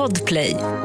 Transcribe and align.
Podplay. 0.00 0.79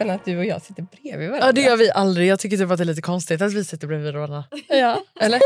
Spännande 0.00 0.20
att 0.20 0.24
du 0.24 0.38
och 0.38 0.44
jag 0.44 0.62
sitter 0.62 0.82
bredvid 0.82 1.28
varandra. 1.28 1.46
Ja, 1.46 1.52
det 1.52 1.60
gör 1.60 1.76
vi 1.76 1.90
aldrig. 1.90 2.28
Jag 2.28 2.38
tycker 2.38 2.56
typ 2.56 2.70
att 2.70 2.78
det 2.78 2.82
är 2.82 2.86
lite 2.86 3.02
konstigt 3.02 3.42
att 3.42 3.52
vi 3.52 3.64
sitter 3.64 3.86
bredvid 3.86 4.14
varandra. 4.14 4.44
Ja. 4.68 5.02
Eller? 5.20 5.40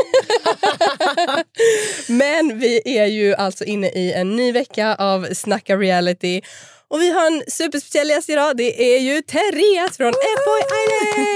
Men 2.17 2.59
vi 2.59 2.97
är 2.97 3.05
ju 3.05 3.35
alltså 3.35 3.63
inne 3.63 3.87
i 3.87 4.13
en 4.13 4.35
ny 4.35 4.51
vecka 4.51 4.95
av 4.95 5.27
Snacka 5.33 5.77
reality. 5.77 6.41
Och 6.87 7.01
vi 7.01 7.11
har 7.11 7.27
en 7.27 7.43
superspeciell 7.47 8.09
gäst 8.09 8.29
idag. 8.29 8.57
Det 8.57 8.95
är 8.95 8.99
ju 8.99 9.21
Therese 9.21 9.97
från 9.97 10.09
F-Boy 10.09 10.61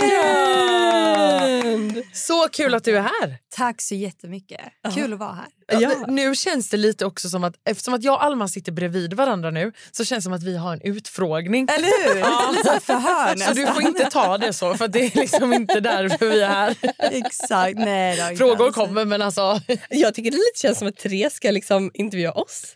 Island! 0.07 2.03
Så 2.13 2.48
kul 2.52 2.76
att 2.76 2.84
du 2.84 2.98
är 2.98 3.02
här. 3.02 3.38
Tack 3.55 3.81
så 3.81 3.95
jättemycket. 3.95 4.59
Kul 4.95 5.13
att 5.13 5.20
vara 5.20 5.34
här. 5.34 5.48
Ja. 5.80 6.05
Nu 6.07 6.35
känns 6.35 6.70
det 6.70 6.77
lite 6.77 7.05
också 7.05 7.30
som 7.30 7.43
att 7.43 7.55
eftersom 7.66 7.93
att 7.93 8.04
jag 8.04 8.13
och 8.13 8.23
Alma 8.23 8.48
sitter 8.48 8.71
bredvid 8.71 9.13
varandra 9.13 9.52
nu 9.52 9.71
så 9.91 10.05
känns 10.05 10.23
det 10.23 10.23
som 10.23 10.34
att 10.34 10.43
vi 10.43 10.57
har 10.57 10.73
en 10.73 10.81
utfrågning. 10.81 11.68
Eller 11.71 12.13
hur? 12.13 12.20
Ja. 12.20 12.54
Lite 12.57 12.79
förhör 12.79 13.35
Så 13.35 13.54
du 13.54 13.68
får 13.68 13.81
inte 13.81 14.09
ta 14.09 14.38
det 14.38 14.54
så 14.54 14.76
för 14.76 14.88
det 14.88 14.99
är 14.99 15.20
liksom 15.20 15.54
inte 15.54 15.79
därför 15.79 16.29
vi 16.29 16.41
är 16.41 16.48
här. 16.48 16.76
Exakt. 16.98 17.79
Nej, 17.79 18.38
Frågor 18.38 18.66
alls. 18.66 18.76
kommer 18.76 19.05
men 19.05 19.21
alltså... 19.21 19.62
Jag 19.90 20.13
tycker 20.13 20.31
det 20.31 20.38
lite 20.38 20.59
känns 20.62 20.79
som 20.79 20.88
att 20.88 20.98
Therese 20.98 21.34
ska 21.34 21.52
liksom 21.52 21.91
intervjua 21.93 22.31
oss. 22.31 22.76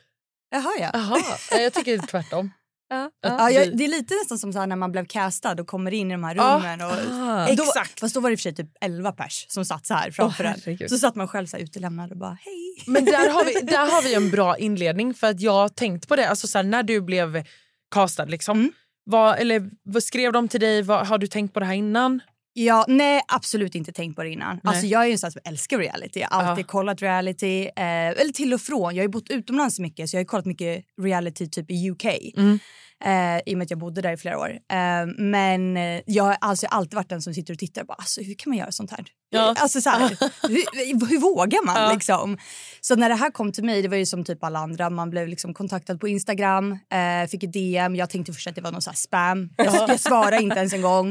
Jaha, 0.51 0.71
ja. 0.79 0.89
Jaha, 0.93 1.61
jag 1.61 1.73
tycker 1.73 1.97
tvärtom. 1.97 2.51
Ja. 2.93 3.51
Ja, 3.51 3.65
det 3.65 3.83
är 3.83 3.87
lite 3.87 4.13
nästan 4.15 4.37
som 4.39 4.53
så 4.53 4.59
här 4.59 4.67
när 4.67 4.75
man 4.75 4.91
blev 4.91 5.05
castad 5.05 5.51
och 5.61 5.67
kommer 5.67 5.93
in 5.93 6.11
i 6.11 6.13
de 6.13 6.23
här 6.23 6.35
rummen. 6.35 6.81
Och, 6.81 6.91
Ah. 7.11 7.45
Då, 7.55 7.63
Exakt. 7.63 7.99
fast 7.99 8.13
då 8.15 8.19
var 8.19 8.29
det 8.29 8.33
i 8.33 8.35
och 8.35 8.39
för 8.39 8.43
sig 8.43 8.55
typ 8.55 8.69
11 8.81 9.11
pers 9.11 9.45
som 9.49 9.65
satt 9.65 9.85
så 9.85 9.93
här 9.93 10.11
framför 10.11 10.43
Åh, 10.67 10.73
en. 10.81 10.89
Så 10.89 10.97
satt 10.97 11.15
man 11.15 11.27
själv 11.27 11.45
så 11.47 11.57
här 11.57 11.63
utelämnad 11.63 12.11
och 12.11 12.17
bara 12.17 12.37
hej. 12.41 12.75
Men 12.87 13.05
där 13.05 13.29
har, 13.33 13.45
vi, 13.45 13.53
där 13.71 13.91
har 13.91 14.01
vi 14.03 14.13
en 14.13 14.31
bra 14.31 14.57
inledning 14.57 15.13
för 15.13 15.27
att 15.27 15.41
jag 15.41 15.51
har 15.53 15.69
tänkt 15.69 16.07
på 16.07 16.15
det. 16.15 16.29
Alltså 16.29 16.47
så 16.47 16.57
här, 16.57 16.63
när 16.63 16.83
du 16.83 17.01
blev 17.01 17.43
castad, 17.91 18.25
liksom, 18.25 18.57
Mm. 18.59 18.71
vad, 19.05 19.39
eller, 19.39 19.69
vad 19.83 20.03
skrev 20.03 20.31
de 20.33 20.47
till 20.47 20.59
dig? 20.59 20.81
Vad, 20.81 21.07
har 21.07 21.17
du 21.17 21.27
tänkt 21.27 21.53
på 21.53 21.59
det 21.59 21.65
här 21.65 21.73
innan? 21.73 22.19
Ja, 22.55 22.85
nej, 22.87 23.21
absolut 23.27 23.75
inte 23.75 23.91
tänkt 23.91 24.15
på 24.15 24.23
det 24.23 24.29
innan. 24.29 24.59
Alltså, 24.63 24.85
jag 24.85 25.01
är 25.01 25.05
ju 25.05 25.11
en 25.11 25.17
sån 25.17 25.31
som 25.31 25.41
älskar 25.45 25.77
reality. 25.77 26.19
Jag 26.19 26.27
har 26.29 26.43
alltid 26.43 26.65
Ja. 26.65 26.67
kollat 26.67 27.01
reality. 27.01 27.63
Eh, 27.63 27.73
eller 28.09 28.33
till 28.33 28.53
och 28.53 28.61
från. 28.61 28.95
Jag 28.95 29.01
har 29.01 29.05
ju 29.07 29.11
bott 29.11 29.29
utomlands 29.29 29.79
mycket 29.79 30.09
så 30.09 30.15
jag 30.15 30.19
har 30.19 30.23
ju 30.23 30.27
kollat 30.27 30.45
mycket 30.45 30.85
reality 31.01 31.49
typ 31.49 31.71
i 31.71 31.89
UK. 31.91 32.05
Mm. 32.37 32.59
Eh, 33.05 33.37
I 33.45 33.53
och 33.53 33.57
med 33.57 33.65
att 33.65 33.69
jag 33.69 33.79
bodde 33.79 34.01
där 34.01 34.13
i 34.13 34.17
flera 34.17 34.39
år. 34.39 34.49
Eh, 34.49 35.05
men 35.17 35.77
eh, 35.77 36.01
jag 36.05 36.23
har 36.23 36.37
alltså 36.41 36.67
alltid 36.67 36.93
varit 36.93 37.09
den 37.09 37.21
som 37.21 37.33
sitter 37.33 37.53
och 37.53 37.59
tittar 37.59 37.81
och 37.81 37.87
bara 37.87 37.93
alltså, 37.97 38.21
hur 38.21 38.33
kan 38.35 38.49
man 38.49 38.57
göra 38.57 38.71
sånt 38.71 38.91
här? 38.91 39.05
Ja. 39.29 39.55
Alltså, 39.57 39.81
så 39.81 39.89
här 39.89 39.99
hur, 40.47 41.07
hur 41.09 41.19
vågar 41.19 41.65
man 41.65 41.81
Ja. 41.81 41.93
liksom? 41.93 42.37
Så 42.81 42.95
när 42.95 43.09
det 43.09 43.15
här 43.15 43.31
kom 43.31 43.51
till 43.51 43.63
mig, 43.63 43.81
det 43.81 43.87
var 43.87 43.97
ju 43.97 44.05
som 44.05 44.23
typ 44.23 44.43
alla 44.43 44.59
andra. 44.59 44.89
Man 44.89 45.09
blev 45.09 45.27
liksom 45.27 45.53
kontaktad 45.53 45.97
på 45.99 46.07
Instagram, 46.07 46.71
eh, 46.71 47.27
fick 47.29 47.43
ett 47.43 47.53
DM. 47.53 47.95
Jag 47.95 48.09
tänkte 48.09 48.33
först 48.33 48.47
att 48.47 48.55
det 48.55 48.61
var 48.61 48.71
någon 48.71 48.81
så 48.81 48.91
spam. 48.95 49.49
Jag, 49.57 49.89
jag 49.89 49.99
svarade 49.99 50.41
inte 50.43 50.55
ens 50.59 50.73
en 50.73 50.81
gång. 50.91 51.09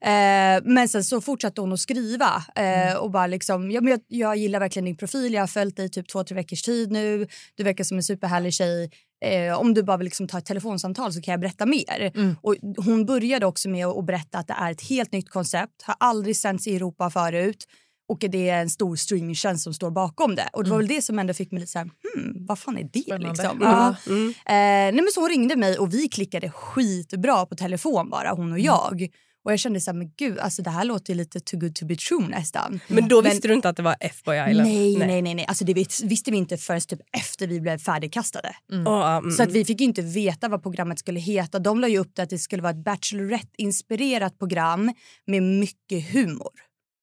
Eh, 0.00 0.60
men 0.64 0.88
sen 0.88 1.04
så 1.04 1.20
fortsatte 1.20 1.60
hon 1.60 1.72
att 1.72 1.80
skriva 1.80 2.44
eh, 2.56 2.94
och 2.96 3.10
bara 3.10 3.26
liksom, 3.26 3.70
ja, 3.70 3.80
men 3.80 3.90
jag, 3.90 4.00
jag 4.08 4.36
gillar 4.36 4.60
verkligen 4.60 4.84
din 4.84 4.96
profil, 4.96 5.34
jag 5.34 5.42
har 5.42 5.46
följt 5.46 5.76
dig 5.76 5.86
i 5.86 5.88
typ 5.88 6.08
två, 6.08 6.24
tre 6.24 6.34
veckors 6.34 6.62
tid 6.62 6.92
nu. 6.92 7.26
Du 7.54 7.64
verkar 7.64 7.84
som 7.84 7.96
en 7.96 8.02
superhärlig 8.02 8.54
tjej. 8.54 8.90
Eh, 9.24 9.60
om 9.60 9.74
du 9.74 9.82
bara 9.82 9.96
vill 9.96 10.04
liksom 10.04 10.28
ta 10.28 10.38
ett 10.38 10.44
telefonsamtal 10.46 11.12
så 11.12 11.20
kan 11.22 11.32
jag 11.32 11.40
berätta 11.40 11.66
mer. 11.66 12.12
Och 12.42 12.56
hon 12.84 13.06
började 13.06 13.46
också 13.46 13.68
med 13.68 13.86
att 13.86 14.06
berätta 14.06 14.38
att 14.38 14.46
det 14.48 14.54
är 14.58 14.70
ett 14.70 14.82
helt 14.88 15.12
nytt 15.12 15.30
koncept, 15.30 15.82
har 15.82 15.94
aldrig 16.00 16.36
sänts 16.36 16.66
i 16.66 16.76
Europa 16.76 17.10
förut 17.10 17.64
och 18.08 18.18
det 18.18 18.48
är 18.48 18.60
en 18.60 18.70
stor 18.70 18.96
streamingtjänst 18.96 19.64
som 19.64 19.74
står 19.74 19.90
bakom 19.90 20.34
det. 20.34 20.48
Och 20.52 20.64
det 20.64 20.70
var 20.70 20.76
väl 20.76 20.86
det 20.88 21.02
som 21.02 21.18
ändå 21.18 21.34
fick 21.34 21.50
mig 21.52 21.60
lite 21.60 21.72
så 21.72 21.78
här, 21.78 21.84
hmm, 22.14 22.46
vad 22.46 22.58
fan 22.58 22.78
är 22.78 22.88
det 22.92 23.00
Spännande. 23.00 23.28
liksom? 23.28 23.46
Mm. 23.62 23.68
Ja. 23.70 23.94
Mm. 24.06 24.28
Eh, 24.28 24.34
nej 24.46 24.92
men 24.92 25.08
så 25.14 25.20
hon 25.20 25.28
ringde 25.28 25.56
mig 25.56 25.78
och 25.78 25.94
vi 25.94 26.08
klickade 26.08 26.50
skitbra 26.50 27.46
på 27.46 27.54
telefon 27.56 28.10
bara, 28.10 28.30
hon 28.30 28.52
och 28.52 28.58
Mm. 28.58 28.64
jag. 28.64 29.08
Och 29.44 29.52
jag 29.52 29.58
kände 29.58 29.80
så 29.80 29.90
här, 29.90 29.98
men 29.98 30.10
gud, 30.18 30.38
alltså 30.38 30.62
det 30.62 30.70
här 30.70 30.84
låter 30.84 31.12
ju 31.12 31.16
lite 31.16 31.40
too 31.40 31.60
good 31.60 31.74
to 31.74 31.86
be 31.86 31.96
true 31.96 32.28
nästan. 32.28 32.80
Men 32.88 33.08
då 33.08 33.20
visste 33.22 33.48
du 33.48 33.54
inte 33.54 33.68
att 33.68 33.76
det 33.76 33.82
var 33.82 33.96
F-Boy 34.00 34.36
Island? 34.50 34.68
Nej, 34.68 34.96
nej, 34.96 35.22
nej, 35.22 35.34
nej. 35.34 35.44
Alltså 35.48 35.64
det 35.64 35.74
vis- 35.74 36.02
visste 36.02 36.30
vi 36.30 36.36
inte 36.36 36.56
förrän 36.56 36.80
typ 36.80 37.00
efter 37.18 37.46
vi 37.46 37.60
blev 37.60 37.78
färdigkastade. 37.78 38.56
Åh, 38.72 38.78
ja, 38.84 39.16
mm. 39.18 39.30
Så 39.30 39.42
att 39.42 39.52
vi 39.52 39.64
fick 39.64 39.80
ju 39.80 39.86
inte 39.86 40.02
veta 40.02 40.48
vad 40.48 40.62
programmet 40.62 40.98
skulle 40.98 41.20
heta. 41.20 41.58
De 41.58 41.80
la 41.80 41.88
ju 41.88 41.98
upp 41.98 42.10
det 42.16 42.22
att 42.22 42.30
det 42.30 42.38
skulle 42.38 42.62
vara 42.62 42.70
ett 42.70 42.84
Bachelorette-inspirerat 42.84 44.38
program 44.38 44.92
med 45.26 45.42
mycket 45.42 46.12
humor. 46.12 46.50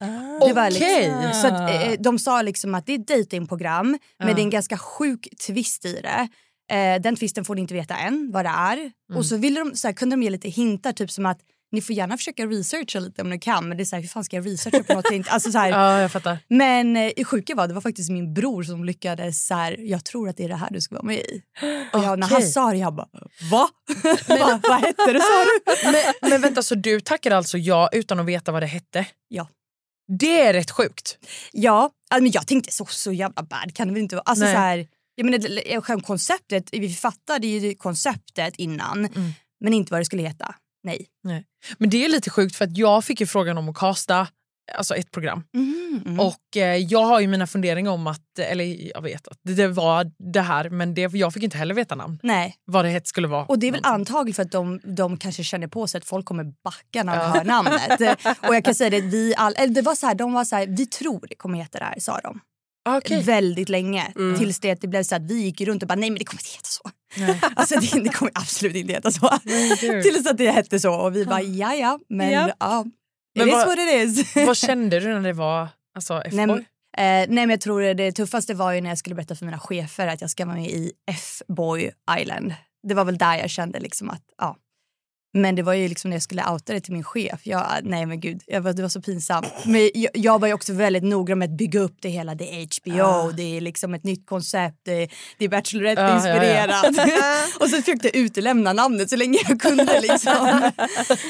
Ah. 0.04 0.08
Var 0.40 0.52
Okej. 0.52 0.70
liksom, 0.72 1.42
så 1.42 1.48
att, 1.48 1.72
eh, 1.72 1.92
de 2.00 2.20
sa 2.20 2.42
liksom 2.42 2.76
att 2.76 2.86
det 2.86 2.94
är 2.94 3.00
ett 3.00 3.08
datingprogram 3.08 3.98
men 4.20 4.28
Ja. 4.28 4.34
det 4.34 4.42
är 4.42 4.44
en 4.44 4.50
ganska 4.50 4.78
sjuk 4.78 5.28
twist 5.48 5.86
i 5.86 6.02
det. 6.02 6.28
Eh, 6.76 7.02
den 7.02 7.16
twisten 7.16 7.46
får 7.46 7.56
ni 7.56 7.62
inte 7.62 7.74
veta 7.74 7.98
än 7.98 8.32
vad 8.34 8.46
det 8.46 8.50
är. 8.50 8.92
Och 9.16 9.26
så, 9.26 9.38
ville 9.38 9.60
de, 9.60 9.76
så 9.76 9.88
här, 9.88 9.94
kunde 9.94 10.16
de 10.16 10.24
ge 10.24 10.30
lite 10.30 10.50
hintar 10.50 10.92
typ 10.94 11.12
som 11.12 11.26
att 11.26 11.40
ni 11.72 11.82
får 11.82 11.96
gärna 11.96 12.18
försöka 12.18 12.46
researcha 12.46 13.00
lite 13.00 13.22
om 13.22 13.30
ni 13.30 13.40
kan 13.40 13.68
men 13.68 13.78
det 13.78 13.84
är 13.84 13.86
så 13.86 13.96
här, 13.96 14.04
hur 14.04 14.10
fan 14.10 14.24
ska 14.24 14.36
jag 14.36 14.46
researcha 14.46 14.84
på 14.84 14.94
något? 14.94 15.06
jag 15.06 15.16
inte- 15.16 15.30
alltså, 15.32 15.52
så 15.52 15.58
här, 15.58 15.70
Ja, 15.72 16.02
jag 16.02 16.12
fattar. 16.12 16.38
Men 16.48 16.96
eh, 16.98 17.12
det 17.16 17.26
sjuka 17.26 17.56
var 17.56 17.68
det 17.68 17.74
var 17.74 17.82
faktiskt 17.82 18.10
min 18.10 18.34
bror 18.34 18.64
som 18.64 18.86
lyckades 18.86 19.48
så 19.48 19.54
här, 19.56 19.78
jag 19.80 20.06
tror 20.06 20.30
att 20.30 20.38
det 20.38 20.44
är 20.44 20.50
det 20.50 20.56
här 20.56 20.70
du 20.72 20.82
ska 20.82 20.96
vara 20.96 21.06
med 21.06 21.18
i. 21.20 21.42
Och 21.94 22.04
jag, 22.04 22.20
när 22.20 22.28
han 22.28 22.42
sa 22.42 22.72
det 22.72 22.78
jag 22.78 22.94
bara 22.96 23.08
va? 23.52 23.70
Va? 24.28 24.60
Vad 24.70 24.80
hette 24.82 25.14
det 25.14 25.20
sa 25.22 25.44
du? 25.44 25.92
Men, 25.92 26.30
men 26.30 26.42
vänta, 26.42 26.64
så 26.64 26.76
du 26.76 27.00
tackade 27.00 27.38
alltså 27.38 27.58
ja 27.58 27.90
utan 27.92 28.20
att 28.20 28.26
veta 28.26 28.52
vad 28.52 28.62
det 28.64 28.68
hette? 28.68 29.06
Ja. 29.28 29.48
Det 30.20 30.42
är 30.42 30.54
rätt 30.54 30.72
sjukt. 30.72 31.18
Ja, 31.52 31.90
men 32.12 32.32
jag 32.32 32.48
tänkte 32.48 32.74
så, 32.74 32.86
så 32.86 33.12
jävla 33.12 33.44
bad 33.44 33.72
kan 33.76 33.88
det 33.88 33.94
väl 33.94 34.04
inte 34.04 34.16
vara. 34.16 34.24
Alltså, 34.26 34.46
Nej. 34.46 34.54
så 34.54 34.60
här, 34.60 34.88
jag 35.16 35.26
menar, 35.26 36.02
konceptet, 36.02 36.70
vi 36.72 36.94
fattade 36.94 37.48
ju 37.48 37.76
konceptet 37.76 38.56
innan 38.58 39.06
Mm. 39.06 39.32
men 39.60 39.74
inte 39.74 39.92
vad 39.92 40.02
det 40.02 40.06
skulle 40.06 40.22
heta. 40.24 40.56
Nej. 40.84 41.46
Men 41.78 41.90
det 41.90 42.06
är 42.06 42.10
lite 42.10 42.30
sjukt 42.30 42.56
för 42.56 42.66
att 42.66 42.78
jag 42.78 43.06
fick 43.06 43.20
ju 43.20 43.28
frågan 43.28 43.58
om 43.58 43.70
att 43.70 43.78
kasta 43.78 44.28
alltså 44.74 44.96
ett 44.96 45.12
program. 45.12 45.44
Mm, 45.56 46.02
mm. 46.06 46.20
Och 46.20 46.58
eh, 46.58 46.76
jag 46.76 47.04
har 47.04 47.20
ju 47.20 47.28
mina 47.28 47.48
funderingar 47.48 47.92
om 47.92 48.08
att, 48.08 48.40
eller 48.40 48.92
jag 48.94 49.02
vet 49.02 49.28
att 49.28 49.40
det 49.44 49.68
var 49.68 50.12
det 50.34 50.42
här 50.42 50.70
men 50.70 50.94
det, 50.94 51.14
jag 51.14 51.34
fick 51.34 51.44
inte 51.44 51.58
heller 51.58 51.76
veta 51.76 51.96
namn. 51.96 52.20
Nej. 52.24 52.56
Vad 52.66 52.86
det 52.86 52.90
hette 52.90 53.10
skulle 53.10 53.28
vara. 53.28 53.46
Och 53.46 53.60
det 53.60 53.68
är 53.68 53.72
väl 53.72 53.82
antagligen 53.84 54.36
för 54.36 54.44
att 54.44 54.52
de, 54.52 54.80
de 54.84 55.18
kanske 55.18 55.44
känner 55.44 55.68
på 55.68 55.88
sig 55.88 55.98
att 55.98 56.06
folk 56.06 56.26
kommer 56.26 56.44
backa 56.44 57.04
när 57.04 57.18
de 57.18 57.32
hör 57.32 57.44
namnet. 57.44 58.20
Och 58.48 58.56
jag 58.56 58.66
kan 58.66 58.76
säga 58.76 58.90
det, 58.90 59.02
vi 59.02 59.34
all, 59.38 59.54
det 59.70 59.82
var 59.82 59.96
så 59.96 60.08
här, 60.08 60.16
de 60.16 60.34
var 60.34 60.46
så 60.46 60.56
här, 60.56 60.68
vi 60.68 60.86
tror 60.86 61.28
det 61.30 61.36
kommer 61.36 61.58
heta 61.58 61.80
det 61.80 61.86
här 61.86 62.00
sa 62.00 62.20
de. 62.20 62.40
Ah, 62.86 62.98
okej. 62.98 63.24
Väldigt 63.24 63.70
länge. 63.70 64.12
Mm. 64.16 64.40
Tills 64.40 64.60
det, 64.60 64.82
det 64.82 64.88
blev 64.88 65.04
så 65.04 65.16
att 65.16 65.32
vi 65.32 65.42
gick 65.42 65.62
runt 65.62 65.84
och 65.84 65.88
bara 65.88 65.96
nej 65.96 66.10
men 66.10 66.20
det 66.20 66.26
kommer 66.26 66.42
inte 66.42 66.52
heta 66.52 66.64
så. 66.64 66.90
Nej. 67.18 67.40
Alltså 67.56 67.80
det, 67.80 68.00
det 68.04 68.10
kommer 68.10 68.32
absolut 68.36 68.76
inte 68.76 68.94
heta 68.94 69.12
så. 69.12 69.30
Tills 70.04 70.28
att 70.28 70.38
det 70.38 70.52
hette 70.52 70.80
så 70.80 70.94
och 70.94 71.16
vi 71.16 71.26
bara 71.26 71.42
ja 71.42 71.74
ja 71.76 72.00
men 72.10 72.32
Ja. 72.32 72.50
ja. 72.60 72.86
Men 73.36 73.48
It 73.48 73.54
is 73.54 73.58
vad- 73.58 73.68
what 73.68 73.80
it 73.80 74.18
is. 74.18 74.36
Vad 74.48 74.58
kände 74.68 75.00
du 75.00 75.08
när 75.08 75.22
det 75.22 75.34
var 75.34 75.68
alltså, 75.96 76.14
Nej, 76.32 76.44
F-boy? 76.44 76.60
Eh, 76.98 77.04
nej 77.04 77.28
men 77.30 77.50
jag 77.50 77.62
tror 77.62 77.82
det 77.94 78.12
tuffaste 78.12 78.54
var 78.54 78.72
ju 78.74 78.82
när 78.82 78.90
jag 78.90 78.98
skulle 78.98 79.16
berätta 79.16 79.36
för 79.36 79.46
mina 79.46 79.60
chefer 79.60 80.08
att 80.08 80.22
jag 80.22 80.30
ska 80.30 80.46
vara 80.46 80.56
med 80.56 80.70
i 80.70 80.92
F-boy 81.12 81.92
Island. 82.20 82.54
Det 82.88 82.94
var 82.94 83.06
väl 83.06 83.18
där 83.18 83.36
jag 83.36 83.50
kände 83.50 83.80
liksom 83.80 84.10
att 84.10 84.22
ja. 84.38 84.56
Men 85.42 85.56
det 85.56 85.64
var 85.64 85.74
ju 85.74 85.88
liksom 85.88 86.10
när 86.10 86.16
jag 86.16 86.22
skulle 86.24 86.44
outa 86.50 86.74
det 86.74 86.80
till 86.80 86.94
min 86.94 87.04
chef. 87.04 87.40
Jag, 87.44 87.64
nej 87.84 88.06
men 88.06 88.20
gud, 88.20 88.42
jag 88.48 88.62
var, 88.62 88.74
det 88.74 88.82
var 88.82 88.90
så 88.90 89.02
pinsamt. 89.02 89.48
Men 89.66 89.90
jag, 89.94 90.12
jag 90.14 90.40
var 90.42 90.48
ju 90.48 90.54
också 90.54 90.74
väldigt 90.74 91.04
noggrann 91.04 91.40
med 91.40 91.46
att 91.52 91.58
bygga 91.58 91.80
upp 91.80 91.96
det 92.02 92.10
hela. 92.10 92.36
Det 92.36 92.44
är 92.62 92.68
HBO, 92.82 93.04
Ah. 93.04 93.32
det 93.32 93.58
är 93.58 93.62
liksom 93.62 93.94
ett 93.94 94.04
nytt 94.04 94.26
koncept, 94.28 94.78
det 94.86 94.92
är, 94.92 94.96
det 94.98 95.06
är 95.06 95.10
Ja, 95.40 95.46
ja, 95.46 95.50
Bachelorette-inspirerat. 95.50 96.86
och 97.60 97.70
så 97.70 97.78
försökte 97.82 98.08
jag 98.08 98.16
utelämna 98.16 98.74
namnet 98.74 99.10
så 99.10 99.16
länge 99.16 99.38
jag 99.50 99.62
kunde. 99.62 100.02
Liksom. 100.02 100.72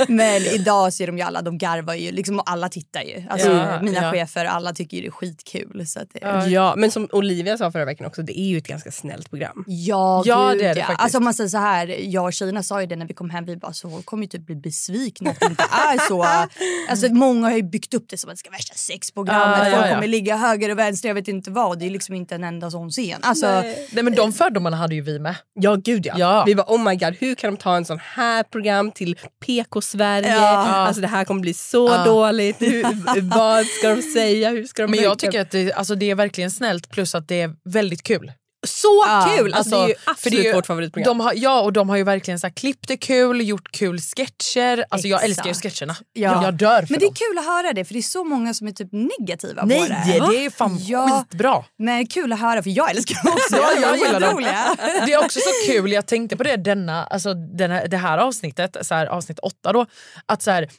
Men 0.07 0.41
idag 0.41 0.93
så 0.93 1.03
är 1.03 1.07
de 1.07 1.17
ju 1.17 1.23
alla, 1.23 1.41
de 1.41 1.57
garvar 1.57 1.93
ju, 1.93 2.11
liksom, 2.11 2.39
och 2.39 2.49
alla 2.49 2.69
tittar 2.69 3.01
ju. 3.01 3.23
Alltså, 3.29 3.49
Ja, 3.51 3.81
mina 3.81 4.01
ja. 4.03 4.11
chefer, 4.11 4.45
alla 4.45 4.73
tycker 4.73 4.97
ju 4.97 5.03
det 5.03 5.07
är 5.07 5.11
skitkul. 5.11 5.87
Så 5.87 5.99
det, 5.99 6.19
Ja. 6.21 6.47
Ja, 6.47 6.73
men 6.77 6.91
som 6.91 7.07
Olivia 7.11 7.57
sa 7.57 7.71
förra 7.71 7.85
veckan 7.85 8.07
också, 8.07 8.21
det 8.21 8.39
är 8.39 8.47
ju 8.47 8.57
ett 8.57 8.67
ganska 8.67 8.91
snällt 8.91 9.29
program. 9.29 9.63
Ja, 9.67 10.23
Ja, 10.25 10.49
gud, 10.49 10.59
det 10.61 10.65
är 10.67 10.73
det 10.75 10.79
ja. 10.79 10.85
faktiskt. 10.85 11.01
Alltså 11.03 11.17
om 11.17 11.23
man 11.23 11.33
säger 11.33 11.49
så 11.49 11.57
här, 11.57 11.87
jag 12.01 12.23
och 12.25 12.33
tjejerna 12.33 12.63
sa 12.63 12.81
ju 12.81 12.87
det 12.87 12.95
när 12.95 13.05
vi 13.05 13.13
kom 13.13 13.29
hem, 13.29 13.45
vi 13.45 13.57
bara 13.57 13.73
så 13.73 13.96
folk 13.97 14.05
kommer 14.05 14.23
ju 14.23 14.27
typ 14.27 14.45
bli 14.45 14.55
besvikna 14.55 15.29
att 15.31 15.39
det 15.39 15.45
inte 15.45 15.63
är 15.63 16.07
så. 16.07 16.25
Alltså 16.89 17.13
många 17.13 17.47
har 17.49 17.55
ju 17.55 17.63
byggt 17.63 17.93
upp 17.93 18.05
det 18.09 18.17
som 18.17 18.29
att 18.29 18.35
det 18.35 18.39
ska 18.39 18.49
vara 18.49 18.57
värsta 18.57 18.75
sexprogrammet, 18.75 19.57
Ja, 19.57 19.69
ja, 19.69 19.75
folk 19.75 19.87
ja. 19.87 19.93
kommer 19.93 20.07
ligga 20.07 20.37
höger 20.37 20.69
och 20.71 20.79
vänster, 20.79 21.07
jag 21.09 21.15
vet 21.15 21.27
inte 21.27 21.51
vad. 21.51 21.79
Det 21.79 21.85
är 21.85 21.89
liksom 21.89 22.15
inte 22.15 22.35
en 22.35 22.43
enda 22.43 22.71
sån 22.71 22.89
scen. 22.89 23.19
Alltså, 23.21 23.47
Nej, 23.91 24.03
men 24.03 24.15
de 24.15 24.33
fördomarna 24.33 24.77
hade 24.77 24.95
ju 24.95 25.01
vi 25.01 25.19
med. 25.19 25.35
Ja, 25.53 25.75
gud 25.75 26.05
ja. 26.05 26.13
Ja. 26.17 26.43
Vi 26.45 26.53
var 26.53 26.63
oh 26.63 26.83
my 26.83 26.95
god, 26.95 27.15
hur 27.19 27.35
kan 27.35 27.53
de 27.53 27.57
ta 27.57 27.75
en 27.75 27.85
sån 27.85 27.99
här 28.03 28.43
program 28.43 28.91
till 28.91 29.15
PK-Sverige? 29.45 30.35
Ja. 30.35 30.57
Alltså 30.65 31.01
det 31.01 31.07
här 31.07 31.25
kommer 31.25 31.41
bli 31.41 31.53
så 31.53 31.87
Ja. 31.87 32.03
dåligt. 32.05 32.61
Hur, 32.61 32.83
vad 33.21 33.65
ska 33.65 33.95
de 33.95 34.01
säga? 34.01 34.49
Hur 34.49 34.65
ska 34.65 34.81
de 34.81 34.91
Men 34.91 34.99
jag 35.03 35.19
tycker 35.19 35.41
att 35.41 35.51
det, 35.51 35.73
alltså 35.73 35.95
det 35.95 36.09
är 36.11 36.15
verkligen 36.15 36.51
snällt 36.51 36.89
plus 36.89 37.15
att 37.15 37.27
det 37.27 37.41
är 37.41 37.51
väldigt 37.65 38.03
kul. 38.03 38.31
Så 38.67 39.03
Ja, 39.07 39.33
kul! 39.37 39.53
Alltså, 39.53 39.69
det 39.77 39.83
är 39.83 39.87
ju 39.87 39.95
absolut 40.05 40.37
det 40.39 40.45
är 40.47 40.49
ju- 40.49 40.53
vårt 40.55 40.65
favoritprogram. 40.65 41.17
De 41.17 41.23
har, 41.23 41.33
ja, 41.35 41.61
och 41.61 41.73
de 41.73 41.89
har 41.89 41.97
ju 41.97 42.03
verkligen 42.03 42.39
så 42.39 42.47
här, 42.47 42.53
klippt 42.53 42.87
det 42.87 42.97
kul, 42.97 43.47
gjort 43.47 43.71
kul 43.71 43.99
sketcher. 43.99 44.85
Alltså, 44.89 45.07
jag 45.07 45.23
älskar 45.23 45.45
ju 45.47 45.53
sketcherna. 45.53 45.95
Ja. 46.13 46.43
Jag 46.43 46.53
dör 46.53 46.81
för 46.81 46.87
Men 46.93 46.99
det 46.99 47.05
är 47.05 47.07
dem. 47.07 47.13
kul 47.15 47.37
att 47.37 47.45
höra 47.45 47.73
det 47.73 47.85
för 47.85 47.93
det 47.93 47.99
är 47.99 48.01
så 48.01 48.23
många 48.23 48.53
som 48.53 48.67
är 48.67 48.71
typ 48.71 48.89
negativa 49.19 49.65
Nej, 49.65 49.81
på 49.81 49.87
det. 49.87 50.27
det 50.31 50.45
är 50.45 50.49
fan 50.49 50.77
Ja. 50.81 51.25
skitbra. 51.29 51.63
Men 51.77 52.07
kul 52.07 52.33
att 52.33 52.39
höra 52.39 52.63
för 52.63 52.69
jag 52.69 52.89
älskar 52.91 53.15
dem 53.23 53.33
också. 53.33 53.55
Ja, 53.55 53.81
jag 53.81 53.93
är 53.93 53.97
gillar 54.05 54.19
dem. 54.19 54.43
Det 55.05 55.13
är 55.13 55.25
också 55.25 55.39
så 55.39 55.71
kul, 55.71 55.91
jag 55.91 56.05
tänkte 56.07 56.37
på 56.37 56.43
det 56.43 56.57
denna, 56.57 57.03
alltså 57.05 57.33
den 57.33 57.71
här, 57.71 57.87
det 57.87 57.97
här 57.97 58.17
avsnittet, 58.17 58.77
så 58.81 58.95
här, 58.95 59.05
avsnitt 59.05 59.39
åtta 59.39 59.73
då, 59.73 59.85
att 60.25 60.41
så 60.43 60.51
här, 60.51 60.69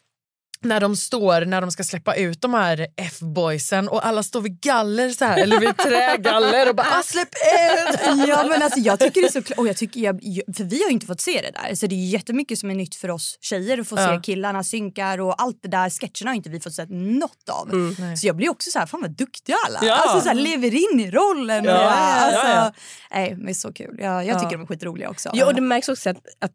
när 0.64 0.80
de 0.80 0.96
står, 0.96 1.44
när 1.44 1.60
de 1.60 1.70
ska 1.70 1.84
släppa 1.84 2.14
ut 2.14 2.40
de 2.40 2.54
här 2.54 2.86
F-boysen 2.96 3.88
och 3.88 4.06
alla 4.06 4.22
står 4.22 4.40
vid 4.40 4.60
galler 4.60 5.10
så 5.10 5.24
här, 5.24 5.42
eller 5.42 5.60
vid 5.60 5.76
trägaller 5.76 6.68
och 6.68 6.76
bara 6.76 6.86
ah, 6.98 7.02
släpp 7.02 7.28
ut! 7.28 8.00
Ja, 8.28 8.46
men 8.48 8.62
alltså, 8.62 8.78
jag 8.80 8.98
tycker 8.98 9.20
det 9.20 9.26
är 9.26 9.32
så 9.32 9.40
kl- 9.40 9.56
och 9.58 9.68
jag 9.68 9.76
tycker 9.76 10.00
jag, 10.00 10.20
För 10.56 10.64
vi 10.64 10.82
har 10.82 10.88
ju 10.88 10.92
inte 10.92 11.06
fått 11.06 11.20
se 11.20 11.40
det 11.40 11.50
där. 11.62 11.74
Så 11.74 11.86
det 11.86 11.94
är 11.94 12.06
jättemycket 12.08 12.58
som 12.58 12.70
är 12.70 12.74
nytt 12.74 12.94
för 12.94 13.10
oss 13.10 13.38
tjejer 13.40 13.78
att 13.78 13.88
få 13.88 13.96
Ja. 13.98 14.08
se 14.16 14.20
killarna 14.22 14.64
synkar 14.64 15.20
och 15.20 15.42
allt 15.42 15.58
det 15.62 15.68
där. 15.68 15.90
Sketcherna 15.90 16.30
har 16.30 16.34
inte 16.36 16.50
vi 16.50 16.60
fått 16.60 16.74
se 16.74 16.86
något 16.90 17.48
av. 17.50 17.68
Nej. 17.98 18.16
Så 18.16 18.26
jag 18.26 18.36
blir 18.36 18.50
också 18.50 18.70
så 18.70 18.78
här, 18.78 18.86
fan 18.86 19.00
vad 19.00 19.10
duktiga 19.10 19.56
alla. 19.66 19.78
Ja. 19.82 19.94
Alltså 19.94 20.20
så 20.20 20.28
här, 20.28 20.34
lever 20.34 20.74
in 20.94 21.00
i 21.00 21.10
rollen. 21.10 21.64
Ja, 21.64 21.72
och, 21.74 21.82
ja, 21.82 21.90
alltså, 21.90 22.48
ja. 22.48 22.72
Nej, 23.10 23.34
men 23.34 23.44
det 23.46 23.52
är 23.52 23.54
så 23.54 23.72
kul. 23.72 23.96
Jag, 23.98 24.14
jag 24.26 24.36
Ja. 24.36 24.40
tycker 24.40 24.52
de 24.52 24.62
är 24.62 24.66
skitroliga 24.66 25.10
också. 25.10 25.30
Ja, 25.32 25.46
och 25.46 25.54
det 25.54 25.60
märks 25.60 25.88
också 25.88 26.10
att, 26.10 26.16
att 26.16 26.52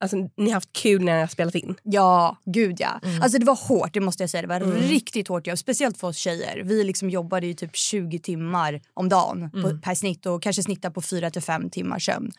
alltså, 0.00 0.16
ni 0.16 0.46
har 0.46 0.52
haft 0.54 0.72
kul 0.72 1.04
när 1.04 1.14
ni 1.14 1.20
har 1.20 1.26
spelat 1.26 1.54
in. 1.54 1.74
Ja, 1.82 2.36
gud 2.44 2.76
ja. 2.80 3.00
Mm. 3.04 3.22
Alltså 3.22 3.38
det 3.38 3.46
var 3.46 3.56
hårt, 3.68 3.94
det 3.94 4.00
måste 4.00 4.22
jag 4.22 4.30
säga. 4.30 4.42
Det 4.42 4.48
var 4.48 4.60
riktigt 4.72 5.28
hårt 5.28 5.46
jobb. 5.46 5.58
Speciellt 5.58 5.98
för 5.98 6.06
oss 6.08 6.16
tjejer. 6.16 6.62
Vi 6.64 6.84
liksom 6.84 7.10
jobbade 7.10 7.46
ju 7.46 7.54
typ 7.54 7.76
20 7.76 8.18
timmar 8.18 8.80
om 8.94 9.08
dagen 9.08 9.50
på, 9.50 9.58
Mm. 9.58 9.80
per 9.80 9.94
snitt 9.94 10.26
och 10.26 10.42
kanske 10.42 10.62
snittar 10.62 10.90
på 10.90 11.02
4 11.02 11.30
till 11.30 11.42
5 11.42 11.70
timmar 11.70 11.98
sömn. 11.98 12.32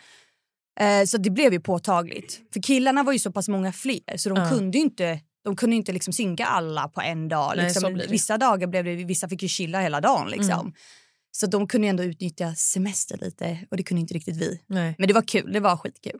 Eh, 0.79 1.05
så 1.05 1.17
det 1.17 1.29
blev 1.29 1.53
ju 1.53 1.59
påtagligt. 1.59 2.39
För 2.53 2.61
killarna 2.61 3.03
var 3.03 3.13
ju 3.13 3.19
så 3.19 3.31
pass 3.31 3.47
många 3.49 3.71
fler 3.73 4.17
så 4.17 4.29
de 4.29 4.37
Ja. 4.37 4.49
kunde 4.49 4.77
inte 4.77 5.19
de 5.43 5.55
kunde 5.55 5.75
inte 5.75 5.91
liksom 5.91 6.13
synka 6.13 6.45
alla 6.45 6.87
på 6.87 7.01
en 7.01 7.27
dag. 7.29 7.53
Nej, 7.55 7.65
Liksom. 7.65 8.01
Vissa 8.09 8.37
dagar 8.37 8.67
blev 8.67 8.83
det, 8.85 8.95
vissa 8.95 9.29
fick 9.29 9.41
ju 9.43 9.47
chilla 9.47 9.81
hela 9.81 10.01
dagen. 10.01 10.29
Liksom. 10.29 10.59
Mm. 10.59 10.73
Så 11.31 11.47
de 11.47 11.67
kunde 11.67 11.87
ändå 11.87 12.03
utnyttja 12.03 12.55
semester 12.55 13.17
lite 13.17 13.59
och 13.71 13.77
det 13.77 13.83
kunde 13.83 14.01
inte 14.01 14.13
riktigt 14.13 14.35
vi. 14.37 14.61
Nej. 14.67 14.95
Men 14.97 15.07
det 15.07 15.13
var 15.13 15.21
kul, 15.21 15.53
det 15.53 15.59
var 15.59 15.77
skitkul. 15.77 16.19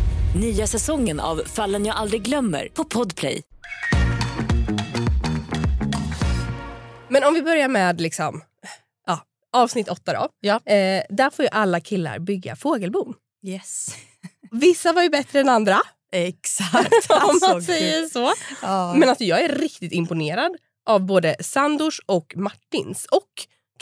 Nya 0.35 0.67
säsongen 0.67 1.19
av 1.19 1.41
Fallen 1.45 1.85
jag 1.85 1.95
aldrig 1.95 2.21
glömmer 2.21 2.67
på 2.73 2.83
Podplay. 2.83 3.41
Men 7.09 7.23
om 7.23 7.33
vi 7.33 7.41
börjar 7.41 7.67
med 7.67 8.01
liksom, 8.01 8.41
ja, 9.07 9.19
avsnitt 9.53 9.89
åtta 9.89 10.13
då. 10.13 10.27
Ja. 10.39 10.55
Eh, 10.55 11.03
där 11.09 11.29
får 11.29 11.45
ju 11.45 11.49
alla 11.51 11.79
killar 11.79 12.19
bygga 12.19 12.55
fågelbon. 12.55 13.13
Yes. 13.47 13.95
Vissa 14.51 14.93
var 14.93 15.03
ju 15.03 15.09
bättre 15.09 15.39
än 15.39 15.49
andra, 15.49 15.77
Exakt. 16.11 16.93
om 17.09 17.15
Alltså, 17.21 17.47
man 17.47 17.55
gud. 17.57 17.65
säger 17.65 18.05
så. 18.07 18.33
Ja. 18.61 18.93
Men 18.97 19.09
alltså, 19.09 19.23
jag 19.23 19.41
är 19.41 19.49
riktigt 19.55 19.91
imponerad 19.91 20.55
av 20.85 21.05
både 21.05 21.35
Sandors 21.39 21.99
och 22.05 22.33
Martins 22.35 23.05
och 23.05 23.29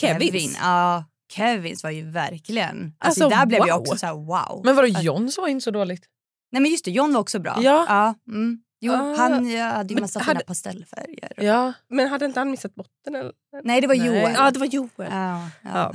Kevins. 0.01 0.31
Kevin, 0.31 0.55
ja. 0.61 1.03
Kevins 1.33 1.83
var 1.83 1.89
ju 1.91 2.11
verkligen... 2.11 2.93
Alltså, 2.99 3.23
Alltså, 3.23 3.39
där 3.39 3.45
blev 3.45 3.59
jag 3.67 3.77
wow. 3.77 3.81
också 3.81 3.97
så 3.97 4.05
här 4.05 4.13
wow. 4.13 4.61
Men 4.65 4.75
vadå, 4.75 4.87
Johns 4.87 5.37
var 5.37 5.47
inte 5.47 5.63
så 5.63 5.71
dåligt? 5.71 6.03
Nej 6.51 6.61
men 6.61 6.71
just 6.71 6.85
det, 6.85 6.91
John 6.91 7.13
var 7.13 7.21
också 7.21 7.39
bra. 7.39 7.57
Ja. 7.61 8.15
mm. 8.27 8.59
Jo, 8.81 8.93
Ah. 8.93 9.15
han 9.17 9.49
ja, 9.49 9.63
hade 9.65 9.93
ju 9.93 10.01
massa 10.01 10.19
hade- 10.19 10.39
fina 10.39 10.45
pastellfärger. 10.47 11.31
Ja. 11.37 11.73
Men 11.89 12.07
hade 12.07 12.25
inte 12.25 12.39
han 12.39 12.51
missat 12.51 12.75
botten? 12.75 13.15
Eller? 13.15 13.31
Nej, 13.63 13.81
det 13.81 13.87
var 13.87 13.95
Nej. 13.95 14.05
Joel. 14.07 14.33
Ja, 14.33 14.51
det 14.51 14.59
var 14.59 14.65
Joel. 14.65 14.89
Ja, 14.97 15.49
ja. 15.63 15.69
Ja. 15.73 15.91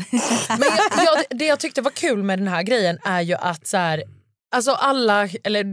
Men 0.49 0.69
jag, 0.77 1.05
jag, 1.07 1.39
det 1.39 1.47
jag 1.47 1.61
tyckte 1.61 1.83
var 1.83 1.91
kul 1.91 2.23
med 2.23 2.39
den 2.39 2.49
här 2.49 2.63
grejen 2.63 2.99
är 3.05 3.21
ju 3.21 3.35
att 3.35 3.67
så 3.67 3.77
här, 3.77 4.03
alltså 4.57 4.71
alla, 4.73 5.29
eller 5.45 5.65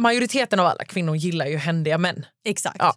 majoriteten 0.00 0.60
av 0.60 0.66
alla 0.66 0.84
kvinnor 0.84 1.16
gillar 1.16 1.46
ju 1.46 1.56
händiga 1.56 1.98
män. 1.98 2.26
Exakt. 2.44 2.76
Ja. 2.78 2.92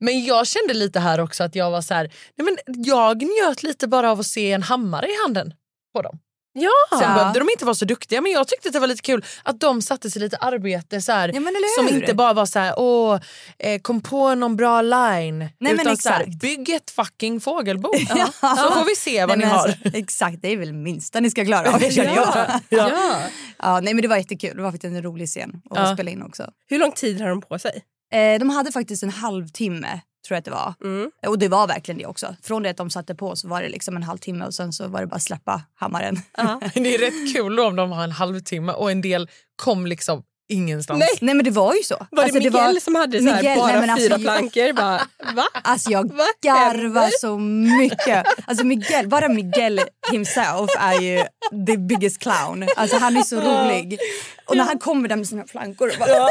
Men 0.00 0.24
jag 0.24 0.46
kände 0.46 0.74
lite 0.74 1.00
här 1.00 1.20
också 1.20 1.44
att 1.44 1.54
jag 1.54 1.70
var 1.70 1.80
så 1.82 1.94
här, 1.94 2.12
nej 2.36 2.44
men 2.44 2.84
jag 2.84 3.22
njöt 3.22 3.62
lite 3.62 3.88
bara 3.88 4.10
av 4.10 4.20
att 4.20 4.26
se 4.26 4.52
en 4.52 4.62
hammare 4.62 5.06
i 5.06 5.16
handen 5.26 5.54
på 5.94 6.02
dem. 6.02 6.18
Ja. 6.54 6.98
Sen 6.98 7.14
behövde 7.14 7.38
de 7.38 7.50
inte 7.50 7.64
vara 7.64 7.74
så 7.74 7.84
duktiga 7.84 8.20
men 8.20 8.32
jag 8.32 8.48
tyckte 8.48 8.68
att 8.68 8.72
det 8.72 8.80
var 8.80 8.86
lite 8.86 9.02
kul 9.02 9.24
att 9.42 9.60
de 9.60 9.82
satte 9.82 10.10
sig 10.10 10.22
lite 10.22 10.36
arbete 10.36 11.00
så 11.00 11.12
här, 11.12 11.30
Ja, 11.34 11.40
men 11.40 11.52
som 11.78 11.88
inte 11.88 12.14
bara 12.14 12.32
var 12.32 12.46
så 12.46 12.58
här, 12.58 12.74
åh, 12.76 13.20
eh, 13.58 13.80
kom 13.80 14.00
på 14.00 14.34
någon 14.34 14.56
bra 14.56 14.82
line. 14.82 15.48
men 15.58 15.80
utan 15.80 15.96
så 15.96 16.08
här, 16.08 16.20
exakt. 16.20 16.40
bygg 16.40 16.68
ett 16.70 16.90
fucking 16.90 17.40
fågelbo. 17.40 17.90
Ja. 18.16 18.26
Så 18.56 18.72
får 18.72 18.84
vi 18.86 18.96
se 18.96 19.20
vad 19.26 19.28
Nej, 19.28 19.36
ni 19.38 19.44
men 19.44 19.52
har. 19.58 19.68
Alltså, 19.68 19.88
exakt, 19.98 20.38
det 20.42 20.48
är 20.48 20.56
väl 20.56 20.72
minsta 20.72 21.20
ni 21.20 21.30
ska 21.30 21.44
klara 21.44 21.74
av 21.74 21.78
känner 21.90 22.16
jag. 22.16 22.26
Ja. 22.68 22.90
Ja. 22.90 23.20
Ja, 23.58 23.80
nej, 23.80 23.94
men 23.94 24.02
det 24.02 24.08
var 24.08 24.16
jättekul. 24.16 24.56
Det 24.56 24.62
var 24.62 24.70
faktiskt 24.72 24.90
en 24.96 25.02
rolig 25.02 25.28
scen 25.28 25.62
att 25.70 25.78
Ja. 25.78 25.94
spela 25.94 26.10
in 26.10 26.22
också. 26.22 26.50
Hur 26.68 26.78
lång 26.78 26.92
tid 26.92 27.20
har 27.20 27.28
de 27.28 27.40
på 27.42 27.58
sig? 27.58 27.82
Eh, 28.12 28.38
de 28.38 28.50
hade 28.50 28.72
faktiskt 28.72 29.02
en 29.02 29.10
halvtimme 29.10 30.00
tror 30.28 30.34
jag 30.36 30.38
att 30.38 30.44
det 30.44 30.50
var. 30.50 30.74
Mm. 30.84 31.10
Och 31.26 31.38
det 31.38 31.48
var 31.48 31.66
verkligen 31.66 31.98
det 31.98 32.06
också. 32.06 32.36
Från 32.42 32.62
det 32.62 32.70
att 32.70 32.76
de 32.76 32.90
satte 32.90 33.14
på 33.14 33.36
så 33.36 33.48
var 33.48 33.62
det 33.62 33.68
liksom 33.68 33.96
en 33.96 34.02
halvtimme 34.02 34.44
och 34.44 34.54
sen 34.54 34.72
så 34.72 34.88
var 34.88 35.00
det 35.00 35.06
bara 35.06 35.16
att 35.16 35.22
släppa 35.22 35.62
hammaren. 35.74 36.16
Det 36.74 36.94
är 36.94 36.98
rätt 36.98 37.34
kul 37.34 37.60
om 37.60 37.76
de 37.76 37.92
har 37.92 38.04
en 38.04 38.12
halvtimme 38.12 38.72
och 38.72 38.90
en 38.90 39.00
del 39.00 39.30
kom 39.56 39.86
liksom 39.86 40.22
ingenstans. 40.48 40.98
Nej. 41.00 41.08
Nej 41.20 41.34
men 41.34 41.44
det 41.44 41.50
var 41.50 41.74
ju 41.74 41.82
så. 41.82 41.94
Var 41.94 42.06
det 42.10 42.22
Alltså, 42.22 42.38
Miguel 42.38 42.80
som 42.80 42.94
hade 42.94 43.18
så 43.18 43.28
här 43.28 43.36
Miguel, 43.36 43.58
bara 43.58 43.66
nej, 43.66 43.80
men 43.80 43.90
alltså, 43.90 44.08
fyra 44.08 44.14
jag- 44.18 44.22
plankor? 44.22 44.72
Bara, 44.72 45.00
va? 45.34 45.44
Alltså 45.62 45.90
jag 45.90 46.12
Vad 46.12 46.26
garvar 46.42 47.10
så 47.20 47.38
mycket. 47.78 48.26
Alltså 48.46 48.64
Miguel, 48.66 49.08
bara 49.08 49.28
Miguel 49.28 49.80
himself 50.10 50.70
är 50.78 51.00
ju 51.00 51.24
the 51.66 51.76
biggest 51.76 52.18
clown. 52.18 52.68
Alltså 52.76 52.96
han 52.96 53.16
är 53.16 53.22
så 53.22 53.36
rolig. 53.40 53.98
Och 54.46 54.56
när 54.56 54.64
han 54.64 54.78
kommer 54.78 55.08
där 55.08 55.16
med 55.16 55.28
sina 55.28 55.46
flankor 55.46 55.88
och 55.88 55.98
bara... 55.98 56.08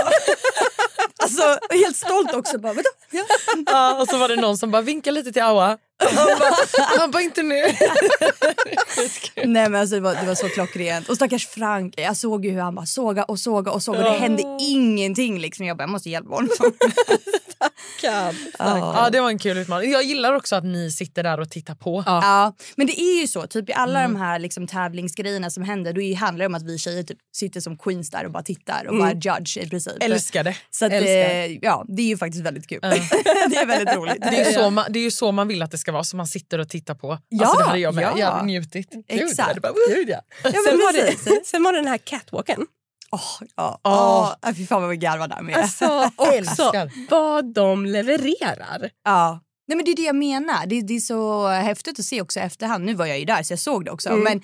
Alltså 1.23 1.57
helt 1.69 1.95
stolt 1.97 2.33
också. 2.33 2.57
Bara, 2.59 2.73
"Vadå? 2.73 2.89
ja. 3.11 3.23
Ja, 3.65 4.01
och 4.01 4.07
så 4.07 4.17
var 4.17 4.27
det 4.27 4.35
någon 4.35 4.57
som 4.57 4.71
bara 4.71 4.81
vinkade 4.81 5.13
lite 5.15 5.31
till 5.31 5.41
Awa. 5.41 5.77
Han 6.03 6.15
bara, 6.39 6.55
han 7.00 7.11
bara 7.11 7.23
inte 7.23 7.43
nu. 7.43 7.63
Nej 9.35 9.69
men 9.69 9.75
alltså 9.75 9.95
det 9.95 10.01
var, 10.01 10.15
det 10.15 10.27
var 10.27 10.35
så 10.35 10.50
klockrent. 10.50 11.09
Och 11.09 11.15
stackars 11.15 11.47
Frank, 11.47 11.93
jag 11.97 12.17
såg 12.17 12.45
ju 12.45 12.51
hur 12.51 12.59
han 12.61 12.75
bara 12.75 12.85
såga 12.85 13.23
och 13.23 13.39
såga 13.39 13.71
och 13.71 13.83
såga 13.83 13.97
och 13.97 14.03
det 14.03 14.19
hände 14.19 14.43
ingenting 14.59 15.39
liksom. 15.39 15.65
Jag 15.65 15.77
bara, 15.77 15.83
jag 15.83 15.89
måste 15.89 16.09
hjälpa 16.09 16.35
honom. 16.35 16.50
Kan. 18.01 18.35
Ja, 18.59 19.09
det 19.11 19.19
var 19.21 19.29
en 19.29 19.39
kul 19.39 19.57
utmaning. 19.57 19.91
Jag 19.91 20.03
gillar 20.03 20.33
också 20.33 20.55
att 20.55 20.63
ni 20.63 20.91
sitter 20.91 21.23
där 21.23 21.39
och 21.39 21.50
tittar 21.50 21.75
på. 21.75 22.03
Ja, 22.05 22.55
men 22.75 22.88
det 22.88 23.01
är 23.01 23.21
ju 23.21 23.27
så. 23.27 23.47
Typ 23.47 23.69
I 23.69 23.73
alla 23.73 24.01
de 24.01 24.15
här 24.15 24.39
liksom, 24.39 24.67
tävlingsgrejerna 24.67 25.50
som 25.50 25.63
händer 25.63 25.93
då 25.93 26.01
är- 26.01 26.15
handlar 26.15 26.43
det 26.43 26.47
om 26.47 26.55
att 26.55 26.63
vi 26.63 26.77
tjejer 26.77 27.03
typ, 27.03 27.17
sitter 27.35 27.59
som 27.59 27.77
queens 27.77 28.09
där 28.09 28.25
och 28.25 28.31
bara 28.31 28.43
tittar 28.43 28.85
och 28.88 28.97
bara 28.97 29.11
judge 29.13 29.57
i 29.57 29.69
princip. 29.69 29.93
Älskar 30.00 30.43
det. 30.43 30.55
Så 30.71 30.85
att, 30.85 30.91
Älskar. 30.91 31.11
eh, 31.35 31.57
ja, 31.61 31.85
det 31.88 32.01
är 32.01 32.07
ju 32.07 32.17
faktiskt 32.17 32.43
väldigt 32.45 32.67
kul. 32.69 32.79
det 33.50 33.55
är 33.55 33.65
väldigt 33.65 33.95
roligt. 33.95 34.17
Det 34.21 34.27
är, 34.27 34.45
ju 34.45 34.53
så 34.53 34.69
man, 34.69 34.85
det 34.89 35.00
är 35.00 35.03
ju 35.03 35.11
så 35.11 35.31
man 35.31 35.47
vill 35.47 35.61
att 35.61 35.71
det 35.71 35.77
ska 35.77 35.91
vara, 35.91 36.03
så 36.03 36.17
man 36.17 36.27
sitter 36.27 36.59
och 36.59 36.69
tittar 36.69 36.95
på. 36.95 37.17
Ja, 37.29 37.45
alltså, 37.45 37.59
det 37.59 37.65
hade 37.67 37.79
jag 37.79 37.95
med. 37.95 38.03
ja. 38.03 38.13
Jag 38.19 38.31
hade 38.31 38.45
njutit. 38.45 38.89
Gud, 38.91 39.03
Exakt. 39.07 39.38
jag 39.38 39.45
hade 39.45 39.61
bara, 39.61 39.73
Gud, 39.89 40.09
ja. 40.09 40.21
Ja, 40.43 40.50
men 40.51 40.63
Sen 40.63 40.77
var, 40.77 40.93
det, 40.93 41.45
sen 41.45 41.63
var 41.63 41.73
det 41.73 41.79
den 41.79 41.88
här 41.88 41.97
catwalken. 41.97 42.65
Åh, 43.12 43.48
ja. 43.56 43.80
Åh. 43.84 44.34
Åh, 44.44 44.53
fy 44.53 44.65
fan 44.65 44.82
vad 44.82 44.89
vi 44.89 44.98
garvar 44.98 45.27
där 45.27 45.41
med. 45.41 45.58
Alltså 45.58 46.12
också 46.15 46.72
vad 47.10 47.53
de 47.53 47.86
levererar. 47.86 48.89
Ja. 49.06 49.39
Nej, 49.68 49.75
men 49.75 49.86
det 49.86 49.91
är 49.91 49.96
det 49.96 50.01
jag 50.01 50.15
menar. 50.15 50.65
Det, 50.65 50.82
det 50.82 50.96
är 50.96 51.00
så 51.00 51.48
häftigt 51.48 52.00
att 52.00 52.06
se 52.06 52.22
också 52.22 52.39
efterhand. 52.39 52.86
Nu 52.86 52.94
var 52.94 53.06
jag 53.06 53.20
ju 53.20 53.25
där 53.25 53.44
så 53.44 53.53
jag 53.53 53.60
såg 53.60 53.86
det 53.86 53.91
också. 53.91 54.10
Mm. 54.10 54.24
Men 54.24 54.41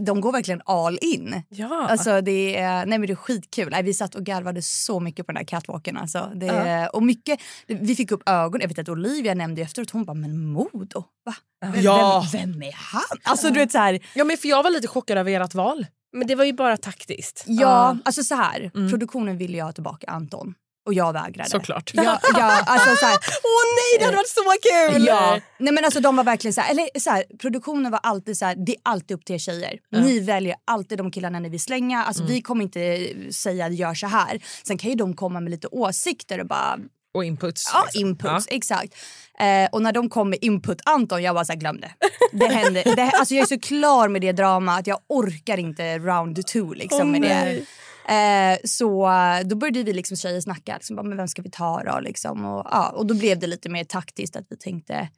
de 0.00 0.20
går 0.20 0.32
verkligen 0.32 0.62
all 0.64 0.98
in. 1.02 1.42
Ja. 1.48 1.86
Alltså 1.90 2.20
det 2.20 2.56
är, 2.56 2.86
nej 2.86 2.98
men 2.98 3.06
det 3.06 3.12
är 3.12 3.14
skitkul. 3.14 3.74
Vi 3.84 3.94
satt 3.94 4.14
och 4.14 4.24
garvade 4.24 4.62
så 4.62 5.00
mycket 5.00 5.26
på 5.26 5.32
den 5.32 5.40
där 5.42 5.46
catwalken. 5.48 5.96
Alltså. 5.96 6.32
Det, 6.34 6.46
Ja. 6.46 6.88
och 6.88 7.02
mycket, 7.02 7.40
vi 7.66 7.94
fick 7.96 8.10
upp 8.12 8.22
ögonen. 8.28 8.60
Jag 8.60 8.68
vet 8.68 8.78
att 8.78 8.88
Olivia 8.88 9.34
nämnde 9.34 9.62
efteråt, 9.62 9.90
hon 9.90 10.04
bara 10.04 10.14
men 10.14 10.46
Modo, 10.46 11.04
va? 11.24 11.34
Vem, 11.62 11.72
Ja. 11.82 12.24
vem, 12.32 12.52
vem 12.52 12.62
är 12.62 12.72
han? 12.72 13.02
Alltså 13.24 13.48
du 13.50 13.54
vet 13.58 13.72
så 13.72 13.78
här, 13.78 14.00
Ja, 14.14 14.24
men 14.24 14.36
för 14.36 14.48
jag 14.48 14.62
var 14.62 14.70
lite 14.70 14.88
chockad 14.88 15.18
över 15.18 15.40
ert 15.40 15.54
val. 15.54 15.86
Men 16.12 16.26
det 16.26 16.34
var 16.34 16.44
ju 16.44 16.52
bara 16.52 16.76
taktiskt. 16.76 17.44
ja, 17.46 17.96
alltså 18.04 18.22
så 18.22 18.34
här. 18.34 18.70
Mm. 18.74 18.90
Produktionen 18.90 19.38
ville 19.38 19.56
ju 19.56 19.62
ha 19.62 19.72
tillbaka 19.72 20.06
Anton. 20.10 20.54
Och 20.86 20.94
jag 20.94 21.12
vägrade. 21.12 21.50
Såklart. 21.50 21.90
Ja, 21.94 22.20
ja, 22.34 22.62
alltså 22.66 22.96
så 22.96 23.06
här, 23.06 23.14
Åh 23.18 23.64
nej, 23.76 23.98
det 23.98 24.04
hade 24.04 24.16
varit 24.16 24.28
så 24.28 24.42
kul! 24.62 25.06
Ja. 25.06 25.40
Nej, 25.58 25.72
men 25.74 25.84
alltså, 25.84 26.00
de 26.00 26.16
var 26.16 26.24
verkligen 26.24 26.52
så 26.52 26.60
här, 26.60 26.70
eller 26.70 27.00
så 27.00 27.10
här, 27.10 27.24
produktionen 27.38 27.92
var 27.92 28.00
alltid 28.02 28.36
så 28.38 28.44
här, 28.44 28.54
det 28.66 28.72
är 28.72 28.78
alltid 28.82 29.16
upp 29.16 29.24
till 29.24 29.34
er 29.34 29.38
tjejer. 29.38 29.78
Ni 29.92 30.20
väljer 30.20 30.56
alltid 30.64 30.98
de 30.98 31.10
killarna 31.10 31.38
ni 31.38 31.48
vill 31.48 31.60
slänga. 31.60 32.04
Alltså, 32.04 32.24
Vi 32.24 32.42
kommer 32.42 32.62
inte 32.62 33.08
säga 33.32 33.68
gör 33.68 33.94
så 33.94 34.06
här. 34.06 34.40
Sen 34.66 34.78
kan 34.78 34.90
ju 34.90 34.96
de 34.96 35.16
komma 35.16 35.40
med 35.40 35.50
lite 35.50 35.68
åsikter 35.70 36.40
och 36.40 36.46
bara 36.46 36.78
Och 37.14 37.24
inputs. 37.24 37.70
Ja, 37.74 37.82
liksom. 37.84 38.00
inputs. 38.00 38.46
Exakt. 38.50 38.94
Eh, 39.38 39.68
och 39.72 39.82
när 39.82 39.92
de 39.92 40.08
kom 40.08 40.30
med 40.30 40.38
input 40.42 40.80
Anton, 40.84 41.22
jag 41.22 41.34
bara 41.34 41.44
så 41.44 41.52
här, 41.52 41.60
glöm 41.60 41.80
det. 41.80 41.90
Det 42.32 42.46
hände. 42.46 42.82
Det, 42.96 43.02
alltså 43.02 43.34
jag 43.34 43.42
är 43.42 43.46
så 43.46 43.60
klar 43.60 44.08
med 44.08 44.20
det 44.20 44.32
drama 44.32 44.78
att 44.78 44.86
jag 44.86 44.98
orkar 45.08 45.58
inte 45.58 45.98
round 45.98 46.46
two 46.46 46.74
liksom 46.74 47.00
Åh, 47.00 47.06
med 47.06 47.22
det. 47.22 47.64
Eh, 48.08 48.58
så 48.64 49.10
eh, 49.10 49.46
då 49.46 49.56
började 49.56 49.82
vi 49.82 49.92
liksom 49.92 50.16
tjejer 50.16 50.40
snacka. 50.40 50.74
Liksom, 50.74 50.96
bara, 50.96 51.02
men 51.02 51.16
vem 51.16 51.28
ska 51.28 51.42
vi 51.42 51.50
ta 51.50 51.82
då? 51.82 52.00
Liksom, 52.00 52.44
och, 52.44 52.66
ja, 52.70 52.90
och 52.90 53.06
då 53.06 53.14
blev 53.14 53.38
det 53.38 53.46
lite 53.46 53.68
mer 53.68 53.84
taktiskt 53.84 54.36
att 54.36 54.46
vi 54.48 54.56
tänkte... 54.56 55.08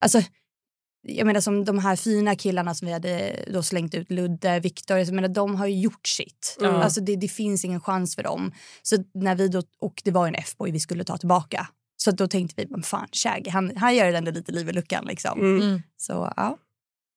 Alltså, 0.00 0.22
jag 1.02 1.26
menar 1.26 1.40
som 1.40 1.64
de 1.64 1.78
här 1.78 1.96
fina 1.96 2.36
killarna 2.36 2.74
som 2.74 2.86
vi 2.86 2.92
hade 2.92 3.44
då 3.52 3.62
slängt 3.62 3.94
ut, 3.94 4.10
Ludde, 4.10 4.60
Viktor, 4.60 4.98
jag 4.98 5.12
menar, 5.12 5.28
de 5.28 5.56
har 5.56 5.66
ju 5.66 5.80
gjort 5.80 6.06
sitt. 6.06 6.58
Alltså 6.62 7.00
det, 7.00 7.16
det 7.16 7.28
finns 7.28 7.64
ingen 7.64 7.80
chans 7.80 8.14
för 8.14 8.22
dem. 8.22 8.52
Så 8.82 8.96
när 9.14 9.34
vi 9.34 9.48
då, 9.48 9.62
och 9.80 10.02
det 10.04 10.10
var 10.10 10.28
en 10.28 10.34
F-boy 10.34 10.70
vi 10.70 10.80
skulle 10.80 11.04
ta 11.04 11.16
tillbaka. 11.16 11.68
Så 11.96 12.10
då 12.10 12.28
tänkte 12.28 12.54
vi, 12.62 12.66
men 12.70 12.82
fan 12.82 13.08
Shaggy, 13.12 13.50
han, 13.50 13.76
han 13.76 13.96
gör 13.96 14.12
ändå 14.12 14.30
lite 14.30 14.52
liv 14.52 14.68
i 14.68 14.72
luckan 14.72 15.04
liksom. 15.04 15.40
Mm. 15.40 15.82
Så 15.96 16.32
ja. 16.36 16.58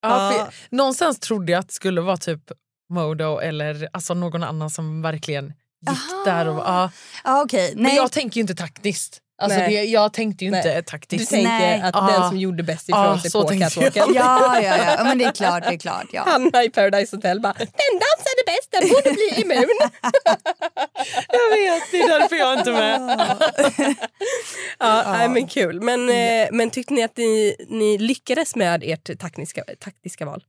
Ja, 0.01 0.31
för, 0.31 0.75
någonstans 0.75 1.19
trodde 1.19 1.51
jag 1.51 1.59
att 1.59 1.67
det 1.67 1.73
skulle 1.73 2.01
vara 2.01 2.17
typ 2.17 2.51
Modo 2.93 3.39
eller 3.39 3.87
alltså 3.93 4.13
någon 4.13 4.43
annan 4.43 4.69
som 4.69 5.01
verkligen 5.01 5.45
gick 5.81 5.89
Aha. 5.89 6.23
där. 6.25 6.47
Och, 6.47 6.57
ja. 6.59 6.91
Ja 7.23 7.41
okej. 7.43 7.73
Men 7.75 7.83
Nej. 7.83 7.95
jag 7.95 8.11
tänker 8.11 8.35
ju 8.37 8.41
inte 8.41 8.55
taktiskt. 8.55 9.19
Alltså 9.41 9.59
det, 9.59 9.71
jag 9.83 10.13
tänkte 10.13 10.45
ju 10.45 10.55
inte 10.55 10.67
Nej. 10.67 10.75
Du 10.75 10.81
taktiskt. 10.81 11.29
tänker 11.31 11.49
Nej. 11.51 11.81
att 11.81 11.95
Ah. 11.95 12.07
den 12.11 12.29
som 12.29 12.37
gjorde 12.37 12.63
bäst 12.63 12.89
ifrån 12.89 13.05
Ah, 13.05 13.19
sig 13.19 13.31
på 13.31 13.47
catwalken. 13.47 14.05
Ja, 14.13 14.13
ja, 14.15 14.61
ja, 14.61 14.95
ja. 14.97 15.03
Men 15.03 15.17
det 15.17 15.25
är 15.25 15.31
klart, 15.31 15.63
det 15.63 15.73
är 15.73 15.77
klart. 15.77 16.05
Ja. 16.11 16.23
Hanna 16.27 16.63
i 16.63 16.69
Paradise 16.69 17.15
Hotel 17.15 17.39
bara 17.41 17.53
“den 17.53 17.67
dansade 18.03 18.43
bäst, 18.45 18.71
den 18.71 18.89
borde 18.89 19.11
bli 19.13 19.41
immun”. 19.41 19.69
Jag 21.29 21.49
vet, 21.57 21.91
det 21.91 22.01
är 22.01 22.19
därför 22.19 22.35
jag 22.35 22.59
inte 22.59 22.71
är 22.71 22.99
med. 22.99 23.17
ja, 24.79 25.03
nej, 25.07 25.29
men 25.29 25.47
kul. 25.47 25.81
Men, 25.81 26.09
eh, 26.09 26.47
men 26.51 26.69
tyckte 26.69 26.93
ni 26.93 27.03
att 27.03 27.17
ni, 27.17 27.55
ni 27.69 27.97
lyckades 27.97 28.55
med 28.55 28.81
ert 28.85 29.19
taktiska, 29.19 29.63
taktiska 29.79 30.25
val? 30.25 30.43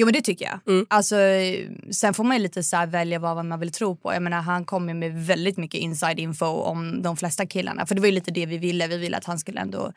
Jo 0.00 0.06
men 0.06 0.12
det 0.12 0.20
tycker 0.20 0.44
jag. 0.44 0.74
Mm. 0.74 0.86
Alltså, 0.90 1.16
sen 1.90 2.14
får 2.14 2.24
man 2.24 2.36
ju 2.36 2.42
lite 2.42 2.62
så 2.62 2.86
välja 2.86 3.18
vad 3.18 3.44
man 3.44 3.60
vill 3.60 3.72
tro 3.72 3.96
på. 3.96 4.14
Jag 4.14 4.22
menar, 4.22 4.40
han 4.40 4.64
kom 4.64 4.88
ju 4.88 4.94
med 4.94 5.26
väldigt 5.26 5.56
mycket 5.56 5.80
inside 5.80 6.18
info 6.18 6.46
om 6.46 7.02
de 7.02 7.16
flesta 7.16 7.46
killarna. 7.46 7.86
För 7.86 7.94
det 7.94 8.00
var 8.00 8.06
ju 8.06 8.12
lite 8.12 8.30
det 8.30 8.46
vi 8.46 8.58
ville. 8.58 8.86
Vi 8.86 8.96
ville 8.96 9.16
att 9.16 9.24
han 9.24 9.38
skulle 9.38 9.60
ändå 9.60 9.92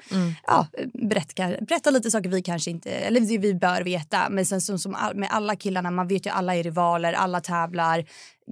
ja, 0.48 0.67
berätta, 0.93 1.65
berätta 1.65 1.89
lite 1.89 2.12
saker 2.12 2.29
vi 2.29 2.41
kanske 2.41 2.72
inte, 2.72 2.91
eller 2.91 3.22
vi, 3.22 3.38
vi 3.38 3.53
bör 3.53 3.81
veta. 3.81 4.29
Men 4.29 4.45
sen 4.45 4.62
som, 4.62 4.79
som 4.79 4.95
all, 4.95 5.15
med 5.15 5.29
alla 5.31 5.55
killarna, 5.55 5.91
man 5.91 6.07
vet 6.07 6.25
ju 6.25 6.29
alla 6.29 6.55
är 6.55 6.63
rivaler, 6.63 7.13
alla 7.13 7.41
tävlar. 7.41 8.05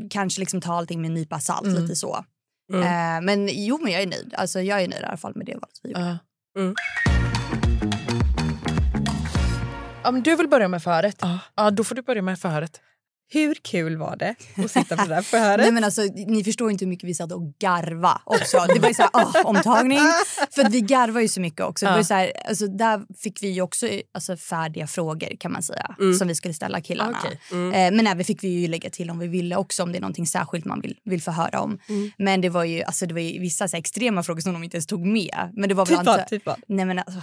Kanske 0.10 0.40
liksom 0.40 0.62
ta 0.62 0.74
allting 0.74 1.02
med 1.02 1.08
en 1.08 1.14
nypa 1.14 1.40
salt, 1.40 1.80
lite 1.80 1.96
så. 1.96 2.26
Eh, 2.74 3.22
men 3.22 3.50
jo 3.52 3.80
men 3.82 3.92
jag 3.92 4.02
är 4.02 4.08
nöjd. 4.08 4.34
Alltså, 4.38 4.62
jag 4.62 4.82
är 4.82 4.88
nöjd 4.88 5.02
i 5.02 5.06
alla 5.06 5.18
fall 5.18 5.36
med 5.36 5.46
det 5.46 5.54
valet 5.54 5.80
vi 5.84 5.90
gjorde. 5.90 6.18
Ja. 6.56 7.11
Mm. 10.02 10.06
Ja, 10.06 10.12
men 10.12 10.24
du 10.24 10.36
vill 10.36 10.48
börja 10.48 10.68
med 10.68 10.84
förrätt? 10.84 11.22
Ja. 11.56 11.72
då 11.72 11.84
får 11.84 11.96
du 11.96 12.02
börja 12.02 12.22
med 12.22 12.40
förrätt. 12.40 12.82
Hur 13.34 13.56
kul 13.56 13.98
var 13.98 14.16
det 14.16 14.36
att 14.64 14.72
sitta 14.72 14.98
på 14.98 15.04
det 15.04 15.16
där 15.16 15.22
förhöret? 15.22 15.60
Nej, 15.60 15.72
men 15.72 15.84
alltså, 15.84 16.02
ni 16.28 16.44
förstår 16.44 16.72
inte 16.72 16.86
hur 16.86 16.90
mycket 16.90 17.10
vi 17.10 17.14
satt 17.14 17.32
och 17.32 17.54
garva 17.60 18.22
också. 18.26 18.58
Det 18.74 18.80
var 18.80 18.88
ju 18.88 18.94
så 18.94 19.02
här, 19.02 19.12
åh, 19.14 19.36
omtagning. 19.46 20.00
För 20.52 20.62
att 20.62 20.72
vi 20.72 20.82
garvar 20.82 21.22
ju 21.22 21.28
så 21.28 21.42
mycket 21.42 21.62
också. 21.62 21.86
Det 21.86 21.92
var 21.92 21.98
ju 21.98 22.04
så 22.04 22.14
här, 22.14 22.32
alltså, 22.48 22.68
där 22.68 23.02
fick 23.18 23.44
vi 23.44 23.48
ju 23.48 23.62
också 23.62 23.88
alltså, 24.12 24.38
färdiga 24.38 24.88
frågor 24.88 25.36
kan 25.40 25.52
man 25.52 25.64
säga. 25.64 25.96
Som 26.20 26.28
vi 26.28 26.36
skulle 26.36 26.54
ställa 26.54 26.82
killarna. 26.82 27.18
Okej. 27.24 27.40
Eh, 27.52 27.92
men 27.92 28.08
även 28.08 28.26
fick 28.26 28.44
vi 28.44 28.48
ju 28.48 28.68
lägga 28.68 28.90
till 28.90 29.10
om 29.10 29.20
vi 29.20 29.28
ville 29.28 29.56
också. 29.56 29.84
Om 29.84 29.92
det 29.92 29.98
är 29.98 30.02
någonting 30.02 30.28
särskilt 30.28 30.66
man 30.66 30.82
vill, 30.82 30.98
vill 31.04 31.22
få 31.22 31.32
höra 31.32 31.60
om. 31.62 31.80
Men 32.18 32.42
det 32.42 32.50
var 32.50 32.64
ju, 32.64 32.84
alltså, 32.84 33.06
det 33.06 33.14
var 33.14 33.22
ju 33.22 33.40
vissa 33.40 33.68
så 33.68 33.76
här, 33.76 33.80
extrema 33.80 34.24
frågor 34.24 34.42
som 34.42 34.54
de 34.54 34.64
inte 34.64 34.78
ens 34.78 34.88
tog 34.88 35.06
med. 35.06 35.50
Men 35.54 35.70
det 35.70 35.76
var 35.76 35.86
väl 35.86 35.98
typ 35.98 36.06
vad? 36.06 36.28
Typ 36.28 36.46
vad? 36.46 36.62
Nej 36.68 36.86
men 36.86 37.00
alltså, 37.00 37.22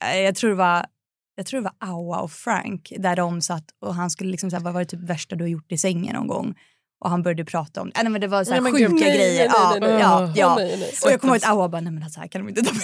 jag 0.00 0.34
tror 0.34 0.50
det 0.50 0.56
var 0.56 0.86
jag 1.36 1.46
tror 1.46 1.60
det 1.60 1.64
var 1.64 1.88
Aua 1.88 2.18
och 2.20 2.30
Frank 2.32 2.92
där 2.98 3.16
de 3.16 3.40
satt 3.40 3.64
och 3.84 3.94
han 3.94 4.10
skulle 4.10 4.30
liksom 4.30 4.50
säga 4.50 4.60
vad 4.60 4.72
var 4.72 4.80
det 4.80 4.86
typ 4.86 5.00
värsta 5.10 5.36
du 5.36 5.44
har 5.44 5.48
gjort 5.48 5.72
i 5.72 5.78
sängen 5.78 6.14
någon 6.14 6.26
gång? 6.26 6.54
Och 7.04 7.10
han 7.10 7.22
började 7.22 7.44
prata 7.44 7.80
om 7.80 7.90
det. 7.90 8.02
Nej, 8.02 8.12
men 8.12 8.20
det 8.20 8.26
var 8.26 8.44
så 8.44 8.52
här 8.52 8.60
Nej, 8.60 8.72
men 8.72 8.80
sjuka 8.80 8.92
gud, 8.92 9.00
nej, 9.00 9.16
grejer. 9.16 9.48
nej, 9.48 9.80
nej, 9.80 9.90
ja, 9.90 9.90
nej. 9.90 10.00
ja, 10.00 10.24
Åh, 10.24 10.32
ja. 10.34 10.54
nej, 10.56 10.76
nej. 10.80 10.92
Och 11.04 11.12
jag 11.12 11.20
kommer 11.20 11.34
ihåg 11.34 11.44
att 11.44 11.50
Aua 11.50 11.68
bara, 11.68 11.80
nej 11.80 11.92
men 11.92 12.02
alltså, 12.02 12.20
här 12.20 12.28
kan 12.28 12.40
de 12.40 12.48
inte 12.48 12.62
ta 12.62 12.74
med. 12.74 12.82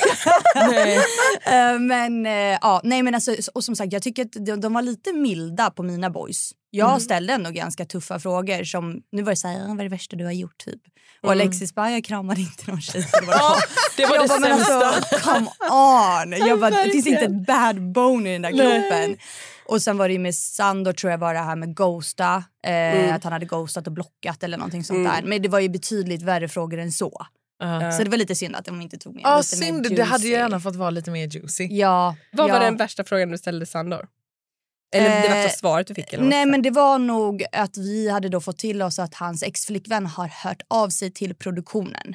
Eh, 1.46 1.78
men 1.78 2.26
eh, 2.26 2.58
ja, 2.62 2.80
nej 2.84 3.02
men 3.02 3.14
alltså, 3.14 3.36
och 3.54 3.64
som 3.64 3.76
sagt 3.76 3.92
jag 3.92 4.02
tycker 4.02 4.24
att 4.24 4.32
de, 4.32 4.60
de 4.60 4.72
var 4.72 4.82
lite 4.82 5.12
milda 5.12 5.70
på 5.70 5.82
mina 5.82 6.10
boys. 6.10 6.52
Jag 6.76 6.88
Mm. 6.88 7.00
ställde 7.00 7.32
ändå 7.32 7.50
ganska 7.50 7.84
tuffa 7.84 8.18
frågor 8.18 8.64
som, 8.64 9.02
nu 9.12 9.22
var 9.22 9.30
det 9.32 9.36
så 9.36 9.48
här, 9.48 9.58
"Ja, 9.58 9.66
vad 9.68 9.80
är 9.80 9.84
det 9.84 9.88
värsta 9.88 10.16
du 10.16 10.24
har 10.24 10.32
gjort 10.32 10.58
typ? 10.64 10.80
Och 11.22 11.32
Mm. 11.32 11.40
Alexis 11.40 11.74
bara, 11.74 11.90
jag 11.90 12.04
kramade 12.04 12.40
inte 12.40 12.70
någon 12.70 12.80
tjej. 12.80 13.02
Så 13.02 13.20
det 13.20 13.26
var 13.26 13.34
Ja, 13.34 13.56
det 13.96 14.06
var 14.06 14.14
jag 14.16 14.24
det 14.24 14.28
bara, 14.28 14.38
men 14.40 14.56
sämsta. 14.58 14.86
alltså, 14.86 15.16
come 15.30 15.48
on! 15.70 16.48
Jag 16.48 16.60
bara, 16.60 16.70
det 16.84 16.90
finns 16.90 17.06
inte 17.06 17.24
ett 17.24 17.46
bad 17.46 17.92
bone 17.92 18.30
i 18.30 18.32
den 18.38 18.42
där 18.42 18.50
kroppen. 18.50 19.16
Och 19.68 19.82
sen 19.82 19.98
var 19.98 20.08
det 20.08 20.18
med 20.18 20.34
Sandor 20.34 20.92
tror 20.92 21.10
jag 21.10 21.18
var 21.18 21.34
det 21.34 21.40
här 21.40 21.56
med 21.56 21.76
ghosta. 21.76 22.44
Eh, 22.66 23.14
Att 23.14 23.24
han 23.24 23.32
hade 23.32 23.46
ghostat 23.46 23.86
och 23.86 23.92
blockat 23.92 24.42
eller 24.42 24.56
någonting 24.58 24.84
sånt 24.84 25.08
där. 25.08 25.22
Men 25.22 25.42
det 25.42 25.48
var 25.48 25.60
ju 25.60 25.68
betydligt 25.68 26.22
värre 26.22 26.48
frågor 26.48 26.78
än 26.78 26.92
så. 26.92 27.26
Ja. 27.58 27.92
Så 27.92 28.04
det 28.04 28.10
var 28.10 28.16
lite 28.16 28.34
synd 28.34 28.56
att 28.56 28.64
de 28.64 28.80
inte 28.80 28.98
tog 28.98 29.14
med 29.14 29.22
Ja, 29.24 29.36
lite 29.38 29.56
mer 29.56 29.66
synd. 29.66 29.96
Det 29.96 30.02
hade 30.02 30.22
ju 30.24 30.28
juicy. 30.28 30.40
gärna 30.40 30.60
fått 30.60 30.76
vara 30.76 30.90
lite 30.90 31.10
mer 31.10 31.26
juicy. 31.26 31.68
Ja. 31.70 32.16
Vad 32.32 32.48
ja. 32.50 32.52
var 32.54 32.60
den 32.60 32.76
värsta 32.76 33.04
frågan 33.04 33.30
du 33.30 33.38
ställde 33.38 33.66
Sandor? 33.66 34.06
Eller 34.96 35.08
det 35.08 35.26
Eh, 35.26 35.34
värsta 35.34 35.58
svaret 35.58 35.86
du 35.86 35.94
fick? 35.94 36.12
Eller 36.12 36.24
Nej 36.24 36.46
men 36.46 36.62
det 36.62 36.70
var 36.70 36.98
nog 36.98 37.44
att 37.52 37.76
vi 37.76 38.10
hade 38.10 38.28
då 38.28 38.40
fått 38.40 38.58
till 38.58 38.82
oss 38.82 38.98
att 38.98 39.14
hans 39.14 39.42
exflickvän 39.42 40.06
har 40.06 40.28
hört 40.28 40.62
av 40.68 40.88
sig 40.88 41.10
till 41.10 41.34
produktionen. 41.34 42.14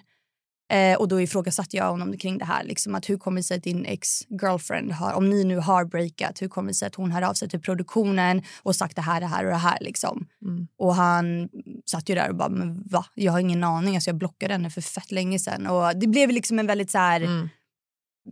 Eh, 0.71 0.97
och 0.97 1.07
då 1.07 1.21
ifrågasatte 1.21 1.77
jag 1.77 1.91
honom 1.91 2.17
kring 2.17 2.37
det 2.37 2.45
här. 2.45 2.63
Liksom, 2.63 2.95
att 2.95 3.09
hur 3.09 3.17
kommer 3.17 3.37
det 3.37 3.43
sig 3.43 3.57
att 3.57 3.63
din 3.63 3.85
ex-girlfriend 3.85 4.91
har, 4.91 5.13
om 5.13 5.29
ni 5.29 5.43
nu 5.43 5.57
har 5.57 5.85
breakat, 5.85 6.41
hur 6.41 6.47
kommer 6.47 6.67
det 6.67 6.73
sig 6.73 6.87
att 6.87 6.95
hon 6.95 7.11
hör 7.11 7.21
av 7.21 7.33
sig 7.33 7.49
till 7.49 7.61
produktionen 7.61 8.41
och 8.63 8.75
sagt 8.75 8.95
det 8.95 9.01
här, 9.01 9.19
det 9.21 9.27
här 9.27 9.45
och 9.45 9.51
det 9.51 9.57
här 9.57 9.77
liksom. 9.81 10.27
Mm. 10.41 10.67
Och 10.77 10.95
han 10.95 11.49
satt 11.85 12.09
ju 12.09 12.15
där 12.15 12.29
och 12.29 12.35
bara, 12.35 12.49
men 12.49 12.83
va? 12.85 13.05
Jag 13.13 13.31
har 13.31 13.39
ingen 13.39 13.63
aning, 13.63 13.95
alltså 13.95 14.09
jag 14.09 14.17
blockade 14.17 14.53
henne 14.53 14.69
för 14.69 14.81
fett 14.81 15.11
länge 15.11 15.39
sedan. 15.39 15.67
Och 15.67 15.99
det 15.99 16.07
blev 16.07 16.29
liksom 16.29 16.59
en 16.59 16.67
väldigt 16.67 16.91
så 16.91 16.97
här, 16.97 17.21
Mm. 17.21 17.49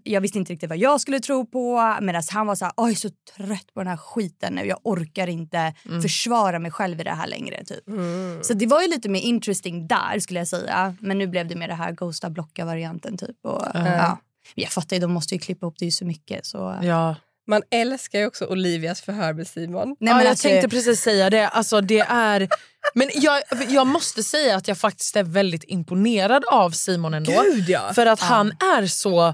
Jag 0.03 0.21
visste 0.21 0.37
inte 0.37 0.53
riktigt 0.53 0.69
vad 0.69 0.77
jag 0.77 1.01
skulle 1.01 1.19
tro 1.19 1.45
på 1.45 1.97
medan 2.01 2.23
han 2.29 2.47
var 2.47 2.55
så 2.55 2.65
här, 2.65 2.73
"Oj, 2.77 2.83
jag 2.89 2.91
är 2.91 2.95
så 2.95 3.09
trött 3.35 3.73
på 3.73 3.79
den 3.79 3.87
här 3.87 3.97
skiten 3.97 4.53
nu. 4.53 4.65
Jag 4.65 4.79
orkar 4.83 5.27
inte 5.27 5.73
försvara 6.01 6.59
mig 6.59 6.71
själv 6.71 7.01
i 7.01 7.03
det 7.03 7.11
här 7.11 7.27
längre. 7.27 7.63
Typ. 7.65 7.87
Mm. 7.87 8.39
Så 8.43 8.53
det 8.53 8.65
var 8.65 8.81
ju 8.81 8.87
lite 8.87 9.09
mer 9.09 9.21
interesting 9.21 9.87
där 9.87 10.19
skulle 10.19 10.39
jag 10.39 10.47
säga. 10.47 10.95
Men 10.99 11.17
nu 11.17 11.27
blev 11.27 11.47
det 11.47 11.55
mer 11.55 11.67
det 11.67 11.73
här 11.73 11.91
ghosta 11.91 12.29
blocka 12.29 12.65
varianten 12.65 13.17
typ. 13.17 13.37
Och, 13.43 13.65
ja. 13.73 13.79
Men 13.83 14.17
Jag 14.55 14.69
fattar 14.69 14.95
ju, 14.95 14.99
de 14.99 15.11
måste 15.11 15.35
ju 15.35 15.39
klippa 15.39 15.65
ihop 15.65 15.75
det 15.79 15.85
är 15.85 15.91
så 15.91 16.05
mycket. 16.05 16.45
Så. 16.45 16.79
Ja. 16.83 17.15
Man 17.47 17.61
älskar 17.71 18.19
ju 18.19 18.25
också 18.25 18.45
Olivias 18.45 19.01
förhör 19.01 19.33
med 19.33 19.47
Simon. 19.47 19.87
Nej, 19.87 19.95
ja, 19.99 20.15
men 20.15 20.23
jag 20.23 20.29
alltså- 20.29 20.47
tänkte 20.47 20.69
precis 20.69 21.01
säga 21.01 21.29
det. 21.29 21.47
Alltså, 21.47 21.81
det 21.81 21.99
är... 21.99 22.47
Men 22.93 23.09
jag, 23.13 23.41
jag 23.69 23.87
måste 23.87 24.23
säga 24.23 24.55
att 24.55 24.67
jag 24.67 24.77
faktiskt 24.77 25.15
är 25.15 25.23
väldigt 25.23 25.63
imponerad 25.67 26.43
av 26.45 26.71
Simon 26.71 27.13
ändå. 27.13 27.43
Gud 27.43 27.69
ja! 27.69 27.93
För 27.93 28.05
att 28.05 28.19
han 28.19 28.47
är 28.51 28.87
så... 28.87 29.33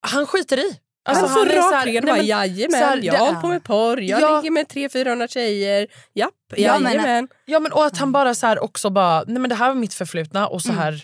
Han 0.00 0.26
skiter 0.26 0.56
i. 0.58 0.78
Alltså, 1.08 1.26
han 1.26 1.34
så 1.34 1.44
är 1.44 1.62
så 1.62 1.70
nej, 1.84 2.02
bara 2.02 2.22
jajamän, 2.22 2.70
så 2.80 2.86
här, 2.86 3.00
jag 3.02 3.14
har 3.14 3.26
hållit 3.26 3.40
på 3.40 3.48
med 3.48 3.64
porr, 3.64 4.00
jag 4.00 4.20
Ja. 4.20 4.36
ligger 4.40 4.50
med 4.50 4.66
300-400 4.68 5.28
tjejer. 5.28 5.86
Japp, 6.14 6.30
Ja, 6.56 6.78
men- 6.78 6.92
jajamän. 6.92 7.28
Ja, 7.44 7.60
men, 7.60 7.72
och 7.72 7.84
att 7.86 7.98
han 7.98 8.12
bara 8.12 8.34
så 8.34 8.46
här 8.46 8.58
också 8.64 8.90
bara, 8.90 9.24
nej 9.26 9.38
men 9.38 9.48
det 9.48 9.54
här 9.54 9.68
var 9.68 9.74
mitt 9.74 9.94
förflutna 9.94 10.46
och 10.48 10.62
så 10.62 10.72
här, 10.72 10.88
Mm. 10.88 11.00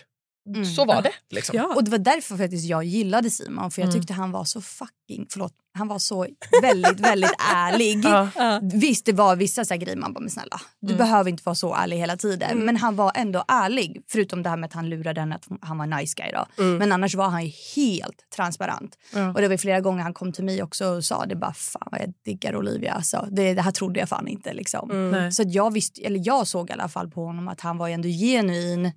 Så 0.75 0.85
var 0.85 1.01
det. 1.01 1.11
Liksom. 1.29 1.55
Ja. 1.57 1.73
Och 1.75 1.83
det 1.83 1.91
var 1.91 1.97
därför 1.97 2.37
faktiskt 2.37 2.65
jag 2.65 2.83
gillade 2.83 3.29
Simon. 3.29 3.71
För 3.71 3.81
jag 3.81 3.89
Mm. 3.89 3.99
tyckte 4.01 4.13
han 4.13 4.31
var 4.31 4.43
så 4.43 4.61
fucking, 4.61 5.25
förlåt, 5.29 5.53
han 5.77 5.87
var 5.87 5.99
så 5.99 6.27
väldigt, 6.61 6.99
väldigt 6.99 7.31
ärlig. 7.53 8.05
Ja. 8.05 8.59
Visst 8.73 9.05
det 9.05 9.13
var 9.13 9.35
vissa 9.35 9.65
så 9.65 9.73
här 9.73 9.81
grejer 9.81 9.97
man 9.97 10.13
bara 10.13 10.19
men 10.19 10.29
snälla 10.29 10.61
du 10.79 10.87
Mm. 10.93 10.97
behöver 10.97 11.29
inte 11.29 11.43
vara 11.45 11.55
så 11.55 11.75
ärlig 11.75 11.97
hela 11.97 12.17
tiden. 12.17 12.59
Men 12.65 12.77
han 12.77 12.95
var 12.95 13.11
ändå 13.15 13.43
ärlig. 13.47 14.01
Förutom 14.11 14.43
det 14.43 14.49
här 14.49 14.57
med 14.57 14.67
att 14.67 14.73
han 14.73 14.89
lurade 14.89 15.19
henne 15.21 15.35
att 15.35 15.47
han 15.61 15.77
var 15.77 15.85
nice 15.87 16.13
guy 16.17 16.31
då. 16.31 16.63
Men 16.63 16.91
annars 16.91 17.15
var 17.15 17.29
han 17.29 17.45
ju 17.45 17.51
helt 17.75 18.29
transparent. 18.35 18.95
Och 19.35 19.41
det 19.41 19.47
var 19.47 19.57
flera 19.57 19.79
gånger 19.81 20.03
han 20.03 20.13
kom 20.13 20.31
till 20.31 20.43
mig 20.43 20.63
också 20.63 20.85
och 20.87 21.03
sa 21.05 21.25
det 21.25 21.35
bara 21.35 21.53
fan 21.53 21.87
vad 21.91 22.01
jag 22.01 22.13
diggar 22.25 22.55
Olivia 22.55 22.93
alltså. 22.93 23.27
Det, 23.31 23.53
det 23.53 23.61
här 23.61 23.71
trodde 23.71 23.99
jag 23.99 24.09
fan 24.09 24.27
inte 24.27 24.53
liksom. 24.53 25.29
Så 25.33 25.41
att 25.41 25.53
jag 25.53 25.73
visste, 25.73 26.01
eller 26.01 26.21
jag 26.23 26.47
såg 26.47 26.69
i 26.69 26.73
alla 26.73 26.87
fall 26.89 27.09
på 27.11 27.25
honom 27.25 27.47
att 27.47 27.61
han 27.61 27.77
var 27.77 27.89
ändå 27.89 28.07
genuin 28.07 28.91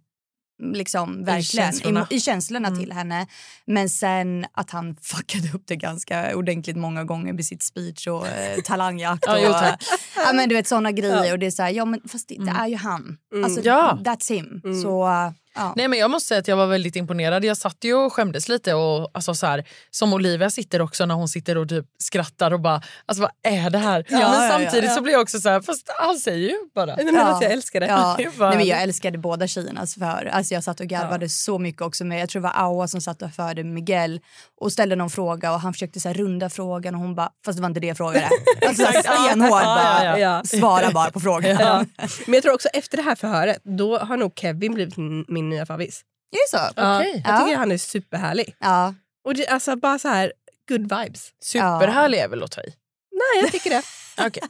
liksom 0.59 1.25
verkligen 1.25 1.43
känslorna. 1.73 2.07
i, 2.11 2.15
i 2.15 2.21
känslorna 2.21 2.77
till 2.77 2.93
henne. 2.93 3.27
Men 3.65 3.89
sen 3.89 4.47
att 4.53 4.71
han 4.71 4.97
fuckade 5.03 5.49
upp 5.55 5.63
det 5.67 5.77
ganska 5.77 6.37
ordentligt 6.37 6.77
många 6.77 7.05
gånger 7.05 7.33
med 7.33 7.45
sitt 7.45 7.63
speech 7.63 8.07
och 8.07 8.27
eh, 8.29 8.61
talangjakt. 8.65 9.25
Ja, 9.27 9.33
och, 9.33 9.45
jo, 9.45 9.53
tack. 9.53 9.83
ja, 10.17 10.33
men 10.33 10.49
du 10.49 10.55
vet 10.55 10.69
såna 10.69 10.93
grejer 10.93 11.33
och 11.33 11.39
det 11.39 11.47
är 11.47 11.51
så 11.51 11.63
här, 11.63 11.71
ja 11.71 11.85
men 11.85 12.01
fast 12.09 12.29
det, 12.29 12.45
det 12.45 12.51
är 12.51 12.67
ju 12.67 12.77
han. 12.77 13.19
Alltså, 13.45 13.61
Ja. 13.65 13.99
That's 14.05 14.33
him. 14.33 14.63
Så 14.83 15.07
uh, 15.09 15.31
Ja. 15.59 15.73
Nej, 15.77 15.89
men 15.89 15.99
jag 15.99 16.11
måste 16.11 16.29
säga 16.29 16.41
att 16.41 16.49
jag 16.49 16.57
var 16.57 16.67
väldigt 16.67 16.97
imponerad. 16.97 17.45
Jag 17.45 17.57
satt 17.57 17.77
ju 17.81 17.95
och 17.95 18.13
skämdes 18.13 18.49
lite. 18.49 18.75
Och, 18.75 19.11
alltså, 19.15 19.35
så 19.35 19.47
här, 19.47 19.65
som 19.91 20.13
Olivia 20.13 20.51
sitter 20.51 20.83
också 20.83 21.07
när 21.07 21.15
hon 21.15 21.29
sitter 21.29 21.59
och 21.59 21.69
typ 21.69 21.85
skrattar 21.99 22.53
och 22.53 22.61
bara, 22.61 22.83
alltså 23.07 23.23
vad 23.23 23.31
är 23.43 23.71
det 23.71 23.79
här? 23.79 24.05
Ja, 24.09 24.19
men 24.19 24.51
samtidigt 24.51 24.91
ja. 24.91 24.97
så 24.97 25.03
blir 25.03 25.13
jag 25.13 25.23
också 25.23 25.39
så 25.41 25.49
här, 25.49 25.61
fast 25.61 25.91
han 25.99 26.17
säger 26.17 26.49
ju 26.49 26.57
bara. 26.75 26.97
Nej, 26.97 27.05
men 27.05 27.17
alltså, 27.19 27.43
jag 27.45 27.53
älskar 27.53 27.81
det. 27.81 27.87
Ja. 27.87 28.19
Bara- 28.39 28.49
Nej, 28.49 28.59
men 28.59 28.67
jag 28.67 28.83
älskade 28.83 29.19
båda 29.19 29.47
tjejernas 29.47 29.95
förhör. 29.95 30.31
Alltså 30.33 30.55
jag 30.55 30.65
satt 30.65 30.81
och 30.81 30.87
garvade 30.87 31.29
så 31.29 31.59
mycket 31.59 31.83
också 31.83 32.05
med, 32.05 32.21
jag 32.21 32.29
tror 32.29 32.43
det 32.43 32.49
var 32.49 32.63
Aua 32.65 32.89
som 32.89 33.01
satt 33.01 33.23
och 33.23 33.31
förde 33.33 33.65
Miguel 33.65 34.21
och 34.61 34.73
ställde 34.73 34.97
någon 34.97 35.11
fråga 35.11 35.53
och 35.53 35.61
han 35.61 35.73
försökte 35.73 36.01
så 36.01 36.09
här, 36.09 36.15
runda 36.15 36.51
frågan 36.51 36.95
och 36.95 37.01
hon 37.01 37.15
bara, 37.15 37.31
fast 37.45 37.57
det 37.59 37.63
var 37.63 37.69
inte 37.69 37.81
det 37.81 37.87
jag 37.87 37.97
frågade. 37.97 38.29
Alltså 38.69 38.85
stenhård 38.87 39.51
bara, 39.51 40.05
Ja, 40.05 40.05
ja, 40.05 40.19
ja. 40.19 40.43
svara 40.45 40.91
bara 40.91 41.11
på 41.11 41.21
frågan. 41.21 41.57
Ja. 41.61 41.85
Men 42.27 42.35
jag 42.35 42.43
tror 42.43 42.55
också 42.55 42.69
efter 42.69 42.97
det 42.97 43.03
här 43.03 43.15
förhöret, 43.15 43.59
då 43.65 43.99
har 43.99 44.17
nog 44.17 44.33
Kevin 44.37 44.75
blivit 44.75 44.97
min, 44.97 45.25
min 45.49 45.57
nya 45.57 45.67
favvis. 45.67 46.05
Är 46.33 46.37
det 46.37 46.59
så? 46.59 46.73
Ja, 46.81 46.97
Okej. 47.01 47.23
Jag 47.27 47.39
tycker 47.41 47.53
Ja. 47.53 47.59
han 47.59 47.73
är 47.73 47.79
superhärlig. 47.79 48.57
Ja. 48.59 48.95
Och 49.25 49.35
det, 49.35 49.47
alltså 49.47 49.77
bara 49.77 49.99
så 49.99 50.09
här, 50.09 50.33
good 50.69 50.81
vibes. 50.83 51.31
Superhärlig 51.43 52.19
är 52.19 52.29
väl 52.29 52.43
att 52.43 52.51
ta 52.51 52.61
i. 52.61 52.75
Nej, 53.13 53.43
jag 53.43 53.53
tycker 53.53 53.71
det. 53.71 53.83
Okej. 54.27 54.43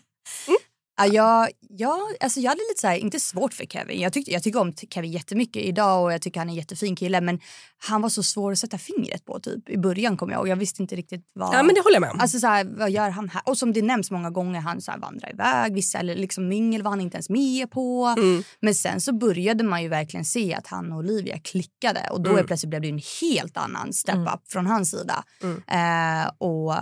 Ja, 0.99 1.07
jag, 1.07 1.49
jag, 1.69 1.99
alltså 2.21 2.41
jag 2.41 2.51
hade 2.51 2.61
lite 2.71 2.81
så 2.81 2.87
här, 2.87 2.97
inte 2.97 3.21
svårt 3.21 3.55
för 3.55 3.65
Kevin. 3.65 4.01
Jag, 4.01 4.13
tyckte, 4.13 4.33
jag 4.33 4.43
tycker 4.43 4.61
om 4.61 4.73
Kevin 4.95 5.11
jättemycket 5.13 5.63
idag 5.63 6.03
och 6.05 6.13
jag 6.13 6.23
tycker 6.23 6.41
han 6.41 6.49
är 6.49 6.53
en 6.53 6.57
jättefin 6.57 6.97
kille. 6.97 7.21
Men 7.21 7.41
han 7.89 8.03
var 8.03 8.09
så 8.09 8.23
svår 8.23 8.53
att 8.53 8.59
sätta 8.59 8.79
fingret 8.79 9.25
på 9.25 9.41
typ. 9.41 9.69
I 9.69 9.79
början 9.79 10.17
kom 10.17 10.31
jag 10.31 10.41
och 10.41 10.49
jag 10.49 10.57
visste 10.57 10.83
inte 10.83 10.97
riktigt 10.97 11.25
vad... 11.33 11.55
Ja, 11.55 11.63
men 11.63 11.75
det 11.75 11.81
håller 11.81 11.95
jag 11.97 12.01
med 12.01 12.11
om. 12.11 12.21
Alltså 12.21 12.39
så 12.41 12.47
här, 12.47 12.65
vad 12.79 12.91
gör 12.91 13.11
han 13.11 13.29
här? 13.29 13.43
Och 13.47 13.59
som 13.59 13.73
det 13.73 13.83
nämns 13.83 14.11
många 14.11 14.31
gånger, 14.31 14.61
han 14.61 14.81
så 14.81 14.91
här 14.91 14.99
vandrar 14.99 15.31
iväg. 15.33 15.75
Vissa 15.75 15.99
eller 15.99 16.17
liksom 16.17 16.49
mingel 16.49 16.83
var 16.83 16.91
han 16.91 17.01
inte 17.01 17.17
ens 17.17 17.31
med 17.31 17.71
på. 17.71 18.15
Mm. 18.19 18.43
Men 18.61 18.75
sen 18.75 19.01
så 19.01 19.13
började 19.13 19.65
man 19.65 19.83
ju 19.83 19.89
verkligen 19.89 20.25
se 20.25 20.55
att 20.55 20.67
han 20.67 20.93
och 20.93 20.99
Olivia 20.99 21.39
klickade. 21.39 22.09
Och 22.11 22.21
då 22.21 22.31
Mm. 22.31 22.47
plötsligt 22.47 22.71
blev 22.71 22.83
det 22.83 22.89
en 22.89 23.01
helt 23.21 23.57
annan 23.57 23.93
step 23.93 24.15
Mm. 24.15 24.27
up 24.35 24.41
från 24.49 24.67
hans 24.67 24.91
sida. 24.91 25.25
Mm. 25.43 25.57
Eh, 25.57 26.31
och 26.39 26.75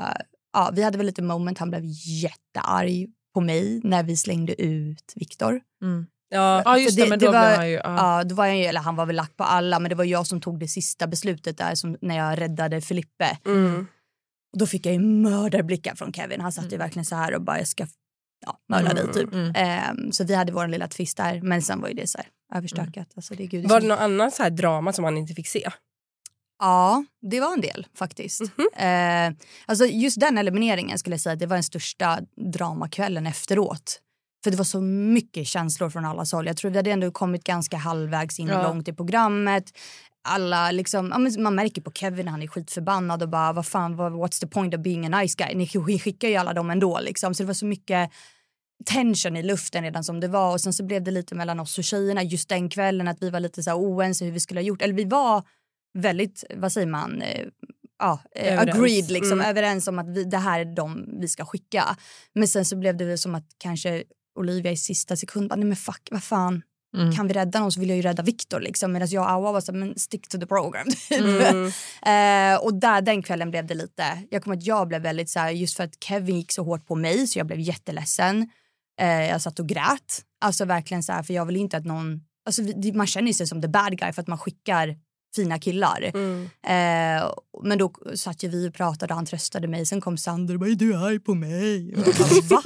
ja, 0.52 0.70
vi 0.72 0.82
hade 0.82 0.96
väl 0.98 1.06
lite 1.06 1.22
moment, 1.22 1.58
han 1.58 1.70
blev 1.70 1.82
jättearg 2.22 3.06
på 3.36 3.40
mig 3.40 3.80
när 3.84 4.02
vi 4.02 4.16
slängde 4.16 4.62
ut 4.62 5.12
Viktor. 5.16 5.60
Mm. 5.82 6.06
Ja, 6.28 6.62
Ja 6.64 6.78
just 6.78 6.98
För 6.98 7.04
det, 7.04 7.10
men 7.10 7.18
då 7.18 7.26
var, 7.26 7.32
blev 7.32 7.56
han 7.56 7.68
ju... 7.68 7.74
Ja. 7.74 8.18
ja, 8.18 8.24
då 8.24 8.34
var 8.34 8.46
jag, 8.46 8.60
eller 8.60 8.80
han 8.80 8.96
var 8.96 9.06
väl 9.06 9.16
lack 9.16 9.36
på 9.36 9.44
alla 9.44 9.78
men 9.78 9.88
det 9.88 9.94
var 9.94 10.04
jag 10.04 10.26
som 10.26 10.40
tog 10.40 10.58
det 10.58 10.68
sista 10.68 11.06
beslutet 11.06 11.58
där 11.58 11.74
som, 11.74 11.96
när 12.00 12.16
jag 12.16 12.40
räddade 12.40 12.80
Filippe. 12.80 13.38
mm. 13.46 13.86
Och 14.52 14.58
då 14.58 14.66
fick 14.66 14.86
jag 14.86 14.92
ju 14.92 15.00
mördarblickar 15.00 15.94
från 15.94 16.12
Kevin. 16.12 16.40
Han 16.40 16.52
satt 16.52 16.72
ju 16.72 16.76
verkligen 16.76 17.04
så 17.04 17.16
här 17.16 17.34
och 17.34 17.42
bara 17.42 17.58
jag 17.58 17.68
ska 17.68 17.86
ja, 18.46 18.58
mörda 18.68 18.94
dig 18.94 19.12
typ. 19.12 19.32
Mm. 19.32 19.52
Ehm, 19.56 20.12
så 20.12 20.24
vi 20.24 20.34
hade 20.34 20.52
vår 20.52 20.68
lilla 20.68 20.88
tvist 20.88 21.16
där. 21.16 21.40
Men 21.42 21.62
sen 21.62 21.80
var 21.80 21.88
ju 21.88 21.94
det 21.94 22.06
så 22.06 22.18
här 22.18 22.26
överstökat. 22.58 23.08
Alltså, 23.16 23.34
det 23.34 23.42
är 23.42 23.46
gud, 23.46 23.68
Var 23.68 23.80
det 23.80 23.86
något 23.86 24.00
annat 24.00 24.34
så 24.34 24.42
här 24.42 24.50
drama 24.50 24.92
som 24.92 25.04
han 25.04 25.16
inte 25.16 25.34
fick 25.34 25.48
se? 25.48 25.70
Ja, 26.58 27.04
det 27.30 27.40
var 27.40 27.52
en 27.52 27.60
del 27.60 27.86
faktiskt. 27.98 28.40
Eh, 28.76 29.30
alltså 29.66 29.86
just 29.86 30.20
den 30.20 30.38
elimineringen 30.38 30.98
skulle 30.98 31.14
jag 31.14 31.20
säga 31.20 31.36
det 31.36 31.46
var 31.46 31.56
den 31.56 31.62
största 31.62 32.18
dramakvällen 32.52 33.26
efteråt. 33.26 34.00
För 34.44 34.50
det 34.50 34.56
var 34.56 34.64
så 34.64 34.80
mycket 34.80 35.46
känslor 35.46 35.90
från 35.90 36.04
alla 36.04 36.24
håll. 36.32 36.46
Jag 36.46 36.56
tror 36.56 36.70
vi 36.70 36.76
hade 36.76 36.90
ändå 36.90 37.10
kommit 37.10 37.44
ganska 37.44 37.76
halvvägs 37.76 38.38
in 38.38 38.46
Ja. 38.48 38.62
långt 38.62 38.88
i 38.88 38.92
programmet. 38.92 39.64
Alla 40.28 40.70
liksom, 40.70 41.10
ja, 41.34 41.40
man 41.42 41.54
märker 41.54 41.82
på 41.82 41.92
Kevin 41.92 42.28
han 42.28 42.42
är 42.42 42.46
skitförbannad 42.46 43.22
och 43.22 43.28
bara 43.28 43.52
vad 43.52 43.66
fan 43.66 43.96
vad, 43.96 44.12
what's 44.12 44.40
the 44.40 44.46
point 44.46 44.74
of 44.74 44.80
being 44.80 45.06
a 45.14 45.20
nice 45.20 45.34
guy? 45.38 45.54
Ni 45.54 45.64
sk- 45.64 45.98
skickar 45.98 46.28
ju 46.28 46.36
alla 46.36 46.52
dem 46.52 46.70
ändå 46.70 47.00
liksom. 47.00 47.34
Så 47.34 47.42
det 47.42 47.46
var 47.46 47.54
så 47.54 47.66
mycket 47.66 48.10
tension 48.84 49.36
i 49.36 49.42
luften 49.42 49.82
redan 49.84 50.04
som 50.04 50.20
det 50.20 50.28
var 50.28 50.52
och 50.52 50.60
sen 50.60 50.72
så 50.72 50.84
blev 50.84 51.02
det 51.02 51.10
lite 51.10 51.34
mellan 51.34 51.60
oss 51.60 51.78
och 51.78 51.84
tjejerna 51.84 52.22
just 52.22 52.48
den 52.48 52.68
kvällen 52.68 53.08
att 53.08 53.18
vi 53.22 53.30
var 53.30 53.40
lite 53.40 53.62
så 53.62 53.72
oense 53.74 54.24
hur 54.24 54.32
vi 54.32 54.40
skulle 54.40 54.60
ha 54.60 54.64
gjort. 54.64 54.82
Eller 54.82 54.94
vi 54.94 55.04
var 55.04 55.42
väldigt, 55.96 56.44
vad 56.56 56.72
säger 56.72 56.86
man, 56.86 57.22
eh, 57.22 57.46
ja, 57.98 58.20
eh, 58.36 58.52
Överens. 58.52 58.76
agreed 58.78 59.10
liksom, 59.10 59.32
Mm. 59.40 59.50
överens 59.50 59.88
om 59.88 59.98
att 59.98 60.08
vi, 60.08 60.24
det 60.24 60.38
här 60.38 60.60
är 60.60 60.64
de 60.76 61.08
vi 61.20 61.28
ska 61.28 61.44
skicka. 61.44 61.96
Men 62.34 62.48
sen 62.48 62.64
så 62.64 62.76
blev 62.76 62.96
det 62.96 63.04
väl 63.04 63.18
som 63.18 63.34
att 63.34 63.46
kanske 63.58 64.04
Olivia 64.38 64.72
i 64.72 64.76
sista 64.76 65.16
sekund 65.16 65.48
bara, 65.48 65.56
nej 65.56 65.64
men 65.64 65.76
fuck, 65.76 66.08
vad 66.10 66.22
fan, 66.24 66.62
Mm. 66.96 67.12
kan 67.16 67.26
vi 67.28 67.34
rädda 67.34 67.60
någon 67.60 67.72
så 67.72 67.80
vill 67.80 67.88
jag 67.88 67.96
ju 67.96 68.02
rädda 68.02 68.22
Viktor 68.22 68.60
liksom. 68.60 68.92
Medan 68.92 69.08
jag 69.08 69.22
och 69.22 69.30
Awa 69.30 69.52
var 69.52 69.60
så 69.60 69.72
men 69.72 69.98
stick 69.98 70.28
to 70.28 70.38
the 70.38 70.46
program. 70.46 70.86
Mm. 71.10 71.66
Eh, 72.06 72.60
och 72.64 72.74
där 72.74 73.00
den 73.02 73.22
kvällen 73.22 73.50
blev 73.50 73.66
det 73.66 73.74
lite, 73.74 74.22
jag 74.30 74.42
kommer 74.42 74.56
att 74.56 74.66
jag 74.66 74.88
blev 74.88 75.02
väldigt 75.02 75.30
så 75.30 75.40
här, 75.40 75.50
just 75.50 75.76
för 75.76 75.84
att 75.84 76.04
Kevin 76.04 76.36
gick 76.36 76.52
så 76.52 76.62
hårt 76.62 76.86
på 76.86 76.94
mig 76.94 77.26
så 77.26 77.38
jag 77.38 77.46
blev 77.46 77.60
jätteledsen. 77.60 78.48
Eh, 79.00 79.06
jag 79.28 79.42
satt 79.42 79.58
och 79.60 79.68
grät. 79.68 80.22
Alltså 80.40 80.64
verkligen 80.64 81.02
så 81.02 81.12
här, 81.12 81.22
för 81.22 81.34
jag 81.34 81.46
vill 81.46 81.56
inte 81.56 81.76
att 81.76 81.84
någon, 81.84 82.20
alltså 82.46 82.62
man 82.94 83.06
känner 83.06 83.32
sig 83.32 83.46
som 83.46 83.62
the 83.62 83.68
bad 83.68 83.98
guy 83.98 84.12
för 84.12 84.22
att 84.22 84.28
man 84.28 84.38
skickar 84.38 84.96
fina 85.36 85.58
killar. 85.58 86.10
Mm. 86.14 86.42
Eh, 86.66 87.30
men 87.62 87.78
då 87.78 87.92
satt 88.14 88.42
ju 88.42 88.48
vi 88.48 88.68
och 88.68 88.74
pratade 88.74 89.12
och 89.12 89.16
han 89.16 89.26
tröstade 89.26 89.68
mig. 89.68 89.86
Sen 89.86 90.00
kom 90.00 90.18
Sander 90.18 90.54
och 90.54 90.60
bara, 90.60 90.70
är 90.70 90.74
du 90.74 90.96
arg 90.96 91.20
på 91.20 91.34
mig? 91.34 91.94
Och 91.96 92.06
jag 92.06 92.14
bara, 92.14 92.56
va? 92.56 92.62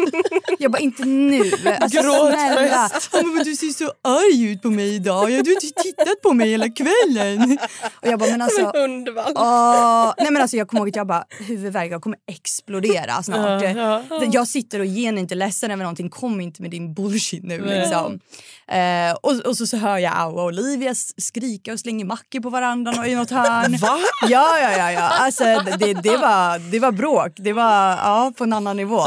Jag 0.58 0.72
bara, 0.72 0.78
inte 0.78 1.04
nu. 1.04 1.38
Alltså, 1.80 2.02
snälla. 2.02 2.90
Han 3.12 3.34
bara, 3.34 3.44
du 3.44 3.56
ser 3.56 3.66
så 3.66 3.92
arg 4.04 4.52
ut 4.52 4.62
på 4.62 4.70
mig 4.70 4.94
idag. 4.94 5.30
Ja, 5.30 5.42
du 5.42 5.50
har 5.50 5.54
inte 5.54 5.82
tittat 5.82 6.20
på 6.22 6.32
mig 6.32 6.50
hela 6.50 6.68
kvällen. 6.68 7.58
Och 8.02 8.08
jag 8.08 8.18
bara, 8.18 8.30
men 8.30 8.42
alltså. 8.42 8.60
Som 8.60 8.70
en 8.74 8.90
hundvalp. 8.90 9.38
Åh, 9.38 10.14
nej 10.18 10.30
men 10.30 10.42
alltså 10.42 10.56
jag 10.56 10.68
kommer 10.68 10.80
ihåg 10.80 10.88
att 10.88 10.96
jag 10.96 11.06
bara 11.06 11.24
huvudvärk, 11.38 11.92
jag 11.92 12.02
kommer 12.02 12.18
explodera 12.26 13.22
snart. 13.22 13.62
Ja, 13.62 14.02
ja. 14.10 14.24
Jag 14.32 14.48
sitter 14.48 14.78
och 14.78 14.86
ger 14.86 15.12
inte 15.12 15.34
ledsen 15.34 15.70
över 15.70 15.82
någonting, 15.82 16.10
kom 16.10 16.40
inte 16.40 16.62
med 16.62 16.70
din 16.70 16.94
bullshit 16.94 17.44
nu 17.44 17.64
liksom. 17.64 18.20
Eh, 18.68 19.12
och, 19.22 19.46
och 19.46 19.56
så, 19.56 19.66
så 19.66 19.76
hör 19.76 19.98
jag 19.98 20.12
Aua 20.16 20.42
och 20.42 20.46
Olivia 20.46 20.94
skrika 21.16 21.72
och 21.72 21.80
slänga 21.80 22.04
mackor 22.04 22.40
på 22.40 22.50
varandra 22.50 22.59
och 22.98 23.06
i 23.06 23.14
något 23.14 23.30
hörn. 23.30 23.76
Va? 23.76 23.98
Ja, 24.28 24.58
ja, 24.62 24.72
ja. 24.72 24.92
ja. 24.92 25.00
Alltså, 25.00 25.44
det, 25.78 25.92
det, 26.02 26.16
var, 26.16 26.70
det 26.70 26.78
var 26.78 26.92
bråk. 26.92 27.32
Det 27.36 27.52
var 27.52 27.90
ja, 27.90 28.32
på 28.38 28.44
en 28.44 28.52
annan 28.52 28.76
nivå. 28.76 29.04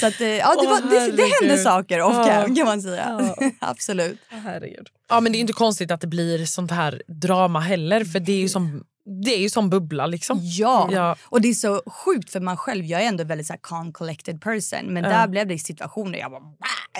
Så 0.00 0.06
att, 0.06 0.20
eh, 0.20 0.28
ja, 0.28 0.54
det, 0.60 0.66
var, 0.66 0.90
det, 0.90 1.12
det 1.12 1.24
hände 1.40 1.62
saker 1.62 2.00
off 2.00 2.26
cam 2.26 2.54
kan 2.56 2.66
man 2.66 2.82
säga. 2.82 3.34
Absolut. 3.60 4.18
Herregud. 4.28 4.88
Ja, 5.08 5.20
men 5.20 5.32
det 5.32 5.38
är 5.38 5.40
inte 5.40 5.52
konstigt 5.52 5.90
att 5.90 6.00
det 6.00 6.06
blir 6.06 6.46
sånt 6.46 6.70
här 6.70 7.02
drama 7.06 7.60
heller 7.60 8.04
för 8.04 8.20
det 8.20 8.32
är 8.32 8.38
ju 8.38 8.48
som, 8.48 8.84
det 9.24 9.34
är 9.34 9.40
ju 9.40 9.50
som 9.50 9.70
bubbla 9.70 10.06
liksom. 10.06 10.38
Ja. 10.42 10.88
Ja. 10.92 11.16
och 11.24 11.40
det 11.40 11.48
är 11.48 11.54
så 11.54 11.82
sjukt 11.86 12.30
för 12.30 12.40
man 12.40 12.56
själv, 12.56 12.84
jag 12.84 13.02
är 13.02 13.08
ändå 13.08 13.24
väldigt 13.24 13.46
så 13.46 13.52
här 13.52 13.60
calm 13.62 13.92
collected 13.92 14.40
person 14.40 14.84
men 14.86 15.02
där 15.02 15.28
blev 15.28 15.46
det 15.46 15.58
situationer 15.58 16.18
jag 16.18 16.30
bara 16.30 16.42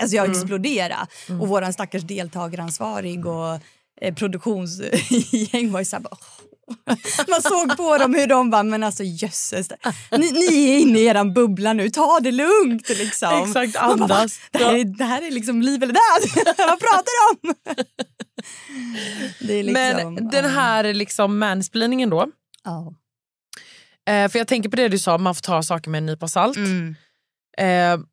alltså 0.00 0.16
jag 0.16 0.31
exploderade 0.31 0.96
och 1.40 1.48
våran 1.48 1.72
stackars 1.72 2.02
deltagaransvarig 2.02 3.26
och 3.26 3.61
eh, 4.00 4.14
produktionsgäng 4.14 5.72
var 5.72 5.80
ju 5.80 5.84
så 5.84 5.96
här 5.96 6.02
bara, 6.02 6.16
man 7.28 7.42
såg 7.42 7.76
på 7.76 7.98
dem 7.98 8.14
hur 8.14 8.26
de 8.26 8.50
bara, 8.50 8.62
men 8.62 8.82
alltså 8.82 9.02
jösses. 9.04 9.68
Ni, 10.11 10.32
ni 10.32 10.70
är 10.70 10.78
inne 10.78 10.98
i 10.98 11.06
eran 11.06 11.34
bubbla 11.34 11.72
nu, 11.72 11.90
ta 11.90 12.20
det 12.22 12.32
lugnt 12.32 12.88
liksom. 12.88 13.42
Exakt, 13.46 13.74
Man 13.74 13.98
bara, 13.98 14.14
andas. 14.14 14.40
Det 14.50 14.58
här, 14.58 14.74
är, 14.74 14.84
det 14.84 15.04
här 15.04 15.22
är 15.22 15.30
liksom 15.30 15.62
liv 15.62 15.82
eller 15.82 15.94
död. 15.94 16.44
Vad 16.58 16.80
pratar 16.80 17.04
du 17.04 17.48
om? 17.48 17.54
liksom, 19.38 19.72
Men 19.72 20.28
den 20.28 20.44
här 20.44 20.94
liksom 20.94 21.38
mansplainingen 21.38 22.11
då. 22.11 22.26
Ja. 22.64 22.94
Eh, 24.08 24.28
för 24.28 24.38
jag 24.38 24.48
tänker 24.48 24.68
på 24.68 24.76
det 24.76 24.88
du 24.88 24.98
sa, 24.98 25.18
man 25.18 25.34
får 25.34 25.42
ta 25.42 25.62
saker 25.62 25.90
med 25.90 25.98
en 25.98 26.06
nypa 26.06 26.28
salt. 26.28 26.56
Mm. 26.56 26.96
Eh, 27.58 28.04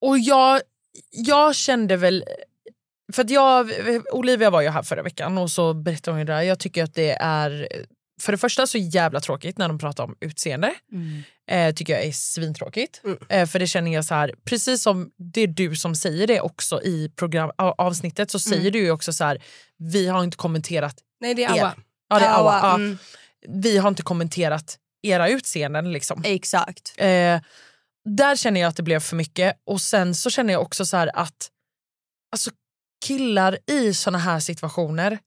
och 0.00 0.18
jag, 0.18 0.60
jag 1.10 1.54
kände 1.54 1.96
väl... 1.96 2.24
För 3.12 3.22
att 3.22 3.30
jag, 3.30 3.70
Olivia 4.12 4.50
var 4.50 4.60
ju 4.60 4.68
här 4.68 4.82
förra 4.82 5.02
veckan 5.02 5.38
och 5.38 5.50
så 5.50 5.74
berättade 5.74 6.12
hon 6.12 6.18
ju 6.18 6.24
det 6.24 6.32
där. 6.32 6.42
Jag 6.42 6.58
tycker 6.58 6.84
att 6.84 6.94
det 6.94 7.10
är 7.20 7.68
för 8.20 8.32
det 8.32 8.38
första 8.38 8.66
så 8.66 8.78
jävla 8.78 9.20
tråkigt 9.20 9.58
när 9.58 9.68
de 9.68 9.78
pratar 9.78 10.04
om 10.04 10.16
utseende. 10.20 10.74
Mm. 10.92 11.22
Eh, 11.50 11.74
tycker 11.74 11.92
jag 11.92 12.04
är 12.04 12.12
svintråkigt. 12.12 13.00
Mm. 13.04 13.18
Eh, 13.28 13.46
för 13.46 13.58
det 13.58 13.66
känner 13.66 13.92
jag 13.92 14.04
så 14.04 14.14
här, 14.14 14.34
precis 14.44 14.82
som 14.82 15.10
det 15.16 15.40
är 15.40 15.46
du 15.46 15.76
som 15.76 15.94
säger 15.94 16.26
det 16.26 16.40
också 16.40 16.82
i 16.82 17.12
program, 17.16 17.50
avsnittet 17.58 18.30
så 18.30 18.38
säger 18.38 18.60
Mm. 18.60 18.72
du 18.72 18.78
ju 18.78 18.90
också 18.90 19.12
så 19.12 19.24
här, 19.24 19.42
vi 19.78 20.06
har 20.06 20.24
inte 20.24 20.36
kommenterat 20.36 20.96
Nej, 21.20 21.34
det 21.34 21.44
är 21.44 21.56
er. 21.56 21.60
Awa. 21.60 21.74
Ja, 22.08 22.18
det 22.18 22.24
är 22.24 22.38
Awa. 22.38 22.60
Ja. 22.62 22.74
Mm. 22.74 22.98
Vi 23.48 23.78
har 23.78 23.88
inte 23.88 24.02
kommenterat 24.02 24.78
era 25.02 25.28
utseenden 25.28 25.92
liksom. 25.92 26.22
Exakt. 26.24 26.94
Eh, 26.96 27.40
där 28.04 28.36
känner 28.36 28.60
jag 28.60 28.68
att 28.68 28.76
det 28.76 28.82
blev 28.82 29.00
för 29.00 29.16
mycket. 29.16 29.56
Och 29.66 29.80
sen 29.80 30.14
så 30.14 30.30
känner 30.30 30.52
jag 30.52 30.62
också 30.62 30.86
så 30.86 30.96
att 30.96 31.50
alltså, 32.32 32.50
killar 33.06 33.58
i 33.66 33.94
såna 33.94 34.18
här 34.18 34.40
situationer 34.40 35.18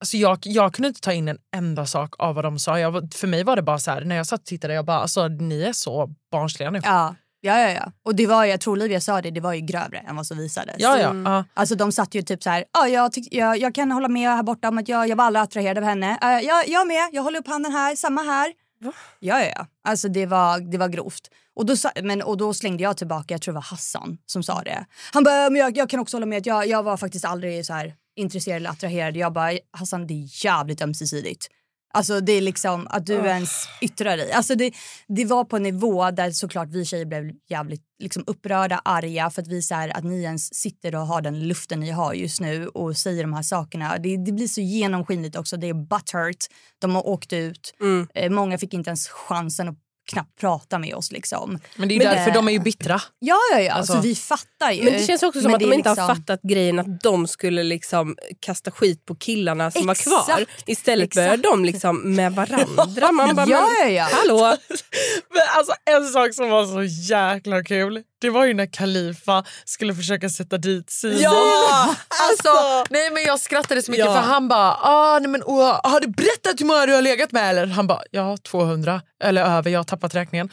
Alltså 0.00 0.16
jag, 0.16 0.38
jag 0.42 0.74
kunde 0.74 0.88
inte 0.88 1.00
ta 1.00 1.12
in 1.12 1.28
en 1.28 1.38
enda 1.56 1.86
sak 1.86 2.14
av 2.18 2.34
vad 2.34 2.44
de 2.44 2.58
sa. 2.58 2.78
Jag, 2.78 3.14
för 3.14 3.26
mig 3.26 3.44
var 3.44 3.56
det 3.56 3.62
bara 3.62 3.78
så 3.78 3.90
här, 3.90 4.04
när 4.04 4.16
jag 4.16 4.26
satt 4.26 4.40
och 4.40 4.46
tittade, 4.46 4.74
jag 4.74 4.84
bara 4.84 4.98
alltså 4.98 5.28
ni 5.28 5.62
är 5.62 5.72
så 5.72 6.10
barnsliga 6.32 6.70
nu. 6.70 6.80
Ja. 6.84 7.14
Ja, 7.40 7.60
ja, 7.60 7.70
ja. 7.70 7.92
Och 8.04 8.14
det 8.14 8.26
var, 8.26 8.44
jag 8.44 8.60
tror 8.60 8.72
Olivia 8.72 9.00
sa 9.00 9.22
det, 9.22 9.30
det 9.30 9.40
var 9.40 9.52
ju 9.52 9.60
grövre 9.60 9.98
än 9.98 10.16
vad 10.16 10.26
som 10.26 10.38
visades. 10.38 10.76
ja, 10.78 10.98
ja, 10.98 11.10
Mm. 11.10 11.44
Alltså 11.54 11.74
de 11.74 11.92
satt 11.92 12.14
ju 12.14 12.22
typ 12.22 12.42
så 12.42 12.50
här, 12.50 12.64
ja, 12.72 12.88
jag, 12.88 13.12
tyck, 13.12 13.28
jag, 13.30 13.58
jag 13.58 13.74
kan 13.74 13.92
hålla 13.92 14.08
med 14.08 14.30
här 14.30 14.42
borta 14.42 14.68
om 14.68 14.78
att 14.78 14.88
jag, 14.88 15.08
jag 15.08 15.16
var 15.16 15.24
aldrig 15.24 15.42
attraherad 15.42 15.78
av 15.78 15.84
henne. 15.84 16.18
Uh, 16.24 16.46
jag, 16.46 16.68
jag 16.68 16.86
med, 16.86 17.08
jag 17.12 17.22
håller 17.22 17.38
upp 17.38 17.48
handen 17.48 17.72
här, 17.72 17.96
samma 17.96 18.22
här. 18.22 18.52
Ja, 18.80 18.92
ja, 19.20 19.44
ja. 19.56 19.66
Alltså 19.84 20.08
det 20.08 20.26
var, 20.26 20.60
det 20.60 20.78
var 20.78 20.88
grovt. 20.88 21.30
Och 21.56 21.66
då, 21.66 21.76
sa- 21.76 21.92
men, 22.02 22.22
och 22.22 22.36
då 22.36 22.54
slängde 22.54 22.82
jag 22.82 22.96
tillbaka, 22.96 23.34
jag 23.34 23.42
tror 23.42 23.52
det 23.52 23.56
var 23.56 23.62
Hassan 23.62 24.18
som 24.26 24.42
sa 24.42 24.62
det. 24.62 24.86
Han 25.12 25.24
bara, 25.24 25.50
men 25.50 25.60
jag, 25.60 25.76
jag 25.76 25.90
kan 25.90 26.00
också 26.00 26.16
hålla 26.16 26.26
med 26.26 26.38
att 26.38 26.46
jag, 26.46 26.66
jag 26.66 26.82
var 26.82 26.96
faktiskt 26.96 27.24
aldrig 27.24 27.66
så 27.66 27.72
här 27.72 27.94
intresserad 28.16 28.56
eller 28.56 28.70
attraherad. 28.70 29.16
Jag 29.16 29.32
bara, 29.32 29.58
Hassan 29.70 30.06
det 30.06 30.14
är 30.14 30.44
jävligt 30.44 30.82
ömsesidigt. 30.82 31.48
Alltså 31.94 32.20
det 32.20 32.32
är 32.32 32.40
liksom 32.40 32.86
att 32.90 33.06
du 33.06 33.14
ens 33.14 33.68
yttrar 33.80 34.16
dig. 34.16 34.32
Alltså 34.32 34.54
det, 34.54 34.72
det 35.08 35.24
var 35.24 35.44
på 35.44 35.56
en 35.56 35.62
nivå 35.62 36.10
där 36.10 36.30
såklart 36.30 36.68
vi 36.68 36.84
tjejer 36.84 37.04
blev 37.04 37.30
jävligt 37.48 37.82
liksom 37.98 38.24
upprörda, 38.26 38.80
arga 38.84 39.30
för 39.30 39.42
att 39.42 39.48
vi 39.48 39.62
så 39.62 39.74
här, 39.74 39.96
att 39.96 40.04
ni 40.04 40.22
ens 40.22 40.54
sitter 40.54 40.94
och 40.94 41.06
har 41.06 41.20
den 41.20 41.48
luften 41.48 41.80
ni 41.80 41.90
har 41.90 42.14
just 42.14 42.40
nu 42.40 42.68
och 42.68 42.96
säger 42.96 43.22
de 43.22 43.32
här 43.32 43.42
sakerna. 43.42 43.98
Det, 43.98 44.16
det 44.16 44.32
blir 44.32 44.48
så 44.48 44.60
genomskinligt 44.60 45.36
också. 45.36 45.56
Det 45.56 45.68
är 45.68 45.74
butthurt. 45.74 46.46
De 46.78 46.94
har 46.94 47.06
åkt 47.06 47.32
ut. 47.32 47.74
Eh, 48.14 48.30
många 48.30 48.58
fick 48.58 48.74
inte 48.74 48.90
ens 48.90 49.08
chansen 49.08 49.68
att 49.68 49.78
knappt 50.12 50.40
prata 50.40 50.78
med 50.78 50.94
oss 50.94 51.12
liksom. 51.12 51.58
Men 51.76 51.88
det 51.88 51.94
är 51.94 51.98
ju 51.98 52.04
Men, 52.04 52.16
därför 52.16 52.30
eh, 52.30 52.34
de 52.34 52.48
är 52.48 52.52
ju 52.52 52.58
bittra. 52.58 53.00
Ja, 53.18 53.36
ja, 53.52 53.60
ja. 53.60 53.72
Alltså- 53.72 53.92
Alltså, 53.92 54.08
vi 54.08 54.14
fattar 54.14 54.70
ju. 54.72 54.82
Men 54.84 54.92
det 54.92 55.06
känns 55.06 55.22
också 55.22 55.40
som 55.40 55.50
Men 55.50 55.54
att 55.54 55.60
det 55.60 55.66
de 55.70 55.74
inte 55.74 55.88
har 55.88 55.96
liksom- 55.96 56.16
fattat 56.16 56.42
grejen 56.42 56.78
att 56.78 57.00
de 57.00 57.26
skulle 57.26 57.62
liksom 57.62 58.16
kasta 58.40 58.70
skit 58.70 59.04
på 59.06 59.14
killarna 59.14 59.70
som 59.70 59.86
var 59.86 59.94
kvar. 59.94 60.20
Exakt. 60.20 60.50
Istället 60.66 61.04
Exakt. 61.06 61.14
börjar 61.14 61.36
de 61.36 61.64
liksom 61.64 62.14
med 62.14 62.32
varandra. 62.32 63.12
Man 63.12 63.34
bara, 63.36 63.46
Ja, 63.48 63.68
ja, 63.82 63.88
ja. 63.88 64.08
hallå? 64.12 64.36
Men 65.30 65.42
alltså, 65.56 65.72
en 65.84 66.06
sak 66.06 66.34
som 66.34 66.50
var 66.50 66.66
så 66.66 66.82
jäkla 67.14 67.62
kul 67.64 68.02
det 68.24 68.30
var 68.30 68.44
ju 68.44 68.54
när 68.54 68.66
Khalifa 68.66 69.44
skulle 69.64 69.94
försöka 69.94 70.28
sätta 70.28 70.58
dit 70.58 70.90
Simon. 70.90 71.20
Ja! 71.20 71.94
Alltså, 72.30 72.84
nej 72.90 73.10
men 73.10 73.22
jag 73.22 73.40
skrattade 73.40 73.82
så 73.82 73.90
mycket 73.90 74.06
Ja. 74.06 74.14
för 74.14 74.20
han 74.20 74.48
bara 74.48 74.74
ah, 74.82 75.18
nej 75.18 75.28
men, 75.28 75.42
åh, 75.44 75.80
har 75.84 76.00
du 76.00 76.06
berättat 76.08 76.60
hur 76.60 76.66
många 76.66 76.86
du 76.86 76.94
har 76.94 77.02
legat 77.02 77.32
med? 77.32 77.50
Eller 77.50 77.66
han 77.66 77.86
bara 77.86 78.02
ja 78.10 78.36
200 78.50 79.02
eller 79.24 79.44
över, 79.58 79.70
jag 79.70 79.78
har 79.78 79.84
tappat 79.84 80.14
räkningen. 80.14 80.50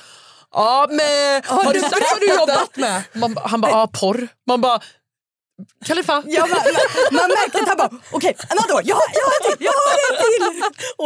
Ja 0.54 0.88
men 0.90 1.42
har, 1.46 1.74
du 1.74 1.80
sagt 1.80 1.94
vad 2.12 2.20
du 2.20 2.28
jobbat 2.30 2.76
med? 2.76 3.04
Man, 3.14 3.38
han 3.44 3.62
bara 3.62 3.72
ja 3.72 3.88
porr. 3.94 4.28
Man 4.48 4.62
bara 4.62 4.80
Khalifa. 5.86 6.24
Ja, 6.26 6.42
man, 6.42 6.50
man, 6.50 6.64
man 7.12 7.30
märkte 7.30 7.58
att 7.62 7.68
han 7.68 7.78
bara, 7.78 7.90
okej, 8.12 8.36
vadå? 8.50 8.82
Jag, 8.84 8.86
jag 8.86 8.96
har 8.96 9.02
en 9.02 9.14
till, 9.14 9.16
jag 9.16 9.26
har. 9.26 9.41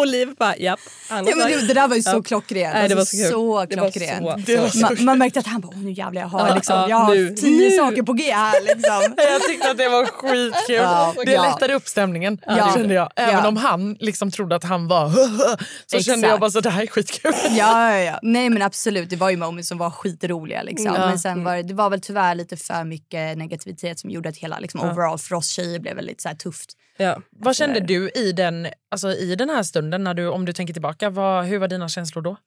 Och 0.05 0.11
Liv 0.11 0.33
bara, 0.39 0.57
japp. 0.57 0.79
Ja, 1.09 1.15
men 1.15 1.25
det, 1.25 1.67
det 1.67 1.73
där 1.73 1.87
var 1.87 1.95
ju 1.95 2.01
så 2.01 2.23
klockrent. 2.23 2.73
Nej, 2.73 2.89
det 2.89 2.95
var 2.95 2.99
Alltså, 2.99 3.15
så 3.17 3.23
kul. 3.23 3.31
så 3.31 3.65
Det 3.65 3.75
var 3.75 3.91
klockrent. 3.91 4.47
så- 4.47 4.69
så 4.69 4.79
Man, 4.79 5.05
man 5.05 5.17
märkte 5.17 5.39
att 5.39 5.47
han 5.47 5.61
bara, 5.61 5.75
nu 5.75 5.91
jävlar 5.91 6.21
jag 6.21 6.29
har, 6.29 6.47
Ja, 6.47 6.55
liksom, 6.55 6.75
ja, 6.75 6.89
jag 6.89 6.97
har 6.97 7.15
nu, 7.15 7.29
tio 7.35 7.69
nu. 7.69 7.77
saker 7.77 8.03
på 8.03 8.13
G 8.13 8.31
här. 8.31 8.61
Liksom. 8.61 9.13
Jag 9.31 9.41
tyckte 9.43 9.71
att 9.71 9.77
det 9.77 9.89
var 9.89 10.05
skitkul. 10.05 10.75
Ja, 10.75 11.13
det 11.25 11.31
ja. 11.31 11.43
lättade 11.43 11.73
upp 11.73 11.87
stämningen 11.87 12.37
Ja. 12.47 12.71
kände 12.75 12.93
jag. 12.93 13.09
Även 13.15 13.33
Ja. 13.33 13.47
om 13.47 13.57
han 13.57 13.97
liksom 13.99 14.31
trodde 14.31 14.55
att 14.55 14.63
han 14.63 14.87
var 14.87 15.09
så 15.09 15.17
kände 15.17 15.97
Exakt. 15.97 16.21
jag 16.21 16.39
bara 16.39 16.51
så 16.51 16.59
det 16.59 16.69
här 16.69 16.83
är 16.83 16.87
skitkul. 16.87 17.31
Ja, 17.49 17.91
ja, 17.93 17.99
ja. 18.03 18.19
Nej 18.21 18.49
men 18.49 18.61
absolut, 18.61 19.09
det 19.09 19.15
var 19.15 19.29
ju 19.29 19.37
moments 19.37 19.69
som 19.69 19.77
var 19.77 19.89
skitroliga. 19.91 20.61
Liksom. 20.63 20.85
Ja. 20.95 21.07
Men 21.07 21.19
sen 21.19 21.43
var 21.43 21.55
det, 21.55 21.63
det 21.63 21.73
var 21.73 21.89
väl 21.89 22.01
tyvärr 22.01 22.35
lite 22.35 22.57
för 22.57 22.83
mycket 22.83 23.37
negativitet 23.37 23.99
som 23.99 24.09
gjorde 24.09 24.29
att 24.29 24.37
hela 24.37 24.59
liksom, 24.59 24.81
overall 24.81 25.17
för 25.19 25.35
oss 25.35 25.47
tjejer 25.49 25.79
blev 25.79 25.95
väldigt 25.95 26.21
så 26.21 26.27
här, 26.29 26.35
tufft. 26.35 26.73
Ja. 26.97 27.21
Vad 27.31 27.55
kände 27.55 27.79
du 27.79 28.09
i 28.09 28.31
den, 28.31 28.67
alltså, 28.91 29.11
i 29.11 29.35
den 29.35 29.49
här 29.49 29.63
stunden, 29.63 30.03
när 30.03 30.13
du, 30.13 30.27
om 30.27 30.45
du 30.45 30.53
tänker 30.53 30.73
tillbaka? 30.73 31.09
Vad, 31.09 31.45
hur 31.45 31.57
var 31.57 31.67
dina 31.67 31.89
känslor 31.89 32.21
då? 32.21 32.37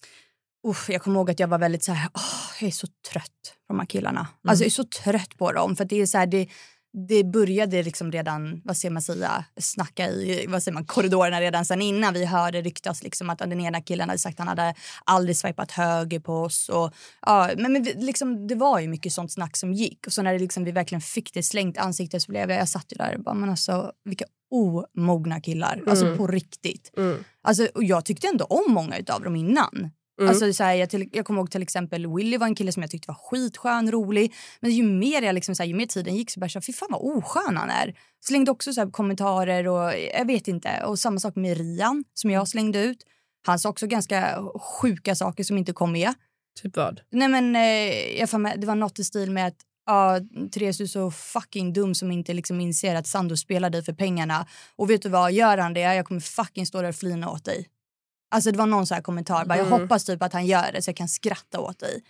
Uff, 0.68 0.88
jag 0.88 1.02
kommer 1.02 1.16
ihåg 1.18 1.30
att 1.30 1.40
jag 1.40 1.48
var 1.48 1.58
väldigt 1.58 1.84
så 1.84 1.92
här, 1.92 2.10
åh, 2.14 2.22
jag 2.60 2.68
är 2.68 2.72
så 2.72 2.86
trött 3.12 3.54
på 3.66 3.72
de 3.72 3.78
här 3.78 3.86
killarna. 3.86 4.26
Alltså 4.48 4.64
jag 4.64 4.66
är 4.66 4.70
så 4.70 4.84
trött 4.84 5.38
på 5.38 5.52
dem. 5.52 5.76
För 5.76 5.84
det 5.84 6.00
är 6.00 6.06
så 6.06 6.18
här, 6.18 6.26
det, 6.26 6.48
det 6.92 7.24
började 7.24 7.82
liksom 7.82 8.12
redan, 8.12 8.62
vad 8.64 8.76
ska 8.76 8.90
man 8.90 9.02
säga, 9.02 9.44
snacka 9.56 10.08
i 10.08 10.46
vad 10.48 10.62
säger 10.62 10.74
man, 10.74 10.84
korridorerna 10.84 11.40
redan 11.40 11.64
sen 11.64 11.82
innan 11.82 12.14
vi 12.14 12.24
hörde 12.24 12.60
ryktas 12.62 13.02
liksom 13.02 13.30
att 13.30 13.38
den 13.38 13.60
ena 13.60 13.80
killen 13.80 14.08
hade 14.08 14.18
sagt 14.18 14.40
att 14.40 14.46
han 14.46 14.58
hade 14.58 14.74
aldrig 15.04 15.36
swipat 15.36 15.70
höger 15.70 16.20
på 16.20 16.34
oss. 16.34 16.68
Och, 16.68 16.94
ja, 17.26 17.50
men, 17.56 17.72
men 17.72 17.82
liksom, 17.82 18.46
det 18.46 18.54
var 18.54 18.80
ju 18.80 18.88
mycket 18.88 19.12
sånt 19.12 19.32
snack 19.32 19.56
som 19.56 19.72
gick. 19.72 20.06
Och 20.06 20.12
så 20.12 20.22
när 20.22 20.32
det 20.32 20.38
liksom, 20.38 20.64
vi 20.64 20.72
verkligen 20.72 21.02
fick 21.02 21.34
det 21.34 21.42
slängt 21.42 21.78
ansiktet 21.78 22.22
så 22.22 22.32
blev 22.32 22.50
jag, 22.50 22.60
jag 22.60 22.68
satt 22.68 22.92
ju 22.92 22.96
där 22.96 23.16
och 23.16 23.22
bara, 23.22 23.34
men 23.34 23.50
alltså 23.50 23.92
vilka 24.04 24.24
omogna 24.50 25.40
killar. 25.40 25.82
Alltså 25.86 26.16
på 26.16 26.26
riktigt. 26.26 26.92
Mm. 26.96 27.24
Alltså, 27.42 27.68
och 27.74 27.84
jag 27.84 28.04
tyckte 28.04 28.28
ändå 28.28 28.44
om 28.44 28.72
många 28.72 28.96
av 29.08 29.22
dem 29.22 29.36
innan. 29.36 29.90
Mm. 30.18 30.28
Alltså, 30.28 30.52
så 30.52 30.64
här, 30.64 30.74
jag, 30.74 30.90
till, 30.90 31.08
jag 31.12 31.26
kommer 31.26 31.40
ihåg 31.40 31.50
till 31.50 31.62
exempel 31.62 32.14
Willy 32.16 32.36
var 32.36 32.46
en 32.46 32.54
kille 32.54 32.72
som 32.72 32.82
jag 32.82 32.90
tyckte 32.90 33.08
var 33.08 33.14
skitskön, 33.30 33.90
rolig. 33.90 34.34
Men 34.60 34.70
ju 34.70 34.82
mer, 34.82 35.22
jag 35.22 35.34
liksom, 35.34 35.54
så 35.54 35.62
här, 35.62 35.68
ju 35.68 35.74
mer 35.74 35.86
tiden 35.86 36.16
gick 36.16 36.30
så 36.30 36.40
bara 36.40 36.48
så 36.48 36.58
här, 36.58 36.62
fy 36.62 36.72
fan 36.72 36.88
vad 36.90 37.16
oskön 37.16 37.56
han 37.56 37.70
är. 37.70 37.94
Slängde 38.24 38.50
också 38.50 38.72
så 38.72 38.80
här, 38.80 38.90
kommentarer 38.90 39.68
och 39.68 39.92
jag 40.14 40.26
vet 40.26 40.48
inte. 40.48 40.84
Och 40.84 40.98
samma 40.98 41.20
sak 41.20 41.36
med 41.36 41.56
Rian 41.56 42.04
som 42.14 42.30
jag 42.30 42.48
slängde 42.48 42.84
ut. 42.84 42.98
Han 43.46 43.58
sa 43.58 43.68
också 43.68 43.86
ganska 43.86 44.42
sjuka 44.60 45.14
saker 45.14 45.44
som 45.44 45.58
inte 45.58 45.72
kom 45.72 45.92
med. 45.92 46.14
Typ 46.62 46.76
vad? 46.76 47.00
Nej 47.10 47.28
men 47.28 47.56
eh, 47.56 48.18
jag 48.18 48.40
med, 48.40 48.60
det 48.60 48.66
var 48.66 48.74
något 48.74 48.98
i 48.98 49.04
stil 49.04 49.30
med 49.30 49.46
att 49.46 49.56
Ja, 49.90 50.20
Therese, 50.52 50.78
du 50.78 50.84
är 50.84 50.88
så 50.88 51.10
fucking 51.10 51.72
dum 51.72 51.94
som 51.94 52.10
inte 52.10 52.34
liksom 52.34 52.60
inser 52.60 52.94
att 52.94 53.06
Sandro 53.06 53.36
spelar 53.36 53.70
dig 53.70 53.84
för 53.84 53.92
pengarna. 53.92 54.46
Och 54.76 54.90
vet 54.90 55.02
du 55.02 55.08
vad, 55.08 55.32
gör 55.32 55.58
han 55.58 55.74
det, 55.74 55.80
jag 55.80 56.06
kommer 56.06 56.20
fucking 56.20 56.66
stå 56.66 56.82
där 56.82 56.88
och 56.88 56.94
flina 56.94 57.30
åt 57.30 57.44
dig. 57.44 57.68
Alltså 58.30 58.52
det 58.52 58.58
var 58.58 58.66
någon 58.66 58.86
så 58.86 58.94
här 58.94 59.02
kommentar, 59.02 59.44
bara, 59.44 59.58
jag 59.58 59.66
Mm. 59.66 59.80
hoppas 59.80 60.04
typ 60.04 60.22
att 60.22 60.32
han 60.32 60.46
gör 60.46 60.72
det 60.72 60.82
så 60.82 60.88
jag 60.88 60.96
kan 60.96 61.08
skratta 61.08 61.60
åt 61.60 61.78
dig. 61.78 62.02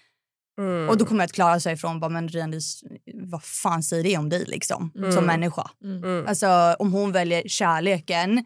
Mm. 0.61 0.89
Och 0.89 0.99
då 0.99 1.05
kommer 1.07 1.21
jag 1.21 1.27
att 1.27 1.33
klara 1.33 1.61
sig 1.61 1.73
ifrån, 1.75 2.01
bara, 2.01 2.09
men 2.09 2.29
Rian, 2.29 2.55
vad 3.15 3.43
fan 3.45 3.83
säger 3.83 4.03
det 4.05 4.17
om 4.19 4.29
dig 4.29 4.45
liksom, 4.47 4.93
Mm. 4.97 5.13
som 5.13 5.25
människa? 5.25 5.71
Mm. 5.85 6.27
Alltså 6.27 6.77
om 6.79 6.93
hon 6.93 7.13
väljer 7.13 7.43
kärleken 7.49 8.45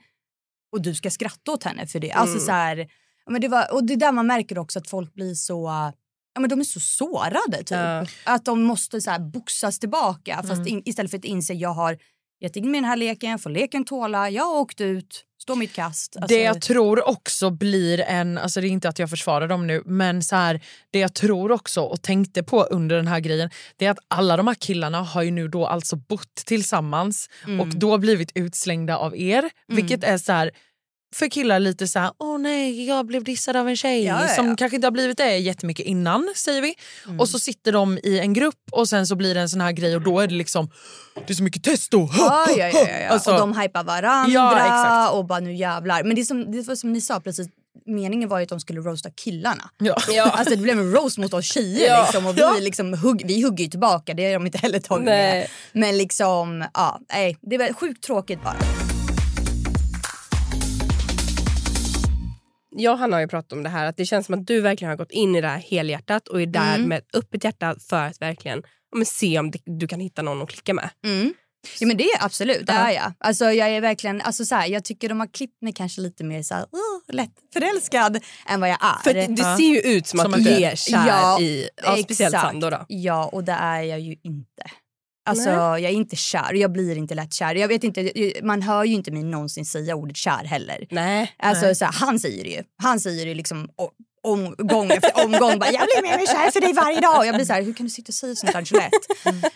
och 0.72 0.82
du 0.82 0.94
ska 0.94 1.10
skratta 1.10 1.52
åt 1.52 1.64
henne 1.64 1.86
för 1.86 2.00
det. 2.00 2.12
Alltså 2.12 2.34
Mm. 2.36 2.46
så 2.46 2.52
här, 2.52 2.88
men 3.30 3.40
det 3.40 3.48
var, 3.48 3.72
och 3.74 3.84
det 3.84 3.92
är 3.92 3.96
där 3.96 4.12
man 4.12 4.26
märker 4.26 4.58
också 4.58 4.78
att 4.78 4.88
folk 4.88 5.14
blir 5.14 5.34
så 5.34 5.92
Ja, 6.34 6.40
men 6.40 6.50
de 6.50 6.60
är 6.60 6.64
så 6.64 6.80
sårade 6.80 7.56
typ. 7.58 7.70
Ja. 7.70 8.06
Att 8.24 8.44
de 8.44 8.62
måste 8.62 9.00
så 9.00 9.10
här 9.10 9.18
boxas 9.18 9.78
tillbaka 9.78 10.36
fast 10.36 10.52
Mm. 10.52 10.66
in, 10.66 10.82
istället 10.84 11.10
för 11.10 11.18
att 11.18 11.24
inse 11.24 11.54
jag 11.54 11.70
har 11.74 11.98
gett 12.42 12.56
in 12.56 12.70
mig 12.70 12.78
i 12.78 12.80
den 12.80 12.88
här 12.88 12.96
leken, 12.96 13.38
får 13.38 13.50
leken 13.50 13.84
tåla, 13.84 14.30
jag 14.30 14.44
har 14.44 14.60
åkt 14.60 14.80
ut, 14.80 15.24
står 15.42 15.56
mitt 15.56 15.72
kast. 15.72 16.16
Alltså, 16.16 16.36
Det 16.36 16.42
jag 16.42 16.60
tror 16.60 17.08
också 17.08 17.50
blir 17.50 18.00
en, 18.00 18.38
alltså 18.38 18.60
det 18.60 18.66
är 18.66 18.68
inte 18.68 18.88
att 18.88 18.98
jag 18.98 19.10
försvarar 19.10 19.48
dem 19.48 19.66
nu, 19.66 19.82
men 19.86 20.22
så 20.22 20.36
här, 20.36 20.60
det 20.90 20.98
jag 20.98 21.14
tror 21.14 21.52
också 21.52 21.80
och 21.80 22.02
tänkte 22.02 22.42
på 22.42 22.62
under 22.62 22.96
den 22.96 23.06
här 23.06 23.20
grejen, 23.20 23.50
det 23.76 23.86
är 23.86 23.90
att 23.90 23.98
alla 24.08 24.36
de 24.36 24.46
här 24.46 24.54
killarna 24.54 25.02
har 25.02 25.22
ju 25.22 25.30
nu 25.30 25.48
då 25.48 25.66
alltså 25.66 25.96
bott 25.96 26.34
tillsammans 26.34 27.28
Mm. 27.44 27.60
och 27.60 27.68
då 27.68 27.98
blivit 27.98 28.32
utslängda 28.34 28.96
av 28.96 29.16
er, 29.16 29.50
vilket 29.68 30.04
är 30.04 30.18
så 30.18 30.32
här 30.32 30.50
för 31.14 31.28
killar 31.28 31.58
lite 31.60 31.88
så 31.88 31.98
här, 31.98 32.12
åh 32.18 32.38
nej 32.38 32.86
jag 32.86 33.06
blev 33.06 33.24
dissad 33.24 33.56
av 33.56 33.68
en 33.68 33.76
tjej 33.76 34.04
Ja, 34.04 34.22
ja, 34.22 34.28
som 34.28 34.48
ja. 34.48 34.56
kanske 34.56 34.76
inte 34.76 34.86
har 34.86 34.92
blivit 34.92 35.18
det 35.18 35.36
jättemycket 35.36 35.86
innan 35.86 36.32
säger 36.36 36.62
vi. 36.62 36.74
Mm. 37.06 37.20
Och 37.20 37.28
så 37.28 37.38
sitter 37.38 37.72
de 37.72 37.98
i 38.02 38.18
en 38.18 38.32
grupp 38.32 38.58
och 38.72 38.88
sen 38.88 39.06
så 39.06 39.14
blir 39.16 39.34
det 39.34 39.40
en 39.40 39.48
sån 39.48 39.60
här 39.60 39.72
grej 39.72 39.96
och 39.96 40.02
då 40.02 40.20
är 40.20 40.26
det 40.26 40.34
liksom, 40.34 40.70
det 41.26 41.32
är 41.32 41.34
så 41.34 41.42
mycket 41.42 41.64
testo. 41.64 42.08
Ja, 42.18 42.46
ja, 42.48 42.56
ja, 42.56 42.70
ja, 42.74 42.98
ja. 43.00 43.08
Alltså- 43.08 43.32
och 43.32 43.38
de 43.38 43.58
hypar 43.58 43.84
varandra 43.84 44.32
Ja, 44.34 44.56
exakt. 44.56 45.14
och 45.14 45.26
bara 45.26 45.40
nu 45.40 45.54
jävlar. 45.54 46.02
Men 46.04 46.16
det, 46.16 46.24
som, 46.24 46.52
det 46.52 46.62
var 46.68 46.74
som 46.74 46.92
ni 46.92 47.00
sa 47.00 47.20
precis, 47.20 47.48
meningen 47.86 48.28
var 48.28 48.38
ju 48.38 48.42
att 48.42 48.48
de 48.48 48.60
skulle 48.60 48.80
roasta 48.80 49.10
killarna. 49.10 49.70
Ja. 49.78 49.96
Alltså 50.32 50.54
det 50.56 50.62
blev 50.62 50.78
en 50.78 50.92
roast 50.92 51.18
mot 51.18 51.34
oss 51.34 51.44
tjejer 51.44 51.88
Ja. 51.88 52.02
liksom, 52.02 52.26
och 52.26 52.36
vi, 52.38 52.60
liksom, 52.60 52.94
hugg, 52.94 53.22
vi 53.26 53.42
hugger 53.42 53.64
ju 53.64 53.70
tillbaka, 53.70 54.14
det 54.14 54.24
har 54.26 54.32
de 54.32 54.46
inte 54.46 54.58
heller 54.58 54.78
tagit 54.80 55.04
Nej. 55.04 55.38
med. 55.38 55.48
Men 55.82 55.98
liksom, 55.98 56.64
ja, 56.74 57.00
nej, 57.12 57.38
det 57.42 57.58
var 57.58 57.72
sjukt 57.72 58.04
tråkigt 58.04 58.42
bara. 58.44 58.56
Jag 62.76 62.92
och 62.92 62.98
Hanna 62.98 63.16
har 63.16 63.20
ju 63.20 63.28
pratat 63.28 63.52
om 63.52 63.62
det 63.62 63.68
här 63.68 63.86
att 63.86 63.96
det 63.96 64.04
känns 64.06 64.26
som 64.26 64.34
att 64.34 64.46
du 64.46 64.60
verkligen 64.60 64.88
har 64.90 64.96
gått 64.96 65.10
in 65.10 65.36
i 65.36 65.40
det 65.40 65.48
här 65.48 65.58
helhjärtat 65.58 66.28
och 66.28 66.42
är 66.42 66.46
där 66.46 66.74
Mm. 66.74 66.88
med 66.88 66.98
ett 66.98 67.14
öppet 67.14 67.44
hjärta 67.44 67.76
för 67.88 68.06
att 68.06 68.20
verkligen 68.22 68.62
ja, 68.90 68.96
men 68.96 69.06
se 69.06 69.38
om 69.38 69.50
det, 69.50 69.58
du 69.64 69.88
kan 69.88 70.00
hitta 70.00 70.22
någon 70.22 70.42
att 70.42 70.48
klicka 70.50 70.74
med. 70.74 70.90
Mm. 71.06 71.34
Ja, 71.80 71.86
men 71.86 71.96
det 71.96 72.04
är 72.04 72.24
absolut, 72.24 72.66
det 72.66 72.72
är 72.72 72.90
jag. 72.90 73.12
Alltså, 73.18 73.44
jag 73.44 73.68
är 73.70 73.80
verkligen, 73.80 74.20
alltså, 74.20 74.44
så 74.44 74.54
här, 74.54 74.66
jag 74.66 74.84
tycker 74.84 75.08
de 75.08 75.20
har 75.20 75.26
klippt 75.26 75.62
mig 75.62 75.72
kanske 75.72 76.00
lite 76.00 76.24
mer 76.24 76.42
så 76.42 76.54
här, 76.54 76.66
"Åh, 76.72 77.14
lätt 77.14 77.32
förälskad 77.52 78.20
än 78.48 78.60
vad 78.60 78.68
jag 78.68 78.78
är. 78.84 79.02
För 79.04 79.14
det, 79.14 79.26
det 79.26 79.56
ser 79.56 79.74
ju 79.74 79.80
ut 79.96 80.06
som, 80.06 80.20
Som 80.20 80.34
att 80.34 80.44
du 80.44 80.50
är 80.50 80.76
kär 80.76 81.06
Ja, 81.06 81.40
i 81.40 81.68
ja, 81.84 81.96
speciellt. 82.04 82.34
Sandro. 82.34 82.70
Då. 82.70 82.84
Ja, 82.88 83.26
och 83.32 83.44
det 83.44 83.52
är 83.52 83.82
jag 83.82 84.00
ju 84.00 84.16
inte. 84.22 84.62
Alltså, 85.24 85.50
Nej. 85.50 85.82
jag 85.82 85.92
är 85.92 85.94
inte 85.96 86.16
kär 86.16 86.50
och 86.50 86.56
jag 86.56 86.72
blir 86.72 86.98
inte 86.98 87.14
lätt 87.14 87.32
kär. 87.32 87.54
Jag 87.54 87.68
vet 87.68 87.84
inte, 87.84 88.12
man 88.42 88.62
hör 88.62 88.84
ju 88.84 88.94
inte 88.94 89.10
mig 89.10 89.22
någonsin 89.22 89.64
säga 89.64 89.94
ordet 89.96 90.16
kär 90.16 90.44
heller. 90.44 90.86
Nej. 90.90 91.32
Alltså, 91.38 91.66
Nej. 91.66 91.74
så 91.74 91.84
här, 91.84 91.92
han 91.92 92.20
säger 92.20 92.44
det 92.44 92.50
ju. 92.50 92.62
Han 92.82 93.00
säger 93.00 93.26
det 93.26 93.34
liksom 93.34 93.68
omgång 94.22 94.90
efter 94.90 95.24
omgång. 95.24 95.58
Bara, 95.58 95.70
jag 95.70 95.86
blir 95.86 96.02
mer 96.02 96.14
och 96.14 96.20
mer 96.20 96.26
kär 96.26 96.50
för 96.50 96.60
dig 96.60 96.72
varje 96.72 97.00
dag. 97.00 97.18
Och 97.18 97.26
jag 97.26 97.34
blir 97.34 97.44
så 97.44 97.52
här, 97.52 97.62
hur 97.62 97.72
kan 97.72 97.86
du 97.86 97.90
sitta 97.90 98.10
och 98.10 98.14
säga 98.14 98.34
sånt 98.34 98.54
här 98.54 98.64
så 98.64 98.74
lätt? 98.76 98.92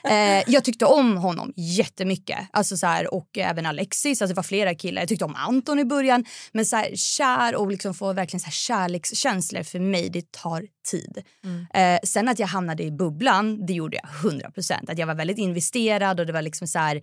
Eh, 0.04 0.52
jag 0.52 0.64
tyckte 0.64 0.84
om 0.84 1.16
honom 1.16 1.52
jättemycket. 1.56 2.38
Alltså, 2.52 2.76
så 2.76 2.86
här, 2.86 3.14
och 3.14 3.38
även 3.38 3.66
Alexis. 3.66 4.22
Alltså, 4.22 4.32
det 4.32 4.36
var 4.36 4.42
flera 4.42 4.74
killar. 4.74 5.02
Jag 5.02 5.08
tyckte 5.08 5.24
om 5.24 5.34
Anton 5.34 5.78
i 5.78 5.84
början. 5.84 6.24
Men 6.52 6.66
så 6.66 6.76
här, 6.76 6.96
kär 6.96 7.56
och 7.56 7.70
liksom 7.70 7.94
få 7.94 8.12
verkligen 8.12 8.40
så 8.40 8.46
här, 8.46 8.52
kärlekskänslor 8.52 9.62
för 9.62 9.80
mig, 9.80 10.08
det 10.08 10.32
tar 10.32 10.66
tid. 10.90 11.22
Eh, 11.74 11.98
sen 12.04 12.28
att 12.28 12.38
jag 12.38 12.46
hamnade 12.46 12.82
i 12.82 12.90
bubblan, 12.90 13.66
det 13.66 13.72
gjorde 13.72 13.96
jag 13.96 14.32
100%. 14.32 14.90
Att 14.90 14.98
jag 14.98 15.06
var 15.06 15.14
väldigt 15.14 15.38
investerad 15.38 16.20
och 16.20 16.26
det 16.26 16.32
var 16.32 16.42
liksom 16.42 16.68
så 16.68 16.78
här 16.78 17.02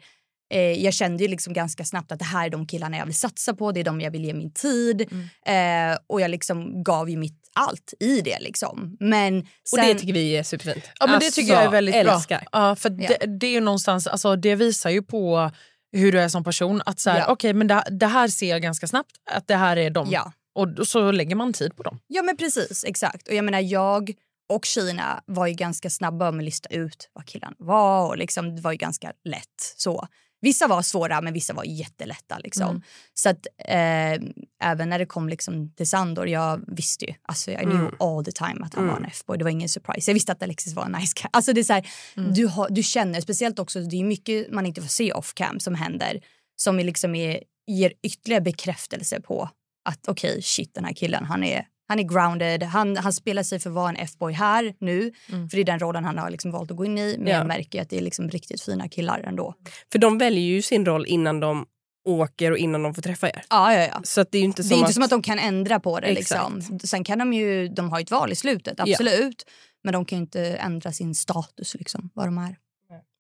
Eh, 0.54 0.60
jag 0.62 0.94
kände 0.94 1.24
ju 1.24 1.30
liksom 1.30 1.54
ganska 1.54 1.86
snabbt 1.86 2.12
att 2.12 2.20
det 2.20 2.26
här 2.26 2.46
är 2.46 2.50
de 2.50 2.68
killarna 2.68 2.98
jag 2.98 3.06
vill 3.06 3.16
satsa 3.16 3.54
på, 3.54 3.72
det 3.72 3.80
är 3.80 3.84
de 3.84 4.02
jag 4.02 4.12
vill 4.12 4.26
ge 4.26 4.34
min 4.34 4.54
tid. 4.54 5.02
Eh, 5.46 5.98
och 6.08 6.22
jag 6.22 6.32
liksom 6.32 6.84
gav 6.84 7.10
ju 7.10 7.18
mitt 7.18 7.40
allt 7.56 7.94
i 8.00 8.22
det. 8.22 8.40
Liksom. 8.40 8.98
Men 9.00 9.40
Och 9.40 9.48
sen, 9.76 9.88
det 9.88 9.96
tycker 9.96 10.14
vi 10.14 10.38
är 10.38 10.44
superfint. 10.44 10.84
Ja, 11.00 11.06
men 11.08 11.20
det 11.20 11.26
Alltså, 11.26 11.42
tycker 11.42 11.54
jag 11.54 11.64
är 11.64 11.70
väldigt 11.70 11.96
älskar. 11.96 12.38
bra. 12.38 12.48
Ja, 12.52 12.76
för 12.76 12.90
Ja. 13.02 13.08
Det, 13.20 13.26
det 13.40 13.48
är 13.48 13.52
ju 13.52 13.60
någonstans, 13.62 14.08
alltså, 14.08 14.36
det 14.36 14.56
visar 14.56 14.90
ju 14.90 15.02
på 15.02 15.52
hur 15.92 16.12
du 16.12 16.20
är 16.22 16.30
som 16.30 16.44
person. 16.44 16.82
Att 16.86 17.00
så 17.00 17.10
här, 17.10 17.20
Ja. 17.20 17.26
okej, 17.28 17.54
men 17.54 17.68
det, 17.68 17.84
det 18.00 18.08
här 18.08 18.28
ser 18.28 18.50
jag 18.50 18.62
ganska 18.62 18.88
snabbt 18.88 19.12
att 19.32 19.48
det 19.48 19.56
här 19.56 19.78
är 19.78 19.90
dem. 19.90 20.08
Ja. 20.12 20.32
Och 20.56 20.88
så 20.88 21.12
lägger 21.12 21.36
man 21.36 21.54
tid 21.54 21.76
på 21.76 21.84
dem. 21.84 22.00
Ja 22.08 22.22
men 22.24 22.38
precis, 22.38 22.84
exakt. 22.88 23.28
Och 23.28 23.34
jag 23.34 23.46
menar 23.46 23.60
jag 23.60 24.14
och 24.50 24.66
Kina 24.66 25.24
var 25.26 25.48
ju 25.48 25.54
ganska 25.54 25.90
snabba 25.90 26.32
med 26.32 26.40
att 26.40 26.46
lista 26.46 26.70
ut 26.70 27.10
vad 27.14 27.26
killarna 27.26 27.56
var 27.60 28.08
och 28.08 28.18
liksom, 28.18 28.56
det 28.56 28.62
var 28.62 28.72
ju 28.72 28.78
ganska 28.78 29.12
lätt 29.24 29.74
så. 29.78 30.08
Vissa 30.44 30.68
var 30.68 30.82
svåra 30.82 31.22
men 31.22 31.34
vissa 31.34 31.54
var 31.54 31.64
jättelätta 31.64 32.38
liksom. 32.40 32.70
Mm. 32.70 32.82
Så 33.14 33.30
att 33.30 33.48
eh, 33.58 34.30
även 34.64 34.90
när 34.90 35.00
det 35.00 35.06
kom 35.06 35.30
liksom 35.30 35.72
till 35.76 35.90
Sandor, 35.90 36.28
jag 36.28 36.64
visste 36.68 37.06
ju, 37.06 37.14
alltså 37.24 37.52
jag 37.52 37.62
knew 37.62 37.80
Mm. 37.80 37.96
all 38.00 38.26
the 38.26 38.32
time 38.32 38.66
att 38.66 38.74
han 38.74 38.88
var 38.88 38.96
en 38.98 39.06
F-boy. 39.06 39.38
Det 39.38 39.44
var 39.44 39.52
ingen 39.52 39.70
surprise. 39.70 40.12
Jag 40.12 40.14
visste 40.14 40.32
att 40.32 40.44
Alexis 40.44 40.74
var 40.74 40.86
en 40.86 40.92
nice 40.92 41.14
guy. 41.22 41.30
Alltså 41.34 41.54
det 41.54 41.62
är 41.62 41.64
så 41.64 41.74
här, 41.74 41.88
Mm. 42.18 42.34
du, 42.34 42.48
har, 42.48 42.68
du 42.70 42.84
känner, 42.84 43.22
speciellt 43.22 43.60
också, 43.60 43.80
det 43.82 43.96
är 44.00 44.04
mycket 44.04 44.52
man 44.52 44.66
inte 44.66 44.82
får 44.82 44.90
se 44.90 45.14
off 45.14 45.34
cam 45.34 45.60
som 45.60 45.76
händer 45.76 46.22
som 46.56 46.78
liksom 46.78 47.16
är, 47.16 47.44
ger 47.68 47.94
ytterligare 48.04 48.42
bekräftelse 48.42 49.22
på 49.22 49.50
att 49.90 50.08
okej, 50.08 50.42
shit 50.42 50.74
den 50.74 50.86
här 50.86 50.94
killen, 50.94 51.26
han 51.26 51.44
är, 51.44 51.66
han 51.88 52.00
är 52.00 52.04
grounded, 52.04 52.64
han, 52.64 52.98
han 52.98 53.14
spelar 53.14 53.44
sig 53.44 53.60
för 53.60 53.70
att 53.70 53.76
vara 53.76 53.90
en 53.90 53.96
F-boy 53.96 54.34
här 54.34 54.74
nu, 54.80 55.12
Mm. 55.32 55.50
för 55.50 55.58
det 55.58 55.62
är 55.64 55.66
den 55.66 55.80
rollen 55.80 56.06
han 56.06 56.18
har 56.18 56.30
liksom 56.30 56.52
valt 56.52 56.72
att 56.72 56.78
gå 56.78 56.86
in 56.86 56.98
i. 56.98 57.16
Men 57.18 57.28
Ja. 57.28 57.38
jag 57.38 57.48
märker 57.48 57.82
att 57.82 57.90
det 57.90 57.98
är 57.98 58.02
liksom 58.02 58.30
riktigt 58.30 58.62
fina 58.62 58.90
killar 58.90 59.20
ändå. 59.20 59.54
För 59.92 60.00
de 60.00 60.18
väljer 60.18 60.44
ju 60.44 60.62
sin 60.62 60.86
roll 60.86 61.06
innan 61.08 61.40
de 61.40 61.66
åker 62.06 62.52
och 62.52 62.58
innan 62.58 62.84
de 62.84 62.94
får 62.94 63.02
träffa 63.02 63.28
er. 63.30 63.44
Ja, 63.50 63.74
ja, 63.74 63.82
ja. 63.82 64.02
Så 64.04 64.22
att 64.22 64.32
det 64.32 64.38
är 64.38 64.40
ju 64.40 64.46
inte 64.46 64.62
Det 64.62 64.68
som 64.68 64.74
är 64.76 64.78
inte 64.78 64.88
att... 64.88 64.94
som 64.94 65.04
att 65.04 65.10
de 65.10 65.22
kan 65.22 65.40
ändra 65.40 65.80
på 65.80 66.00
det. 66.00 66.08
Exakt. 66.08 66.56
Liksom. 66.56 66.80
Sen 66.80 67.04
kan 67.04 67.20
de 67.20 67.34
ju, 67.34 67.68
de 67.68 67.90
har 67.92 68.00
ju 68.00 68.04
ett 68.04 68.12
val 68.12 68.32
i 68.32 68.36
slutet, 68.36 68.74
Ja. 68.78 68.84
absolut. 68.92 69.44
Men 69.84 69.94
de 69.94 70.06
kan 70.06 70.18
ju 70.18 70.22
inte 70.22 70.42
ändra 70.56 70.92
sin 70.92 71.16
status, 71.16 71.76
liksom, 71.76 72.10
vad 72.14 72.28
de 72.28 72.38
är. 72.38 72.56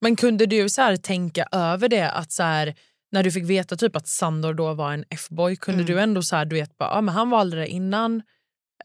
Men 0.01 0.15
kunde 0.15 0.45
du 0.45 0.69
så 0.69 0.81
här 0.81 0.95
tänka 0.95 1.47
över 1.51 1.89
det 1.89 2.11
att 2.11 2.31
så 2.31 2.43
här, 2.43 2.75
när 3.11 3.23
du 3.23 3.31
fick 3.31 3.43
veta 3.43 3.75
typ 3.75 3.95
att 3.95 4.07
Sandor 4.07 4.53
då 4.53 4.73
var 4.73 4.93
en 4.93 5.05
F-boy, 5.09 5.55
kunde 5.55 5.81
Mm. 5.83 5.95
du 5.95 6.01
ändå 6.01 6.21
så 6.21 6.35
här, 6.35 6.45
du 6.45 6.55
vet, 6.55 6.77
bara, 6.77 6.89
ja, 6.95 7.01
men 7.01 7.15
han 7.15 7.29
valde 7.29 7.57
det 7.57 7.67
innan 7.67 8.21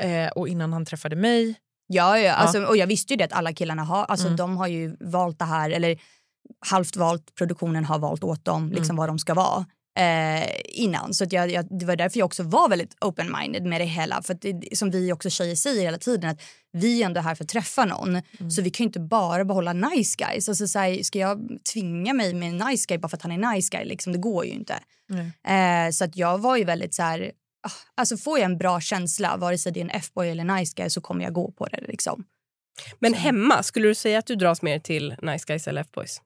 eh, 0.01 0.29
och 0.29 0.49
innan 0.49 0.73
han 0.73 0.85
träffade 0.87 1.17
mig. 1.17 1.55
Ja, 1.87 2.19
ja. 2.19 2.33
Alltså, 2.33 2.63
och 2.65 2.77
jag 2.77 2.87
visste 2.87 3.13
ju 3.13 3.17
det 3.17 3.25
att 3.25 3.33
alla 3.33 3.53
killarna 3.53 3.85
har, 3.85 4.05
alltså, 4.05 4.27
Mm. 4.27 4.37
de 4.37 4.57
har 4.57 4.67
ju 4.67 4.97
valt 5.01 5.39
det 5.39 5.45
här, 5.45 5.71
eller 5.71 5.99
halvt 6.67 6.97
valt, 6.97 7.35
produktionen 7.35 7.85
har 7.85 7.99
valt 7.99 8.25
åt 8.25 8.45
dem 8.45 8.73
liksom, 8.73 8.97
vad 8.97 9.09
de 9.09 9.19
ska 9.19 9.35
vara. 9.35 9.67
Eh, 9.99 10.49
innan. 10.65 11.15
Så 11.15 11.25
att 11.25 11.33
jag, 11.33 11.51
jag, 11.51 11.79
det 11.79 11.87
var 11.87 11.97
därför 11.97 12.19
jag 12.19 12.27
också 12.27 12.43
var 12.43 12.69
väldigt 12.69 12.97
open-minded 13.01 13.63
med 13.65 13.81
det 13.81 13.85
hela. 13.85 14.23
För 14.23 14.35
det, 14.35 14.77
som 14.77 14.91
vi 14.91 15.13
också 15.13 15.31
tjejer 15.31 15.55
säger 15.57 15.83
hela 15.83 15.99
tiden 15.99 16.31
att 16.31 16.41
vi 16.73 17.03
är 17.03 17.07
ändå 17.07 17.21
här 17.21 17.35
för 17.35 17.45
att 17.45 17.49
träffa 17.51 17.85
någon. 17.85 18.23
Så 18.51 18.63
vi 18.63 18.71
kan 18.71 18.85
ju 18.85 18.89
inte 18.89 19.01
bara 19.01 19.45
behålla 19.45 19.73
nice 19.73 20.17
guys. 20.19 20.49
Alltså, 20.49 20.67
så 20.67 20.79
här, 20.79 21.03
ska 21.03 21.19
jag 21.19 21.59
tvinga 21.73 22.13
mig 22.15 22.35
med 22.35 22.49
en 22.49 22.57
nice 22.69 22.85
guy 22.89 22.99
bara 22.99 23.09
för 23.09 23.17
att 23.17 23.23
han 23.23 23.33
är 23.45 23.55
nice 23.55 23.69
guy? 23.77 23.85
Liksom, 23.85 24.13
det 24.13 24.19
går 24.19 24.45
ju 24.45 24.51
inte. 24.51 24.75
Eh, 25.49 25.91
så 25.93 26.05
att 26.05 26.17
jag 26.17 26.39
var 26.39 26.57
ju 26.57 26.65
väldigt 26.65 26.95
så 26.95 27.03
här... 27.03 27.33
Alltså 27.95 28.17
får 28.17 28.39
jag 28.39 28.45
en 28.45 28.59
bra 28.59 28.81
känsla, 28.81 29.37
vare 29.37 29.59
sig 29.59 29.73
det 29.73 29.81
är 29.81 29.85
en 29.85 29.91
F-boy 29.91 30.29
eller 30.29 30.45
nice 30.45 30.73
guy, 30.77 30.91
så 30.91 31.01
kommer 31.01 31.25
jag 31.25 31.33
gå 31.33 31.51
på 31.53 31.67
det. 31.67 31.81
Liksom. 31.89 32.25
Men 32.99 33.15
hemma, 33.15 33.63
skulle 33.63 33.89
du 33.89 33.95
säga 33.95 34.19
att 34.19 34.27
du 34.27 34.35
dras 34.35 34.63
mer 34.63 34.79
till 34.79 35.17
nice 35.23 35.45
guys 35.47 35.69
eller 35.69 35.81
F-boys? 35.81 36.21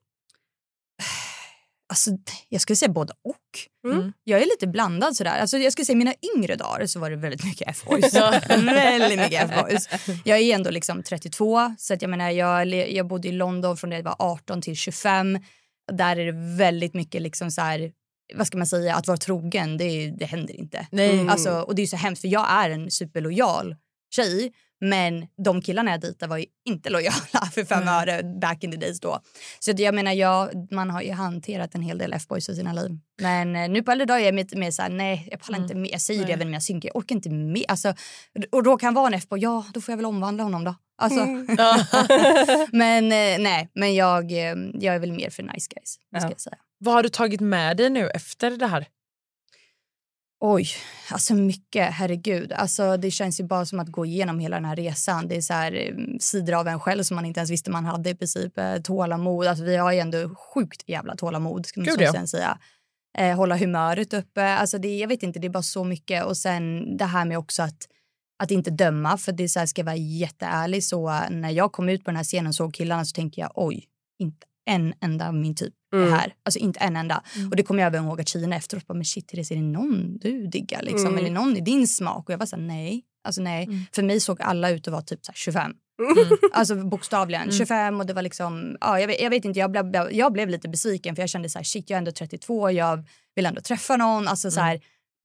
Alltså, 1.89 2.11
jag 2.49 2.61
skulle 2.61 2.77
säga 2.77 2.93
både 2.93 3.13
och. 3.13 3.91
Mm. 3.93 4.13
Jag 4.25 4.43
är 4.43 4.45
lite 4.45 4.67
blandad 4.67 5.17
sådär. 5.17 5.41
Alltså, 5.41 5.59
jag 5.59 5.73
skulle 5.73 5.87
säga 5.87 5.97
mina 5.97 6.15
yngre 6.37 6.57
dagar 6.57 6.87
så 6.87 7.01
var 7.01 7.11
det 7.11 7.17
väldigt 7.17 7.45
mycket 7.45 7.69
F-boys. 7.69 8.15
väldigt 8.49 9.19
mycket 9.19 9.51
F-boys. 9.51 9.89
Jag 10.25 10.39
är 10.39 10.55
ändå 10.55 10.71
liksom 10.71 11.03
32 11.03 11.75
så 11.79 11.95
att 11.95 12.03
jag 12.03 12.11
menar 12.11 12.31
jag, 12.31 12.67
jag 12.93 13.07
bodde 13.07 13.29
i 13.29 13.33
London 13.33 13.77
från 13.77 13.91
det 13.91 13.97
jag 13.97 14.03
var 14.03 14.17
18 14.19 14.63
till 14.63 14.77
25. 14.77 15.39
Där 15.93 16.17
är 16.17 16.27
det 16.27 16.57
väldigt 16.57 16.95
mycket 16.95 17.23
liksom 17.23 17.51
så 17.51 17.61
här, 17.61 17.93
vad 18.35 18.47
ska 18.47 18.59
man 18.59 18.67
säga, 18.67 18.95
att 18.97 19.07
vara 19.07 19.19
trogen 19.19 19.77
det, 19.77 20.11
det 20.11 20.25
händer 20.25 20.55
inte. 20.61 20.87
Nej. 20.91 21.29
Alltså, 21.29 21.51
och 21.61 21.75
det 21.75 21.83
är 21.83 21.87
så 21.87 21.97
hemskt 21.97 22.21
för 22.21 22.29
jag 22.29 22.47
är 22.51 22.71
en 22.71 22.91
superlojal 22.91 23.77
tjej 24.15 24.53
men 24.81 25.27
de 25.45 25.63
killarna 25.63 25.91
jag 25.91 26.01
dejtade 26.01 26.31
var 26.31 26.39
ju 26.39 26.45
inte 26.69 26.91
lojala 26.91 27.17
för 27.55 27.65
fem 27.65 27.89
öre 27.89 28.23
back 28.41 28.65
in 28.65 28.71
the 28.71 28.77
days 28.77 29.01
då. 29.01 29.21
Så 29.61 29.73
jag 29.77 29.95
menar, 29.95 30.13
jag, 30.13 30.51
man 30.73 30.91
har 30.91 31.03
ju 31.03 31.13
hanterat 31.13 31.75
en 31.75 31.83
hel 31.83 31.99
del 31.99 32.13
F-boys 32.13 32.49
i 32.49 32.55
sina 32.55 32.73
liv. 32.73 32.99
Men 33.21 33.57
eh, 33.57 33.69
nu 33.69 33.83
på 33.83 33.93
äldre 33.93 34.05
dagar 34.05 34.21
är 34.21 34.25
jag 34.25 34.35
mer, 34.35 34.57
mer 34.57 34.71
såhär, 34.71 34.91
nej 34.91 35.29
jag 35.31 35.41
pallar 35.41 35.59
inte 35.59 35.75
med. 35.75 35.91
Jag 35.91 36.01
säger 36.01 36.27
det 36.27 36.33
även 36.33 36.47
när 36.47 36.55
jag 36.55 36.63
synker, 36.63 36.89
jag 36.89 36.97
orkar 36.97 37.15
inte 37.17 37.31
med. 37.31 37.65
Alltså, 37.69 37.95
och 38.53 38.63
då 38.63 38.77
kan 38.77 38.95
vara 38.95 39.07
en 39.07 39.15
F-boy, 39.15 39.41
ja 39.41 39.65
då 39.75 39.81
får 39.81 39.93
jag 39.93 39.97
väl 39.97 40.07
omvandla 40.07 40.43
honom 40.43 40.65
då. 40.65 40.75
Alltså, 41.03 41.27
men 42.73 43.05
eh, 43.05 43.39
nej, 43.43 43.71
men 43.75 43.95
jag, 43.95 44.33
eh, 44.33 44.55
jag 44.75 44.95
är 44.95 44.99
väl 44.99 45.13
mer 45.13 45.31
för 45.31 45.43
nice 45.43 45.69
guys. 45.75 45.99
det 46.13 46.21
Ska 46.21 46.27
Ja. 46.29 46.31
jag 46.33 46.41
säga. 46.41 46.57
Vad 46.85 46.95
har 46.95 47.03
du 47.03 47.09
tagit 47.09 47.41
med 47.41 47.77
dig 47.77 47.91
nu 47.91 48.09
efter 48.09 48.51
det 48.51 48.67
här? 48.67 48.87
Oj, 50.41 50.67
alltså 51.11 51.35
mycket. 51.35 51.93
Herregud. 51.93 52.53
Alltså, 52.53 52.97
det 52.97 53.11
känns 53.11 53.41
ju 53.41 53.45
bara 53.45 53.67
som 53.67 53.81
att 53.81 53.89
gå 53.89 54.07
igenom 54.07 54.39
hela 54.39 54.57
den 54.57 54.65
här 54.65 54.77
resan. 54.77 55.29
Det 55.29 55.37
är 55.37 55.41
så 55.41 55.53
här, 55.53 55.73
eh, 55.73 55.95
sidor 56.21 56.55
av 56.55 56.69
en 56.69 56.81
själv 56.81 57.03
som 57.03 57.15
man 57.15 57.25
inte 57.25 57.41
ens 57.41 57.51
visste 57.51 57.71
man 57.71 57.85
hade 57.85 58.11
i 58.11 58.15
princip. 58.15 58.59
Eh, 58.59 58.77
Tålamod. 58.77 59.47
Alltså, 59.47 59.65
vi 59.65 59.77
har 59.77 59.93
ju 59.93 59.99
ändå 59.99 60.35
sjukt 60.35 60.83
jävla 60.87 61.17
tålamod. 61.17 61.67
Ska 61.67 61.81
man 61.81 61.87
Gud, 61.87 62.01
ja. 62.01 62.27
säga. 62.27 62.59
Eh, 63.19 63.37
hålla 63.37 63.57
humöret 63.57 64.13
uppe. 64.13 64.45
Alltså, 64.45 64.79
det, 64.79 64.99
jag 64.99 65.09
vet 65.09 65.23
inte, 65.23 65.39
det 65.39 65.47
är 65.47 65.51
bara 65.51 65.63
så 65.63 65.85
mycket. 65.85 66.25
Och 66.25 66.37
sen 66.37 66.97
det 66.97 67.05
här 67.05 67.25
med 67.25 67.39
också 67.39 67.63
att, 67.63 67.89
att 68.43 68.51
inte 68.51 68.71
döma. 68.71 69.19
För 69.19 69.33
det 69.33 69.45
är 69.45 69.49
så 69.49 69.59
här, 69.59 69.67
ska 69.67 69.81
jag 69.81 69.87
vara 69.87 69.97
jätteärlig 69.97 70.85
så 70.85 71.21
när 71.31 71.51
jag 71.51 71.73
kom 71.73 71.89
ut 71.89 72.05
på 72.05 72.11
den 72.11 72.17
här 72.17 72.25
scenen 72.25 72.47
och 72.47 72.55
såg 72.55 72.75
killarna 72.75 73.05
så 73.05 73.13
tänkte 73.13 73.41
jag 73.41 73.53
oj, 73.55 73.89
inte 74.19 74.47
en 74.65 74.95
enda 75.01 75.29
av 75.29 75.35
min 75.35 75.55
typ 75.55 75.75
Mm. 75.93 76.13
här. 76.13 76.35
Alltså 76.43 76.59
inte 76.59 76.81
en 76.81 76.97
enda. 76.97 77.23
Och 77.51 77.57
det 77.57 77.63
kommer 77.63 77.83
jag 77.83 77.87
även 77.87 78.05
ihåg 78.05 78.21
att 78.21 78.29
tjejerna 78.29 78.57
efteråt 78.57 78.87
bara, 78.87 78.95
men 78.95 79.05
shit 79.05 79.29
Therese, 79.29 79.51
är 79.51 79.57
det 79.57 79.63
någon 79.63 80.19
du 80.19 80.47
diggar 80.47 80.83
liksom? 80.83 81.07
Mm. 81.07 81.19
Eller 81.19 81.31
någon 81.31 81.57
i 81.57 81.61
din 81.61 81.89
smak? 81.89 82.29
Och 82.29 82.33
jag 82.33 82.39
var 82.39 82.47
så 82.47 82.57
här, 82.57 82.63
nej. 82.63 83.03
Alltså 83.25 83.43
nej. 83.43 83.69
För 83.93 84.03
mig 84.03 84.21
såg 84.21 84.43
alla 84.43 84.71
ut 84.71 84.89
att 84.89 84.93
vara 84.93 85.03
typ 85.03 85.25
så 85.25 85.33
här 85.33 85.37
25. 85.37 85.73
Alltså 86.53 86.77
bokstavligen. 86.77 87.53
25 87.53 88.01
och 88.01 88.07
det 88.07 88.13
var 88.13 88.23
liksom, 88.23 88.77
ja 88.81 89.01
jag 89.01 89.07
vet, 89.07 89.21
jag 89.21 89.31
vet 89.31 89.45
inte, 89.45 89.61
jag 89.61 89.71
blev, 89.71 90.09
jag 90.13 90.33
blev 90.33 90.49
lite 90.49 90.69
besviken 90.69 91.17
för 91.17 91.23
jag 91.23 91.31
kände 91.31 91.49
så 91.49 91.59
här, 91.59 91.65
shit 91.65 91.91
jag 91.91 91.97
är 91.97 91.99
ändå 91.99 92.13
32, 92.13 92.71
jag 92.71 93.09
vill 93.35 93.47
ändå 93.47 93.61
träffa 93.61 93.97
någon. 93.97 94.29
Alltså 94.29 94.51
så 94.51 94.61
här, 94.61 94.81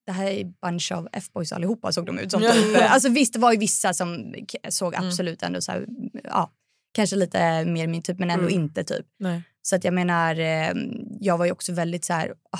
det 0.06 0.12
här 0.12 0.27
är 0.27 0.45
bunch 0.62 0.91
av 0.91 1.08
F-boys 1.13 1.51
allihopa 1.51 1.91
såg 1.91 2.06
de 2.06 2.19
ut 2.19 2.32
som. 2.32 2.41
Typ. 2.41 2.77
Alltså 2.89 3.10
visst 3.10 3.34
det 3.34 3.39
var 3.39 3.51
ju 3.51 3.58
vissa 3.58 3.93
som 3.93 4.36
såg 4.69 4.95
absolut 4.95 5.43
ändå 5.43 5.62
så 5.62 5.71
här, 5.71 5.86
ja 6.23 6.51
kanske 6.93 7.15
lite 7.15 7.65
mer 7.65 7.88
min 7.88 8.01
typ 8.01 8.19
men 8.19 8.30
ändå 8.30 8.49
inte 8.49 8.84
typ. 8.84 9.06
Nej. 9.19 9.41
Så 9.69 9.75
att 9.75 9.84
jag 9.84 9.93
menar, 9.93 10.39
eh, 10.39 10.73
jag 11.19 11.38
var 11.38 11.45
ju 11.45 11.51
också 11.51 11.73
väldigt 11.73 12.06
så 12.06 12.13
här, 12.13 12.32
oh, 12.32 12.60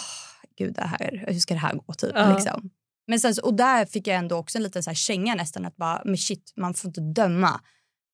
gud 0.58 0.74
det 0.74 0.88
här, 0.88 1.24
hur 1.28 1.40
ska 1.40 1.54
det 1.54 1.60
här 1.60 1.74
gå 1.74 1.94
typ. 1.94 2.12
Ja. 2.16 2.34
Liksom. 2.34 2.70
Men 3.08 3.20
sen, 3.20 3.34
och 3.44 3.54
där 3.54 3.86
fick 3.86 4.08
jag 4.08 4.16
ändå 4.18 4.36
också 4.36 4.58
en 4.58 4.64
liten 4.64 4.84
så 4.84 4.90
här 4.90 4.96
känga 4.96 5.36
nästan 5.36 5.66
att 5.66 5.76
bara, 5.76 6.02
men 6.06 6.18
shit, 6.18 6.54
man 6.56 6.74
får 6.74 6.90
inte 6.90 7.02
döma 7.02 7.62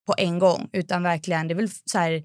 på 0.08 0.14
en 0.18 0.40
gång 0.40 0.70
utan 0.74 1.04
verkligen, 1.04 1.48
det 1.48 1.54
väl 1.54 1.70
så 1.86 1.98
här, 1.98 2.24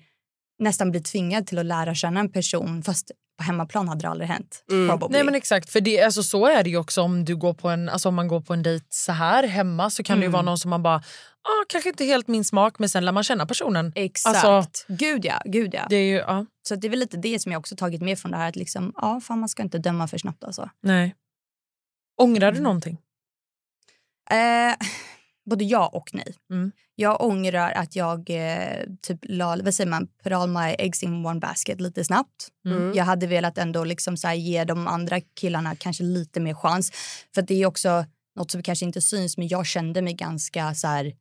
nästan 0.58 0.90
bli 0.90 1.00
tvingad 1.00 1.46
till 1.46 1.58
att 1.58 1.66
lära 1.66 1.94
känna 1.94 2.20
en 2.20 2.32
person 2.32 2.82
fast 2.82 3.10
på 3.38 3.44
hemmaplan 3.44 3.88
hade 3.88 4.00
det 4.00 4.08
aldrig 4.08 4.28
hänt. 4.30 4.64
Probably. 4.68 5.08
Nej 5.10 5.24
men 5.24 5.34
exakt, 5.34 5.70
för 5.70 5.80
det, 5.80 6.02
alltså, 6.02 6.22
så 6.22 6.46
är 6.46 6.64
det 6.64 6.70
ju 6.70 6.76
också 6.76 7.02
om, 7.02 7.24
du 7.24 7.36
går 7.36 7.54
på 7.54 7.68
en, 7.68 7.88
alltså, 7.88 8.08
om 8.08 8.14
man 8.14 8.28
går 8.28 8.40
på 8.40 8.52
en 8.52 8.62
dejt 8.62 8.86
så 8.88 9.12
här 9.12 9.46
hemma 9.46 9.90
så 9.90 10.02
kan 10.02 10.18
det 10.18 10.22
ju 10.22 10.24
Mm. 10.24 10.32
vara 10.32 10.42
någon 10.42 10.58
som 10.58 10.70
man 10.70 10.82
bara, 10.82 10.96
ah, 10.96 11.64
kanske 11.68 11.88
inte 11.90 12.04
helt 12.04 12.28
min 12.28 12.44
smak 12.44 12.78
men 12.78 12.88
sen 12.88 13.04
lär 13.04 13.12
man 13.12 13.22
känna 13.22 13.46
personen. 13.46 13.92
Exakt. 13.94 14.44
Alltså, 14.44 14.70
gud 14.88 15.24
ja, 15.24 15.42
gud 15.44 15.74
ja. 15.74 15.86
det 15.90 15.96
är 15.96 16.04
ju, 16.04 16.16
ja, 16.16 16.46
Så 16.68 16.74
det 16.74 16.86
är 16.86 16.90
väl 16.90 16.98
lite 16.98 17.16
det 17.16 17.38
som 17.38 17.52
jag 17.52 17.58
också 17.58 17.76
tagit 17.76 18.02
med 18.02 18.18
från 18.18 18.30
det 18.30 18.36
här 18.38 18.48
att 18.48 18.56
liksom, 18.56 18.92
ja 18.96 19.20
fan 19.20 19.38
man 19.38 19.48
ska 19.48 19.62
inte 19.62 19.78
döma 19.78 20.08
för 20.08 20.18
snabbt 20.18 20.44
alltså. 20.44 20.70
nej. 20.82 21.14
Ångrar 22.20 22.48
Mm. 22.48 22.54
du 22.54 22.62
någonting? 22.62 22.98
Eh, 24.30 24.86
både 25.50 25.64
ja 25.64 25.86
och 25.86 26.10
nej. 26.12 26.34
Mm. 26.52 26.72
Jag 26.94 27.20
ångrar 27.20 27.70
att 27.72 27.96
jag 27.96 28.30
eh, 28.30 28.86
typ 29.02 29.18
la, 29.22 29.56
vad 29.64 29.74
säger 29.74 29.90
man, 29.90 30.08
put 30.22 30.32
all 30.32 30.48
my 30.48 30.74
eggs 30.78 31.02
in 31.02 31.26
one 31.26 31.40
basket 31.40 31.80
lite 31.80 32.04
snabbt. 32.04 32.48
Mm. 32.66 32.92
Jag 32.94 33.04
hade 33.04 33.26
velat 33.26 33.58
ändå 33.58 33.84
liksom 33.84 34.16
så 34.16 34.28
här 34.28 34.34
ge 34.34 34.64
de 34.64 34.86
andra 34.86 35.20
killarna 35.20 35.76
kanske 35.76 36.02
lite 36.04 36.40
mer 36.40 36.54
chans. 36.54 36.92
För 37.34 37.42
det 37.42 37.62
är 37.62 37.66
också 37.66 38.04
något 38.36 38.50
som 38.50 38.62
kanske 38.62 38.84
inte 38.84 39.00
syns 39.00 39.36
men 39.36 39.48
jag 39.48 39.66
kände 39.66 40.02
mig 40.02 40.14
ganska 40.14 40.74
så 40.74 40.86
här 40.86 41.12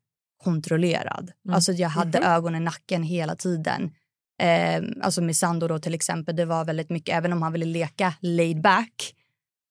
kontrollerad. 0.43 1.31
Alltså 1.51 1.71
jag 1.71 1.89
hade 1.89 2.19
ögonen 2.19 2.61
i 2.61 2.65
nacken 2.65 3.03
hela 3.03 3.35
tiden. 3.35 3.91
Eh, 4.39 4.83
alltså 5.01 5.21
med 5.21 5.35
Sando 5.35 5.67
då 5.67 5.79
till 5.79 5.93
exempel, 5.93 6.35
det 6.35 6.45
var 6.45 6.65
väldigt 6.65 6.89
mycket, 6.89 7.15
även 7.15 7.33
om 7.33 7.41
han 7.41 7.53
ville 7.53 7.65
leka 7.65 8.13
laid 8.21 8.61
back 8.61 9.13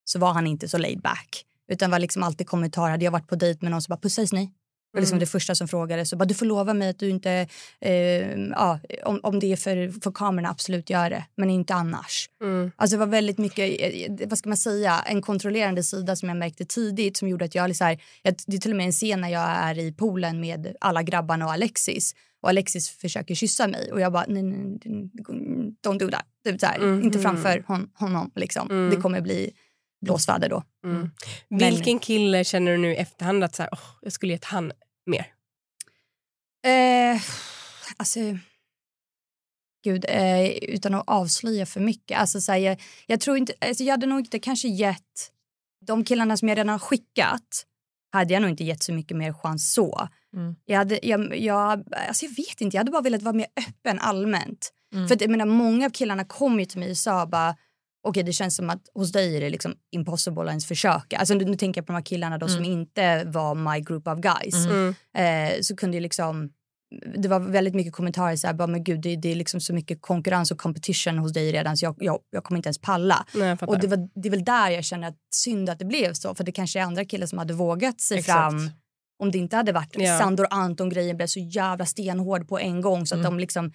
så 0.05 0.19
var 0.19 0.33
han 0.33 0.47
inte 0.47 0.69
så 0.69 0.79
laid 0.79 1.01
back. 1.01 1.45
Utan 1.69 1.91
var 1.91 1.99
liksom 1.99 2.23
alltid 2.23 2.47
kommentarer. 2.47 2.91
Hade 2.91 3.05
jag 3.05 3.13
varit 3.13 3.29
på 3.29 3.37
dejt 3.37 3.59
med 3.63 3.71
någon 3.71 3.83
som 3.83 3.93
bara 3.93 4.01
pussades 4.01 4.33
ni? 4.33 4.53
var 4.97 5.01
liksom 5.01 5.17
Mm. 5.17 5.21
det 5.21 5.27
första 5.27 5.55
som 5.55 5.69
frågades. 5.69 6.11
Så 6.11 6.17
bara, 6.17 6.25
du 6.25 6.35
får 6.35 6.47
lova 6.47 6.75
mig 6.75 6.89
att 6.89 6.99
du 6.99 7.11
inte, 7.11 7.47
eh, 7.81 8.39
ja, 8.51 8.81
om, 9.05 9.21
om 9.23 9.41
det 9.41 9.53
är 9.53 9.57
för, 9.57 10.01
för 10.01 10.13
kamerorna, 10.13 10.51
absolut 10.51 10.91
gör 10.91 11.11
det. 11.11 11.25
Men 11.37 11.51
inte 11.51 11.75
annars. 11.75 12.29
Mm. 12.43 12.71
Alltså 12.77 12.97
det 12.97 13.01
var 13.01 13.07
väldigt 13.07 13.39
mycket, 13.39 13.81
eh, 13.81 14.29
vad 14.29 14.39
ska 14.39 14.49
man 14.49 14.57
säga, 14.57 15.03
en 15.07 15.23
kontrollerande 15.23 15.83
sida 15.83 16.17
som 16.17 16.29
jag 16.29 16.39
märkte 16.39 16.65
tidigt 16.65 17.17
som 17.17 17.29
gjorde 17.29 17.45
att 17.45 17.55
jag, 17.55 17.77
så 17.77 17.85
här, 17.85 17.99
jag 18.23 18.35
det 18.47 18.57
är 18.57 18.61
till 18.61 18.71
och 18.71 18.77
med 18.77 18.87
en 18.87 18.93
scen 18.93 19.21
när 19.21 19.29
jag 19.29 19.49
är 19.49 19.79
i 19.79 19.93
poolen 19.93 20.41
med 20.41 20.77
alla 20.81 21.03
grabbarna 21.03 21.47
och 21.47 21.53
Alexis 21.53 22.15
och 22.43 22.49
Alexis 22.49 22.91
försöker 22.91 23.35
kyssa 23.35 23.69
mig 23.69 23.93
och 23.93 24.01
jag 24.01 24.13
bara 24.13 24.25
nej, 24.29 24.43
nej, 24.43 24.79
nej 24.85 25.11
don't 25.87 25.99
do 25.99 26.11
that. 26.11 26.27
Typ 26.45 26.61
så 26.61 26.67
här, 26.67 26.79
Mhm. 26.79 27.03
Inte 27.03 27.19
framför 27.19 27.65
hon, 27.67 27.91
honom 27.95 28.31
liksom. 28.35 28.71
Mm. 28.71 28.91
Det 28.91 28.97
kommer 28.97 29.21
bli 29.21 29.51
blåsväder 30.07 30.49
då. 30.49 30.63
Mm. 30.85 31.11
Men- 31.49 31.59
Vilken 31.59 31.99
kille 31.99 32.45
känner 32.45 32.73
du 32.73 32.79
nu 32.79 32.93
i 32.93 32.97
efterhand 32.97 33.45
att 33.45 33.55
så 33.55 33.63
här, 33.63 33.71
åh, 33.73 33.81
jag 34.03 34.13
skulle 34.13 34.33
gett 34.33 34.45
han 34.45 34.73
mer? 35.07 35.27
Eh, 36.67 37.21
alltså... 37.97 38.21
Gud, 39.85 40.05
eh, 40.09 40.47
utan 40.49 40.95
att 40.95 41.05
avslöja 41.07 41.67
för 41.67 41.81
mycket. 41.81 42.19
Alltså, 42.19 42.41
så 42.41 42.53
här, 42.53 42.59
jag, 42.59 42.83
jag 43.07 43.21
tror 43.21 43.37
inte... 43.37 43.53
Alltså, 43.61 43.85
jag 43.85 43.93
hade 43.93 44.07
nog 44.07 44.19
inte 44.21 44.39
kanske 44.39 44.69
gett... 44.69 45.33
De 45.87 46.05
killarna 46.05 46.37
som 46.37 46.49
jag 46.49 46.59
redan 46.59 46.69
har 46.69 46.79
skickat 46.79 47.67
hade 48.13 48.35
jag 48.35 48.41
nog 48.41 48.51
inte 48.51 48.65
gett 48.65 48.83
så 48.83 48.93
mycket 48.93 49.17
mer 49.17 49.33
chans 49.33 49.73
så. 49.73 50.09
Mm. 50.37 50.55
Jag, 50.65 50.79
hade, 50.79 50.99
jag, 51.03 51.37
jag, 51.39 51.85
alltså 52.09 52.25
jag 52.25 52.37
vet 52.37 52.61
inte, 52.61 52.77
jag 52.77 52.81
hade 52.81 52.91
bara 52.91 53.03
velat 53.03 53.23
vara 53.23 53.35
mer 53.35 53.47
öppen 53.69 53.99
allmänt. 53.99 54.73
Mm. 54.95 55.09
För 55.09 55.15
att, 55.15 55.21
jag 55.21 55.31
menar, 55.31 55.47
många 55.47 55.87
av 55.87 55.91
killarna 55.91 56.25
kom 56.25 56.61
ju 56.61 56.67
till 56.67 56.79
mig 56.79 56.91
och 56.91 56.97
sa 56.97 57.27
bara 57.27 57.57
okej 58.09 58.23
det 58.23 58.33
känns 58.33 58.57
som 58.57 58.71
att 58.71 58.83
hos 58.95 59.13
dig 59.13 59.37
är 59.37 59.41
det 59.41 59.51
liksom 59.51 59.75
impossible 59.91 60.43
att 60.43 60.49
ens 60.49 60.67
försöka. 60.67 61.19
Alltså, 61.19 61.35
nu, 61.35 61.45
nu 61.45 61.57
tänker 61.57 61.81
jag 61.81 61.87
på 61.87 61.93
de 61.93 61.97
här 61.97 62.05
killarna 62.05 62.39
då 62.39 62.49
som 62.49 62.65
inte 62.65 63.25
var 63.25 63.55
my 63.55 63.81
group 63.81 64.09
of 64.09 64.19
guys. 64.19 64.67
Mm. 64.67 64.95
Eh, 65.17 65.61
så 65.61 65.77
kunde 65.77 65.97
ju 65.97 66.01
liksom 66.01 66.51
det 67.17 67.29
var 67.29 67.41
väldigt 67.41 67.75
mycket 67.75 67.93
kommentarer 67.93 68.37
så 68.37 68.47
här, 68.47 68.55
bara, 68.55 68.67
men 68.67 68.85
gud 68.85 69.01
det, 69.01 69.17
det 69.17 69.29
är 69.33 69.35
liksom 69.35 69.61
så 69.61 69.75
mycket 69.75 70.03
konkurrens 70.03 70.51
och 70.51 70.59
competition 70.59 71.19
hos 71.19 71.33
dig 71.33 71.53
redan 71.53 71.77
så 71.77 71.85
jag, 71.85 71.97
jag, 71.99 72.19
jag 72.31 72.45
kommer 72.45 72.57
inte 72.59 72.67
ens 72.69 72.79
palla. 72.81 73.27
Nej. 73.35 73.57
Och 73.67 73.79
det, 73.79 73.87
var, 73.87 74.09
det 74.15 74.29
är 74.29 74.31
väl 74.31 74.45
där 74.45 74.71
jag 74.71 74.85
känner 74.85 75.09
att 75.09 75.17
synd 75.35 75.71
att 75.71 75.79
det 75.79 75.85
blev 75.85 76.13
så 76.13 76.35
för 76.35 76.45
det 76.45 76.53
kanske 76.53 76.79
är 76.81 76.83
andra 76.85 77.05
killar 77.05 77.27
som 77.27 77.39
hade 77.39 77.55
vågat 77.55 78.01
sig 78.01 78.19
Exakt. 78.19 78.37
fram 78.39 78.71
om 79.19 79.31
det 79.31 79.39
inte 79.39 79.57
hade 79.57 79.73
varit 79.73 79.95
Ja. 79.99 80.19
Sandor 80.19 80.47
Anton-grejen 80.51 81.17
blev 81.17 81.27
så 81.27 81.41
jävla 81.41 81.87
stenhård 81.87 82.49
på 82.49 82.59
en 82.59 82.81
gång 82.81 83.07
så 83.07 83.15
att 83.15 83.19
Mm. 83.21 83.33
de 83.33 83.41
liksom 83.41 83.73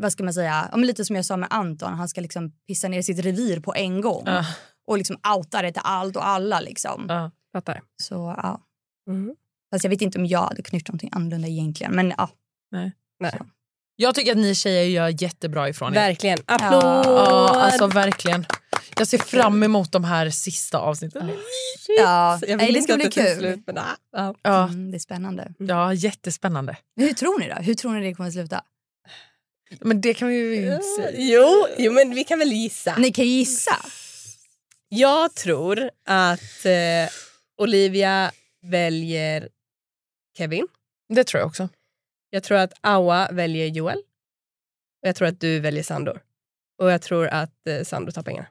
vad 0.00 0.12
ska 0.12 0.24
man 0.24 0.34
säga, 0.34 0.68
ja, 0.72 0.76
lite 0.76 1.04
som 1.04 1.16
jag 1.16 1.24
sa 1.24 1.36
med 1.36 1.48
Anton, 1.52 1.94
han 1.94 2.08
ska 2.08 2.20
liksom 2.20 2.52
pissa 2.66 2.88
ner 2.88 3.02
sitt 3.02 3.18
revir 3.18 3.60
på 3.60 3.74
en 3.74 4.00
gång 4.00 4.22
Ja. 4.26 4.44
och 4.86 4.98
liksom 4.98 5.16
outa 5.36 5.62
det 5.62 5.72
till 5.72 5.82
allt 5.84 6.16
och 6.16 6.26
alla 6.26 6.60
liksom. 6.60 7.06
Ja. 7.08 7.30
fattar. 7.52 7.80
Så 8.02 8.14
ja. 8.42 8.60
Mm. 9.08 9.34
Fast 9.72 9.84
jag 9.84 9.90
vet 9.90 10.02
inte 10.02 10.18
om 10.18 10.26
jag 10.26 10.40
hade 10.42 10.62
kunnat 10.62 10.72
gjort 10.80 10.88
någonting 10.88 11.10
annorlunda 11.12 11.48
egentligen. 11.48 11.92
Men 11.96 12.12
ja. 12.18 12.28
Nej. 12.72 12.92
Jag 13.96 14.14
tycker 14.14 14.32
att 14.32 14.38
ni 14.38 14.54
tjejer 14.54 14.84
gör 14.84 15.22
jättebra 15.22 15.68
ifrån 15.68 15.92
er. 15.92 15.94
Verkligen. 15.94 16.38
Applåd! 16.46 16.82
Ja, 17.06 17.48
alltså 17.60 17.86
verkligen. 17.86 18.46
Jag 18.98 19.06
ser 19.08 19.18
fram 19.18 19.62
emot 19.62 19.92
de 19.92 20.04
här 20.04 20.30
sista 20.30 20.78
avsnitten. 20.78 21.30
ja. 21.98 22.38
Jag 22.46 22.56
Nej, 22.56 22.66
vill 22.66 22.74
det 22.74 22.82
ska 22.82 22.96
bli 22.96 23.10
kul. 23.10 23.36
Slut, 23.38 23.60
men, 23.66 23.78
ah, 23.78 24.34
ja. 24.42 24.64
Mm, 24.68 24.90
det 24.90 24.96
är 24.96 24.98
spännande. 24.98 25.52
ja, 25.58 25.94
jättespännande. 25.94 26.76
Men 26.96 27.06
hur 27.06 27.14
tror 27.14 27.38
ni 27.40 27.48
då? 27.48 27.54
Hur 27.54 27.74
tror 27.74 27.92
ni 27.92 28.06
det 28.08 28.14
kommer 28.14 28.28
att 28.28 28.34
sluta? 28.34 28.62
Men 29.80 30.00
det 30.00 30.14
kan 30.14 30.28
vi 30.28 30.34
ju 30.34 30.56
inte 30.56 30.82
säga. 30.96 31.10
Jo, 31.14 31.66
jo, 31.78 31.92
men 31.92 32.14
vi 32.14 32.24
kan 32.24 32.38
väl 32.38 32.52
gissa. 32.52 32.96
Ni 32.98 33.12
kan 33.12 33.24
gissa. 33.26 33.76
Jag 34.88 35.34
tror 35.34 35.90
att 36.06 36.64
eh, 36.64 37.12
Olivia 37.58 38.32
väljer 38.62 39.48
Kevin. 40.38 40.66
Det 41.08 41.24
tror 41.24 41.40
jag 41.40 41.46
också. 41.46 41.68
Jag 42.34 42.42
tror 42.42 42.58
att 42.58 42.72
Awa 42.80 43.28
väljer 43.32 43.66
Joel. 43.66 43.98
Och 45.02 45.08
jag 45.08 45.16
tror 45.16 45.28
att 45.28 45.40
du 45.40 45.60
väljer 45.60 45.82
Sandor. 45.82 46.22
Och 46.82 46.90
jag 46.90 47.02
tror 47.02 47.26
att 47.26 47.66
eh, 47.68 47.82
Sandor 47.84 48.12
tar 48.12 48.22
pengarna. 48.22 48.46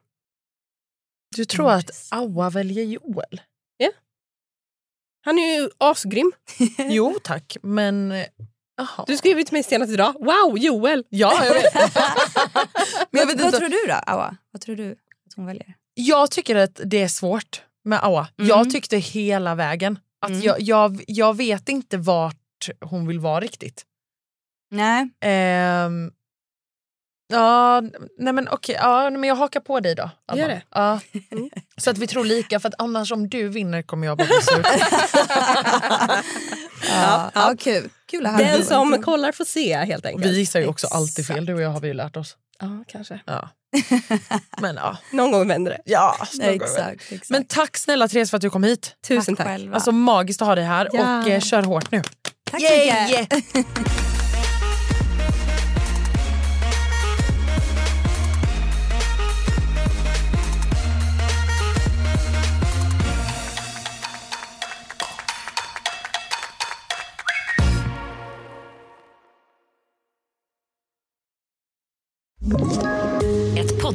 Du 1.36 1.46
tror 1.46 1.72
att 1.72 2.08
Awa 2.12 2.50
väljer 2.50 2.84
Joel? 2.86 3.42
Han 5.26 5.40
är 5.40 5.56
ju 5.62 5.70
asgrym. 5.78 6.32
Jo 6.78 7.16
tack, 7.24 7.58
men... 7.62 8.12
eh, 8.12 8.26
Jaha. 8.78 9.04
Du 9.08 9.18
skrev 9.18 9.38
ju 9.38 9.44
till 9.44 9.54
mig 9.54 9.64
senast 9.64 9.92
idag. 9.94 10.14
Wow, 10.20 10.58
Joel! 10.58 11.04
Ja, 11.10 11.46
jag 11.46 11.54
vet. 11.54 11.74
men 13.12 13.20
jag, 13.22 13.26
vet 13.28 13.36
vad 13.38 13.46
inte. 13.46 13.58
tror 13.58 13.70
du 13.70 13.88
då, 13.88 13.94
Awa? 13.94 14.38
Vad 14.52 14.62
tror 14.62 14.76
du 14.76 14.92
att 14.92 15.34
hon 15.36 15.46
väljer? 15.46 15.74
jag 15.94 16.32
tycker 16.32 16.56
att 16.56 16.80
det 16.86 17.02
är 17.02 17.08
svårt 17.08 17.62
med 17.84 18.00
Awa. 18.04 18.28
Mm. 18.38 18.50
Jag 18.50 18.70
tyckte 18.72 18.98
hela 18.98 19.56
vägen. 19.56 20.00
Att 20.22 20.30
Mm. 20.30 20.42
jag, 20.42 20.62
jag, 20.62 21.04
jag 21.08 21.38
vet 21.38 21.70
inte 21.70 21.98
vart 21.98 22.41
hon 22.82 23.08
vill 23.08 23.20
vara 23.20 23.40
riktigt. 23.40 23.84
Nej. 24.72 25.10
Ehm, 25.22 26.12
ja, 27.34 27.82
nej 28.18 28.34
men 28.34 28.48
okej, 28.50 28.76
ja, 28.80 29.10
men 29.10 29.24
jag 29.24 29.36
hakar 29.36 29.60
på 29.60 29.80
dig 29.80 29.96
då. 29.96 30.10
Alma. 30.28 30.42
Gör 30.42 30.48
det. 30.50 30.62
Ja. 30.72 31.00
Mm. 31.32 31.50
Så 31.78 31.90
att 31.90 31.98
vi 31.98 32.08
tror 32.08 32.26
lika, 32.26 32.60
för 32.60 32.70
att 32.70 32.76
annars 32.78 33.12
om 33.12 33.30
du 33.30 33.50
vinner 33.50 33.82
kommer 33.82 34.08
jag 34.08 34.18
bara 34.18 34.28
bli 34.28 34.42
sur. 34.42 34.66
Ja, 36.90 37.32
ja. 37.36 37.56
kul. 37.60 37.90
Kul 38.06 38.26
att. 38.26 38.38
Den 38.38 38.66
som 38.66 39.02
kollar 39.04 39.32
får 39.32 39.46
se 39.46 39.78
helt 39.78 40.06
enkelt. 40.06 40.26
Vi 40.26 40.38
gissar 40.38 40.60
ju 40.60 40.68
också 40.68 40.88
alltid 40.88 41.28
fel, 41.28 41.46
du 41.46 41.54
och 41.54 41.62
jag 41.62 41.70
har 41.70 41.80
vi 41.80 41.88
ju 41.88 41.94
lärt 41.94 42.18
oss. 42.18 42.38
Ja, 42.60 42.84
kanske. 42.88 43.20
Ja. 43.26 43.50
Men 44.62 44.76
ja, 44.76 44.98
Någon 45.12 45.32
gång 45.32 45.48
vänder 45.48 45.72
det. 45.72 45.82
ja 45.86 46.16
Ja, 46.40 46.46
exakt, 46.46 47.02
exakt. 47.12 47.30
Men 47.30 47.46
tack 47.46 47.78
snälla 47.78 48.08
Therese 48.08 48.30
för 48.30 48.38
att 48.38 48.42
du 48.42 48.50
kom 48.50 48.64
hit. 48.64 48.96
Tusen 49.08 49.36
tack. 49.36 49.48
själva. 49.48 49.76
Alltså 49.76 49.92
magiskt 49.92 50.42
att 50.42 50.48
ha 50.48 50.56
dig 50.56 50.64
här 50.64 50.90
Ja. 50.94 51.22
och 51.22 51.28
eh, 51.30 51.40
kör 51.40 51.64
hårt 51.64 51.92
nu. 51.92 52.02
Tack 52.52 52.62
så 52.62 52.74
mycket. 52.74 54.21